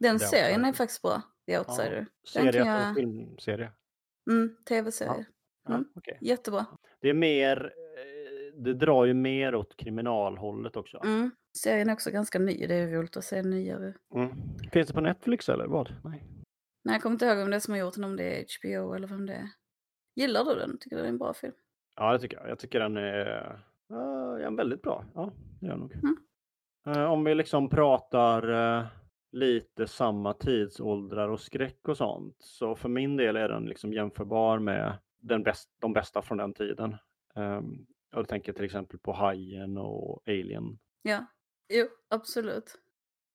[0.00, 0.72] Den The serien är Outsider.
[0.72, 1.22] faktiskt bra.
[1.46, 1.90] The Outsider.
[1.94, 3.72] Den Serie eller jag- filmserie?
[4.30, 5.26] Mm, tv-serie.
[5.68, 5.84] Ja, Mm.
[5.94, 6.18] okej.
[6.20, 6.66] Jättebra.
[7.00, 8.21] Det är mer, eh,
[8.56, 11.00] det drar ju mer åt kriminalhållet också.
[11.04, 11.30] Mm.
[11.58, 12.66] Serien är också ganska ny.
[12.66, 13.94] Det är roligt att se nyare.
[14.14, 14.30] Mm.
[14.72, 15.94] Finns det på Netflix eller vad?
[16.04, 16.24] Nej.
[16.84, 18.44] Nej, jag kommer inte ihåg om det är som har gjort den, om det är
[18.60, 19.48] HBO eller vem det är.
[20.14, 20.78] Gillar du den?
[20.78, 21.52] Tycker du det är en bra film?
[21.96, 22.48] Ja, det tycker jag.
[22.48, 23.58] Jag tycker den är,
[24.42, 25.04] ja, väldigt bra.
[25.14, 25.92] Ja, det är jag nog.
[25.94, 26.16] Mm.
[26.86, 28.86] Eh, Om vi liksom pratar eh,
[29.32, 32.36] lite samma tidsåldrar och skräck och sånt.
[32.38, 36.54] Så för min del är den liksom jämförbar med den bäst, de bästa från den
[36.54, 36.96] tiden.
[37.34, 40.78] Um, jag tänker till exempel på Hajen och Alien.
[41.02, 41.26] Ja.
[41.72, 42.78] Jo, absolut.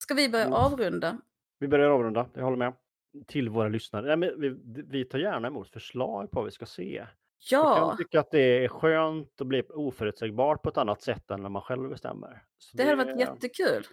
[0.03, 0.57] Ska vi börja Mm.
[0.57, 1.17] avrunda?
[1.59, 2.73] Vi börjar avrunda, jag håller med.
[3.27, 4.05] Till våra lyssnare.
[4.15, 4.55] Nej, men vi,
[4.87, 6.95] vi tar gärna emot förslag på vad vi ska se.
[7.49, 11.31] Jag Ja, kan tycka att det är skönt att bli oförutsägbart på ett annat sätt
[11.31, 12.43] än när man själv bestämmer.
[12.57, 13.83] Så det hade varit jättekul.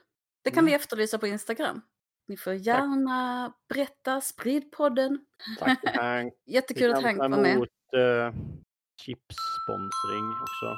[0.43, 0.81] Det kan vi Mm.
[0.81, 1.81] efterlysa på Instagram.
[2.29, 5.27] Ni får gärna berätta, sprid podden.
[5.59, 5.79] Tack.
[6.47, 7.55] Jättekul att Hank var med.
[7.55, 8.33] emot uh,
[9.65, 10.77] chips-sponsring också.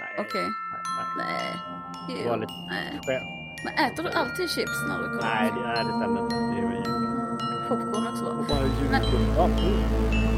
[0.00, 0.16] Nej.
[0.18, 0.42] Okej.
[0.72, 0.82] Nej,
[1.16, 1.26] nej.
[1.26, 1.62] Nej.
[2.08, 2.28] Det Jo.
[2.30, 3.00] var lite Nej.
[3.64, 5.34] Men äter du alltid chips när du kommer?
[5.34, 6.36] Nej, det, nej, det stämmer inte.
[6.36, 6.82] Det är ju
[7.68, 10.33] Popcorn också och bara mm.